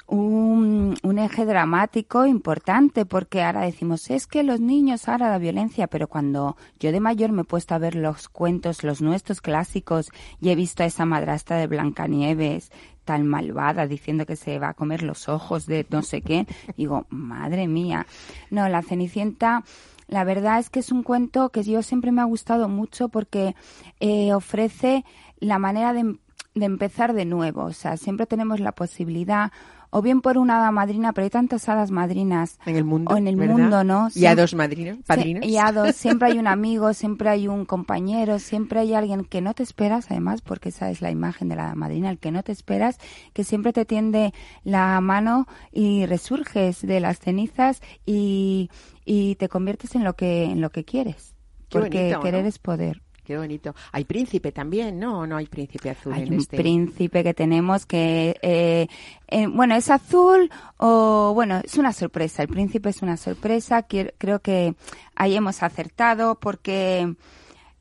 un, 0.06 0.96
un 1.02 1.18
eje 1.18 1.46
dramático 1.46 2.26
importante 2.26 3.06
porque 3.06 3.42
ahora 3.42 3.62
decimos 3.62 4.10
es 4.10 4.26
que 4.26 4.42
los 4.42 4.60
niños 4.60 5.08
ahora 5.08 5.30
la 5.30 5.38
violencia 5.38 5.86
pero 5.86 6.08
cuando 6.08 6.56
yo 6.78 6.92
de 6.92 7.00
mayor 7.00 7.32
me 7.32 7.42
he 7.42 7.44
puesto 7.46 7.74
a 7.74 7.78
ver 7.78 7.94
los 7.94 8.28
cuentos 8.28 8.84
los 8.84 9.00
nuestros 9.00 9.40
clásicos 9.40 10.10
y 10.42 10.50
he 10.50 10.56
visto 10.56 10.82
a 10.82 10.86
esa 10.86 11.06
madrastra 11.06 11.56
de 11.56 11.68
Blancanieves 11.68 12.70
tan 13.04 13.26
malvada 13.26 13.86
diciendo 13.86 14.26
que 14.26 14.36
se 14.36 14.58
va 14.58 14.70
a 14.70 14.74
comer 14.74 15.02
los 15.02 15.28
ojos 15.28 15.66
de 15.66 15.86
no 15.90 16.02
sé 16.02 16.22
qué 16.22 16.46
digo 16.76 17.06
madre 17.10 17.68
mía 17.68 18.06
no 18.50 18.68
la 18.68 18.82
Cenicienta 18.82 19.64
la 20.06 20.24
verdad 20.24 20.58
es 20.58 20.70
que 20.70 20.80
es 20.80 20.92
un 20.92 21.02
cuento 21.02 21.50
que 21.50 21.62
yo 21.62 21.82
siempre 21.82 22.12
me 22.12 22.20
ha 22.20 22.24
gustado 22.24 22.68
mucho 22.68 23.08
porque 23.08 23.54
eh, 24.00 24.34
ofrece 24.34 25.04
la 25.38 25.58
manera 25.58 25.92
de 25.92 26.18
de 26.54 26.66
empezar 26.66 27.12
de 27.12 27.24
nuevo. 27.24 27.64
O 27.64 27.72
sea, 27.72 27.96
siempre 27.96 28.26
tenemos 28.26 28.60
la 28.60 28.72
posibilidad, 28.72 29.52
o 29.96 30.02
bien 30.02 30.20
por 30.22 30.38
una 30.38 30.56
hada 30.56 30.72
madrina, 30.72 31.12
pero 31.12 31.22
hay 31.24 31.30
tantas 31.30 31.68
hadas 31.68 31.92
madrinas 31.92 32.58
En 32.66 32.74
el 32.74 32.82
mundo. 32.82 33.14
o 33.14 33.16
en 33.16 33.28
el 33.28 33.36
¿verdad? 33.36 33.56
mundo, 33.56 33.84
¿no? 33.84 34.06
Y 34.06 34.26
a 34.26 34.30
Siempre- 34.34 34.42
dos 34.42 34.54
madrinos, 34.54 34.98
padrinos. 35.06 35.44
Sí, 35.44 35.50
y 35.52 35.56
a 35.58 35.70
dos. 35.70 35.94
Siempre 35.96 36.32
hay 36.32 36.38
un 36.38 36.48
amigo, 36.48 36.92
siempre 36.94 37.28
hay 37.28 37.46
un 37.46 37.64
compañero, 37.64 38.40
siempre 38.40 38.80
hay 38.80 38.92
alguien 38.94 39.24
que 39.24 39.40
no 39.40 39.54
te 39.54 39.62
esperas, 39.62 40.06
además, 40.10 40.42
porque 40.42 40.70
esa 40.70 40.90
es 40.90 41.00
la 41.00 41.12
imagen 41.12 41.48
de 41.48 41.54
la 41.54 41.76
madrina, 41.76 42.10
el 42.10 42.18
que 42.18 42.32
no 42.32 42.42
te 42.42 42.50
esperas, 42.50 42.98
que 43.32 43.44
siempre 43.44 43.72
te 43.72 43.84
tiende 43.84 44.34
la 44.64 45.00
mano 45.00 45.46
y 45.70 46.06
resurges 46.06 46.82
de 46.82 46.98
las 46.98 47.20
cenizas 47.20 47.80
y, 48.04 48.70
y 49.04 49.36
te 49.36 49.48
conviertes 49.48 49.94
en 49.94 50.02
lo 50.02 50.14
que, 50.16 50.42
en 50.44 50.60
lo 50.60 50.70
que 50.70 50.84
quieres. 50.84 51.34
Qué 51.68 51.78
porque 51.78 51.98
bonito, 52.02 52.20
querer 52.20 52.42
¿no? 52.42 52.48
es 52.48 52.58
poder. 52.58 53.00
Qué 53.24 53.38
bonito. 53.38 53.74
Hay 53.92 54.04
príncipe 54.04 54.52
también, 54.52 54.98
¿no? 54.98 55.20
¿O 55.20 55.26
no 55.26 55.36
hay 55.38 55.46
príncipe 55.46 55.90
azul 55.90 56.12
Hay 56.12 56.22
en 56.24 56.34
un 56.34 56.40
este? 56.40 56.56
príncipe 56.58 57.24
que 57.24 57.32
tenemos 57.34 57.86
que, 57.86 58.36
eh, 58.42 58.86
eh, 59.28 59.46
bueno, 59.46 59.74
es 59.76 59.90
azul 59.90 60.50
o, 60.76 61.32
bueno, 61.34 61.60
es 61.64 61.78
una 61.78 61.92
sorpresa. 61.92 62.42
El 62.42 62.48
príncipe 62.48 62.90
es 62.90 63.00
una 63.02 63.16
sorpresa. 63.16 63.82
Quiero- 63.82 64.10
creo 64.18 64.40
que 64.40 64.74
ahí 65.16 65.34
hemos 65.36 65.62
acertado 65.62 66.38
porque 66.38 67.14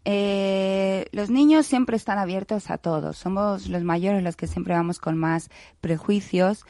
eh, 0.06 1.06
los 1.12 1.30
niños 1.30 1.66
siempre 1.66 1.96
están 1.98 2.18
abiertos 2.18 2.70
a 2.70 2.78
todo. 2.78 3.14
Somos 3.14 3.68
los 3.68 3.84
mayores 3.84 4.24
los 4.24 4.36
que 4.36 4.48
siempre 4.48 4.74
vamos 4.74 5.00
con 5.00 5.18
más 5.18 5.50
prejuicios. 5.82 6.66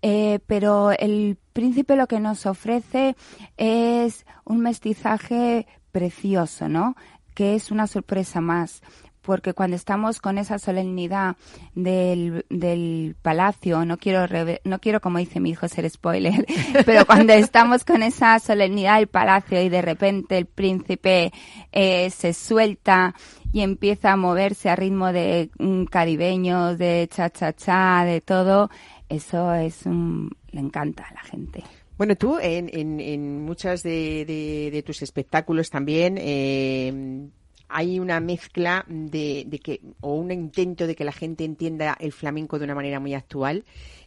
Eh, 0.00 0.38
pero 0.46 0.92
el 0.92 1.36
príncipe 1.52 1.96
lo 1.96 2.06
que 2.06 2.20
nos 2.20 2.46
ofrece 2.46 3.16
es 3.56 4.26
un 4.44 4.60
mestizaje 4.60 5.66
precioso, 5.90 6.68
¿no? 6.68 6.94
Que 7.38 7.54
es 7.54 7.70
una 7.70 7.86
sorpresa 7.86 8.40
más. 8.40 8.82
Porque 9.22 9.52
cuando 9.52 9.76
estamos 9.76 10.20
con 10.20 10.38
esa 10.38 10.58
solemnidad 10.58 11.36
del, 11.74 12.46
del 12.48 13.14
palacio, 13.20 13.84
no 13.84 13.98
quiero, 13.98 14.26
reve- 14.26 14.60
no 14.64 14.78
quiero, 14.80 15.00
como 15.00 15.18
dice 15.18 15.38
mi 15.38 15.50
hijo, 15.50 15.68
ser 15.68 15.88
spoiler, 15.90 16.46
pero 16.86 17.04
cuando 17.04 17.32
estamos 17.34 17.84
con 17.84 18.02
esa 18.02 18.38
solemnidad 18.38 18.96
del 18.96 19.06
palacio 19.08 19.60
y 19.62 19.68
de 19.68 19.82
repente 19.82 20.38
el 20.38 20.46
príncipe 20.46 21.30
eh, 21.72 22.08
se 22.10 22.32
suelta 22.32 23.14
y 23.52 23.60
empieza 23.60 24.12
a 24.12 24.16
moverse 24.16 24.70
a 24.70 24.76
ritmo 24.76 25.12
de 25.12 25.50
mm, 25.58 25.84
caribeños, 25.84 26.78
de 26.78 27.08
cha-cha-cha, 27.12 28.04
de 28.06 28.20
todo, 28.22 28.70
eso 29.10 29.52
es 29.52 29.84
un, 29.84 30.30
le 30.52 30.60
encanta 30.60 31.04
a 31.04 31.12
la 31.14 31.20
gente. 31.20 31.64
Bueno, 31.98 32.16
tú 32.16 32.38
en, 32.40 32.70
en, 32.72 33.00
en 33.00 33.42
muchos 33.44 33.82
de, 33.82 34.24
de- 34.24 34.70
de 34.72 34.82
tus 34.82 35.02
espectáculos 35.02 35.68
también 35.68 36.16
eh, 36.18 37.28
hay 37.68 37.98
una 37.98 38.20
mezcla 38.20 38.84
de, 38.88 39.44
de 39.46 39.58
que 39.58 39.80
o 40.00 40.14
un 40.14 40.30
intento 40.30 40.86
de 40.86 40.94
que 40.94 41.04
la 41.04 41.12
gente 41.12 41.44
entienda 41.44 41.96
el 42.00 42.12
flamenco 42.12 42.58
de 42.58 42.64
una 42.64 42.74
manera 42.76 43.00
muy 43.00 43.14
actual 43.14 43.64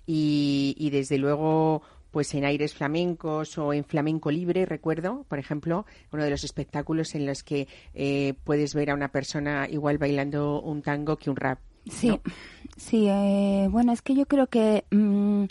y, 0.07 0.73
y 0.79 0.89
desde 0.89 1.17
luego 1.17 1.81
pues 2.11 2.33
en 2.33 2.43
aires 2.43 2.73
flamencos 2.73 3.57
o 3.57 3.71
en 3.71 3.85
flamenco 3.85 4.31
libre, 4.31 4.65
recuerdo, 4.65 5.25
por 5.29 5.39
ejemplo, 5.39 5.85
uno 6.11 6.23
de 6.25 6.29
los 6.29 6.43
espectáculos 6.43 7.15
en 7.15 7.25
los 7.25 7.41
que 7.43 7.67
eh, 7.93 8.33
puedes 8.43 8.73
ver 8.73 8.89
a 8.89 8.95
una 8.95 9.09
persona 9.13 9.67
igual 9.69 9.97
bailando 9.97 10.61
un 10.61 10.81
tango 10.81 11.15
que 11.17 11.29
un 11.29 11.37
rap. 11.37 11.59
Sí, 11.89 12.09
¿no? 12.09 12.19
sí. 12.75 13.07
eh, 13.09 13.67
bueno, 13.71 13.93
es 13.93 14.01
que 14.01 14.13
yo 14.13 14.25
creo 14.25 14.47
que 14.47 14.83
mm, 14.91 15.45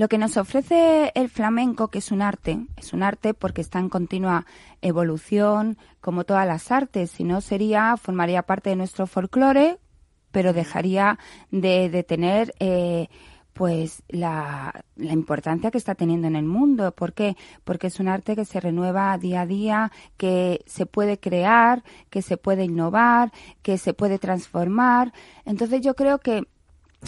lo 0.00 0.08
que 0.08 0.16
nos 0.16 0.38
ofrece 0.38 1.12
el 1.14 1.28
flamenco, 1.28 1.88
que 1.88 1.98
es 1.98 2.10
un 2.10 2.22
arte, 2.22 2.58
es 2.78 2.94
un 2.94 3.02
arte 3.02 3.34
porque 3.34 3.60
está 3.60 3.80
en 3.80 3.90
continua 3.90 4.46
evolución, 4.80 5.76
como 6.00 6.24
todas 6.24 6.46
las 6.46 6.72
artes. 6.72 7.10
Si 7.10 7.22
no 7.22 7.42
sería, 7.42 7.98
formaría 7.98 8.40
parte 8.40 8.70
de 8.70 8.76
nuestro 8.76 9.06
folclore, 9.06 9.78
pero 10.30 10.54
dejaría 10.54 11.18
de, 11.50 11.90
de 11.90 12.02
tener 12.02 12.54
eh, 12.60 13.08
pues 13.52 14.02
la, 14.08 14.86
la 14.96 15.12
importancia 15.12 15.70
que 15.70 15.76
está 15.76 15.94
teniendo 15.94 16.28
en 16.28 16.36
el 16.36 16.46
mundo. 16.46 16.92
¿Por 16.92 17.12
qué? 17.12 17.36
Porque 17.64 17.88
es 17.88 18.00
un 18.00 18.08
arte 18.08 18.34
que 18.34 18.46
se 18.46 18.58
renueva 18.58 19.18
día 19.18 19.42
a 19.42 19.46
día, 19.46 19.92
que 20.16 20.64
se 20.64 20.86
puede 20.86 21.20
crear, 21.20 21.84
que 22.08 22.22
se 22.22 22.38
puede 22.38 22.64
innovar, 22.64 23.32
que 23.60 23.76
se 23.76 23.92
puede 23.92 24.18
transformar. 24.18 25.12
Entonces 25.44 25.82
yo 25.82 25.94
creo 25.94 26.20
que 26.20 26.46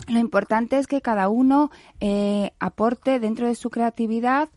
lo 0.08 0.18
importante 0.18 0.78
es 0.78 0.86
que 0.86 1.00
cada 1.00 1.28
uno 1.28 1.70
eh, 2.00 2.52
aporte 2.58 3.20
dentro 3.20 3.46
de 3.46 3.54
su 3.54 3.70
creatividad 3.70 4.48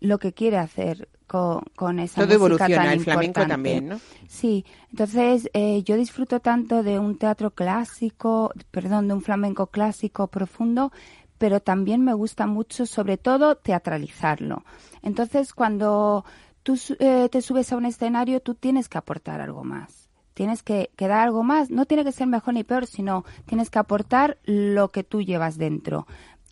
lo 0.00 0.18
que 0.18 0.32
quiere 0.32 0.58
hacer 0.58 1.08
con, 1.26 1.62
con 1.74 1.98
esa 1.98 2.16
Todo 2.16 2.26
música 2.26 2.66
evoluciona, 2.66 2.84
tan 2.84 2.92
el 2.92 3.00
flamenco 3.00 3.46
también, 3.46 3.88
¿no? 3.88 4.00
Sí, 4.28 4.64
entonces 4.90 5.50
eh, 5.54 5.82
yo 5.82 5.96
disfruto 5.96 6.40
tanto 6.40 6.82
de 6.82 6.98
un 6.98 7.16
teatro 7.16 7.50
clásico, 7.52 8.52
perdón, 8.70 9.08
de 9.08 9.14
un 9.14 9.22
flamenco 9.22 9.68
clásico 9.68 10.28
profundo, 10.28 10.92
pero 11.38 11.60
también 11.60 12.04
me 12.04 12.14
gusta 12.14 12.46
mucho, 12.46 12.86
sobre 12.86 13.16
todo, 13.16 13.56
teatralizarlo. 13.56 14.64
Entonces, 15.02 15.52
cuando 15.52 16.24
tú 16.62 16.78
eh, 16.98 17.28
te 17.30 17.42
subes 17.42 17.72
a 17.72 17.76
un 17.76 17.86
escenario, 17.86 18.40
tú 18.40 18.54
tienes 18.54 18.88
que 18.88 18.98
aportar 18.98 19.40
algo 19.40 19.64
más. 19.64 20.03
Tienes 20.34 20.62
que, 20.62 20.90
que 20.96 21.08
dar 21.08 21.20
algo 21.20 21.42
más. 21.42 21.70
No 21.70 21.86
tiene 21.86 22.04
que 22.04 22.12
ser 22.12 22.26
mejor 22.26 22.54
ni 22.54 22.64
peor, 22.64 22.86
sino 22.86 23.24
tienes 23.46 23.70
que 23.70 23.78
aportar 23.78 24.38
lo 24.44 24.90
que 24.90 25.04
tú 25.04 25.22
llevas 25.22 25.56
dentro. 25.56 26.06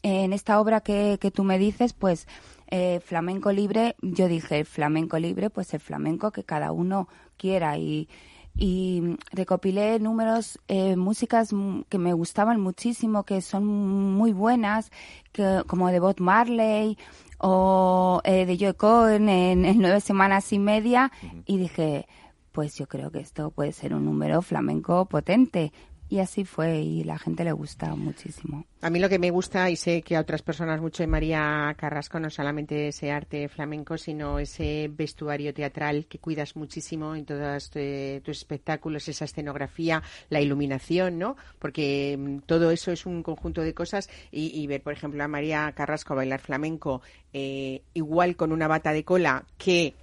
En 0.04 0.32
esta 0.32 0.60
obra 0.60 0.80
que, 0.80 1.18
que 1.20 1.30
tú 1.30 1.44
me 1.44 1.58
dices, 1.58 1.92
pues 1.92 2.26
eh, 2.68 3.00
flamenco 3.04 3.52
libre, 3.52 3.94
yo 4.02 4.26
dije 4.26 4.64
flamenco 4.64 5.18
libre, 5.18 5.50
pues 5.50 5.74
el 5.74 5.80
flamenco 5.80 6.32
que 6.32 6.42
cada 6.42 6.72
uno 6.72 7.06
quiera 7.36 7.76
y, 7.76 8.08
y 8.56 9.16
recopilé 9.30 10.00
números, 10.00 10.58
eh, 10.68 10.96
músicas 10.96 11.50
que 11.88 11.98
me 11.98 12.12
gustaban 12.14 12.60
muchísimo, 12.60 13.22
que 13.24 13.42
son 13.42 13.64
muy 13.64 14.32
buenas, 14.32 14.90
que, 15.32 15.62
como 15.66 15.88
de 15.88 16.00
Bob 16.00 16.18
Marley 16.18 16.98
o 17.38 18.20
eh, 18.24 18.46
de 18.46 18.56
Joe 18.58 18.74
Cohen 18.74 19.28
en, 19.28 19.64
en 19.64 19.78
nueve 19.78 20.00
semanas 20.00 20.52
y 20.52 20.58
media 20.58 21.12
y 21.46 21.58
dije, 21.58 22.06
pues 22.52 22.76
yo 22.76 22.86
creo 22.86 23.10
que 23.10 23.20
esto 23.20 23.50
puede 23.50 23.72
ser 23.72 23.94
un 23.94 24.04
número 24.04 24.42
flamenco 24.42 25.06
potente. 25.06 25.72
Y 26.12 26.18
así 26.18 26.44
fue 26.44 26.82
y 26.82 27.04
la 27.04 27.18
gente 27.18 27.42
le 27.42 27.52
gusta 27.52 27.94
muchísimo. 27.94 28.66
A 28.82 28.90
mí 28.90 28.98
lo 28.98 29.08
que 29.08 29.18
me 29.18 29.30
gusta, 29.30 29.70
y 29.70 29.76
sé 29.76 30.02
que 30.02 30.14
a 30.14 30.20
otras 30.20 30.42
personas 30.42 30.78
mucho 30.78 31.02
de 31.02 31.06
María 31.06 31.74
Carrasco, 31.78 32.20
no 32.20 32.28
solamente 32.28 32.88
ese 32.88 33.10
arte 33.10 33.48
flamenco, 33.48 33.96
sino 33.96 34.38
ese 34.38 34.90
vestuario 34.92 35.54
teatral 35.54 36.04
que 36.04 36.18
cuidas 36.18 36.54
muchísimo 36.54 37.16
en 37.16 37.24
todos 37.24 37.70
eh, 37.76 38.20
tus 38.22 38.36
espectáculos, 38.36 39.08
esa 39.08 39.24
escenografía, 39.24 40.02
la 40.28 40.42
iluminación, 40.42 41.18
¿no? 41.18 41.38
Porque 41.58 42.18
mm, 42.18 42.40
todo 42.40 42.72
eso 42.72 42.92
es 42.92 43.06
un 43.06 43.22
conjunto 43.22 43.62
de 43.62 43.72
cosas 43.72 44.10
y, 44.30 44.60
y 44.60 44.66
ver, 44.66 44.82
por 44.82 44.92
ejemplo, 44.92 45.24
a 45.24 45.28
María 45.28 45.72
Carrasco 45.74 46.14
bailar 46.14 46.40
flamenco 46.40 47.00
eh, 47.32 47.80
igual 47.94 48.36
con 48.36 48.52
una 48.52 48.68
bata 48.68 48.92
de 48.92 49.04
cola 49.04 49.46
que 49.56 49.94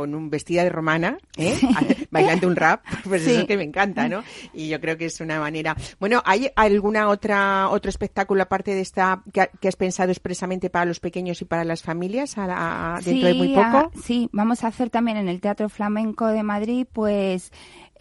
con 0.00 0.14
un 0.14 0.30
vestida 0.30 0.62
de 0.64 0.70
romana, 0.70 1.18
¿eh? 1.36 1.58
bailando 2.10 2.46
un 2.46 2.56
rap, 2.56 2.84
pues 3.04 3.22
eso 3.22 3.30
Sí. 3.30 3.36
es 3.36 3.44
que 3.46 3.56
me 3.56 3.64
encanta, 3.64 4.08
¿no? 4.08 4.22
Y 4.52 4.68
yo 4.68 4.80
creo 4.80 4.96
que 4.96 5.06
es 5.06 5.20
una 5.20 5.38
manera. 5.40 5.76
Bueno, 5.98 6.22
¿hay 6.24 6.50
alguna 6.56 7.08
otra 7.08 7.68
otro 7.70 7.88
espectáculo 7.88 8.42
aparte 8.42 8.74
de 8.74 8.80
esta 8.80 9.22
que, 9.32 9.48
que 9.60 9.68
has 9.68 9.76
pensado 9.76 10.10
expresamente 10.10 10.70
para 10.70 10.84
los 10.84 11.00
pequeños 11.00 11.40
y 11.42 11.44
para 11.44 11.64
las 11.64 11.82
familias 11.82 12.36
a 12.38 12.46
la- 12.46 12.96
a- 12.96 13.00
dentro 13.00 13.28
de 13.28 13.34
muy 13.34 13.54
poco? 13.54 13.90
sí, 14.02 14.28
vamos 14.32 14.64
a 14.64 14.68
hacer 14.68 14.90
también 14.90 15.16
en 15.16 15.28
el 15.28 15.40
Teatro 15.40 15.68
Flamenco 15.68 16.26
de 16.26 16.42
Madrid, 16.42 16.86
pues 16.92 17.52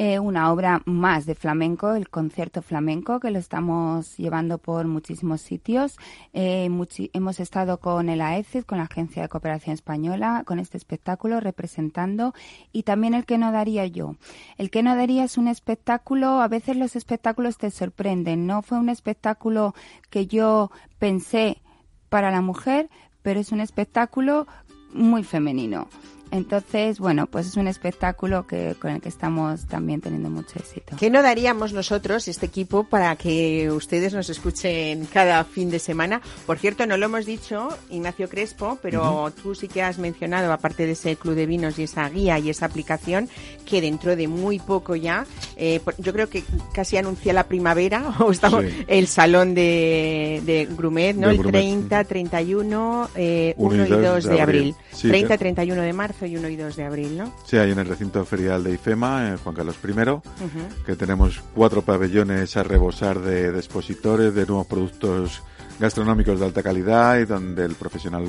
eh, 0.01 0.17
una 0.17 0.49
obra 0.53 0.81
más 0.85 1.25
de 1.25 1.35
flamenco, 1.35 1.93
el 1.93 2.07
concierto 2.07 2.61
flamenco, 2.61 3.19
que 3.19 3.31
lo 3.31 3.37
estamos 3.37 4.15
llevando 4.15 4.57
por 4.57 4.87
muchísimos 4.87 5.41
sitios. 5.41 5.97
Eh, 6.31 6.69
hemos 7.11 7.39
estado 7.41 7.81
con 7.81 8.07
el 8.07 8.21
AECED, 8.21 8.63
con 8.63 8.77
la 8.77 8.85
Agencia 8.85 9.21
de 9.21 9.27
Cooperación 9.27 9.73
Española, 9.73 10.43
con 10.45 10.57
este 10.57 10.77
espectáculo 10.77 11.41
representando, 11.41 12.33
y 12.71 12.83
también 12.83 13.13
el 13.13 13.25
que 13.25 13.37
no 13.37 13.51
daría 13.51 13.85
yo. 13.87 14.15
El 14.57 14.69
que 14.69 14.83
no 14.83 14.95
daría 14.95 15.25
es 15.25 15.37
un 15.37 15.49
espectáculo, 15.49 16.39
a 16.39 16.47
veces 16.47 16.77
los 16.77 16.95
espectáculos 16.95 17.57
te 17.57 17.69
sorprenden, 17.69 18.47
no 18.47 18.61
fue 18.61 18.79
un 18.79 18.87
espectáculo 18.87 19.75
que 20.09 20.27
yo 20.27 20.71
pensé 20.97 21.61
para 22.07 22.31
la 22.31 22.39
mujer, 22.39 22.89
pero 23.21 23.41
es 23.41 23.51
un 23.51 23.59
espectáculo 23.59 24.47
muy 24.93 25.25
femenino. 25.25 25.89
Entonces, 26.31 26.99
bueno, 26.99 27.25
pues 27.27 27.47
es 27.47 27.57
un 27.57 27.67
espectáculo 27.67 28.45
que, 28.45 28.75
con 28.79 28.91
el 28.91 29.01
que 29.01 29.09
estamos 29.09 29.65
también 29.65 29.99
teniendo 30.01 30.29
mucho 30.29 30.59
éxito. 30.59 30.95
¿Qué 30.99 31.09
no 31.09 31.23
daríamos 31.23 31.73
nosotros, 31.73 32.27
este 32.27 32.45
equipo, 32.45 32.83
para 32.83 33.15
que 33.15 33.71
ustedes 33.71 34.13
nos 34.13 34.29
escuchen 34.29 35.05
cada 35.11 35.43
fin 35.43 35.69
de 35.71 35.79
semana? 35.79 36.21
Por 36.45 36.59
cierto, 36.59 36.85
no 36.85 36.97
lo 36.97 37.05
hemos 37.05 37.25
dicho, 37.25 37.69
Ignacio 37.89 38.29
Crespo, 38.29 38.77
pero 38.81 39.31
tú 39.41 39.55
sí 39.55 39.67
que 39.67 39.81
has 39.81 39.97
mencionado, 39.97 40.53
aparte 40.53 40.85
de 40.85 40.91
ese 40.91 41.15
club 41.15 41.35
de 41.35 41.45
vinos 41.47 41.79
y 41.79 41.83
esa 41.83 42.07
guía 42.09 42.37
y 42.39 42.49
esa 42.49 42.67
aplicación, 42.67 43.27
que 43.65 43.81
dentro 43.81 44.15
de 44.15 44.27
muy 44.27 44.59
poco 44.59 44.95
ya, 44.95 45.25
eh, 45.57 45.79
por- 45.83 45.95
yo 45.97 46.13
creo 46.13 46.29
que 46.29 46.43
casi 46.73 46.97
anuncia 46.97 47.33
la 47.33 47.47
primavera, 47.47 48.13
o 48.19 48.31
estamos 48.31 48.59
Sí. 48.65 48.83
el 48.87 49.07
salón 49.07 49.55
de, 49.55 50.41
de 50.45 50.67
Grumet, 50.69 51.15
¿no? 51.15 51.27
De 51.27 51.33
el 51.33 51.39
Grumet, 51.39 51.61
30, 51.61 52.03
31, 52.03 53.09
eh, 53.15 53.53
1 53.57 53.73
Uno 53.73 53.85
y 53.85 53.89
2 54.01 54.23
de, 54.25 54.41
abril. 54.41 54.75
Sí, 54.91 55.07
30, 55.07 55.29
que- 55.35 55.37
31 55.37 55.81
de 55.81 55.93
marzo. 55.93 56.18
Marzo 56.19 56.25
y 56.25 56.37
1 56.37 56.49
y 56.49 56.55
2 56.55 56.75
de 56.75 56.83
abril, 56.83 57.17
¿no? 57.17 57.33
Sí, 57.45 57.57
hay 57.57 57.71
en 57.71 57.79
el 57.79 57.87
recinto 57.87 58.23
ferial 58.25 58.63
de 58.63 58.73
IFEMA, 58.73 59.29
en 59.29 59.37
Juan 59.37 59.55
Carlos 59.55 59.77
I, 59.83 60.85
que 60.85 60.95
tenemos 60.95 61.41
cuatro 61.55 61.81
pabellones 61.81 62.57
a 62.57 62.63
rebosar 62.63 63.19
de, 63.19 63.51
de 63.51 63.57
expositores, 63.57 64.33
de 64.33 64.45
nuevos 64.45 64.67
productos 64.67 65.41
gastronómicos 65.79 66.39
de 66.39 66.45
alta 66.45 66.61
calidad 66.61 67.19
y 67.19 67.25
donde 67.25 67.63
el 67.63 67.75
profesional 67.75 68.25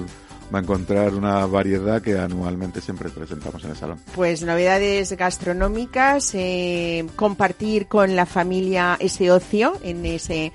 va 0.54 0.58
a 0.58 0.62
encontrar 0.62 1.14
una 1.14 1.46
variedad 1.46 2.02
que 2.02 2.18
anualmente 2.18 2.80
siempre 2.80 3.08
presentamos 3.08 3.64
en 3.64 3.70
el 3.70 3.76
salón. 3.76 4.00
Pues 4.14 4.42
novedades 4.42 5.12
gastronómicas, 5.16 6.34
eh, 6.34 7.06
compartir 7.16 7.86
con 7.86 8.16
la 8.16 8.26
familia 8.26 8.96
ese 9.00 9.30
ocio 9.30 9.74
en 9.82 10.04
ese 10.06 10.52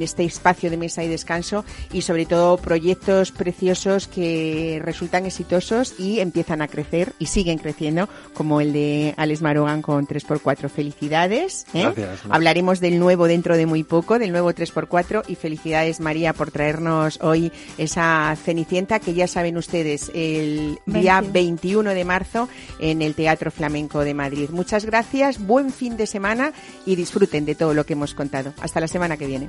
este 0.00 0.24
espacio 0.24 0.70
de 0.70 0.76
mesa 0.76 1.02
y 1.02 1.08
descanso 1.08 1.64
y 1.92 2.02
sobre 2.02 2.26
todo 2.26 2.56
proyectos 2.56 3.32
preciosos 3.32 4.08
que 4.08 4.80
resultan 4.82 5.26
exitosos 5.26 5.94
y 5.98 6.20
empiezan 6.20 6.62
a 6.62 6.68
crecer 6.68 7.12
y 7.18 7.26
siguen 7.26 7.58
creciendo 7.58 8.08
como 8.32 8.60
el 8.60 8.72
de 8.72 9.14
Alex 9.16 9.42
Marogan 9.42 9.82
con 9.82 10.06
3x4. 10.06 10.68
Felicidades. 10.68 11.66
¿eh? 11.74 11.82
Gracias. 11.82 12.20
Hablaremos 12.28 12.80
del 12.80 12.98
nuevo 12.98 13.26
dentro 13.26 13.56
de 13.56 13.66
muy 13.66 13.84
poco, 13.84 14.18
del 14.18 14.32
nuevo 14.32 14.52
3x4 14.52 15.24
y 15.28 15.34
felicidades 15.34 16.00
María 16.00 16.32
por 16.32 16.50
traernos 16.50 17.18
hoy 17.22 17.52
esa 17.78 18.36
Cenicienta 18.42 18.98
que 18.98 19.14
ya 19.14 19.26
saben 19.26 19.56
ustedes 19.56 20.10
el 20.14 20.78
día 20.86 21.20
21. 21.20 21.54
21 21.54 21.94
de 21.94 22.04
marzo 22.04 22.48
en 22.78 23.02
el 23.02 23.14
Teatro 23.14 23.50
Flamenco 23.50 24.00
de 24.00 24.14
Madrid. 24.14 24.50
Muchas 24.50 24.84
gracias, 24.84 25.38
buen 25.38 25.70
fin 25.70 25.96
de 25.96 26.06
semana 26.06 26.52
y 26.84 26.96
disfruten 26.96 27.44
de 27.44 27.54
todo 27.54 27.74
lo 27.74 27.86
que 27.86 27.92
hemos 27.92 28.14
contado. 28.14 28.52
Hasta 28.60 28.80
la 28.80 28.88
semana 28.88 29.16
que 29.16 29.26
viene. 29.26 29.48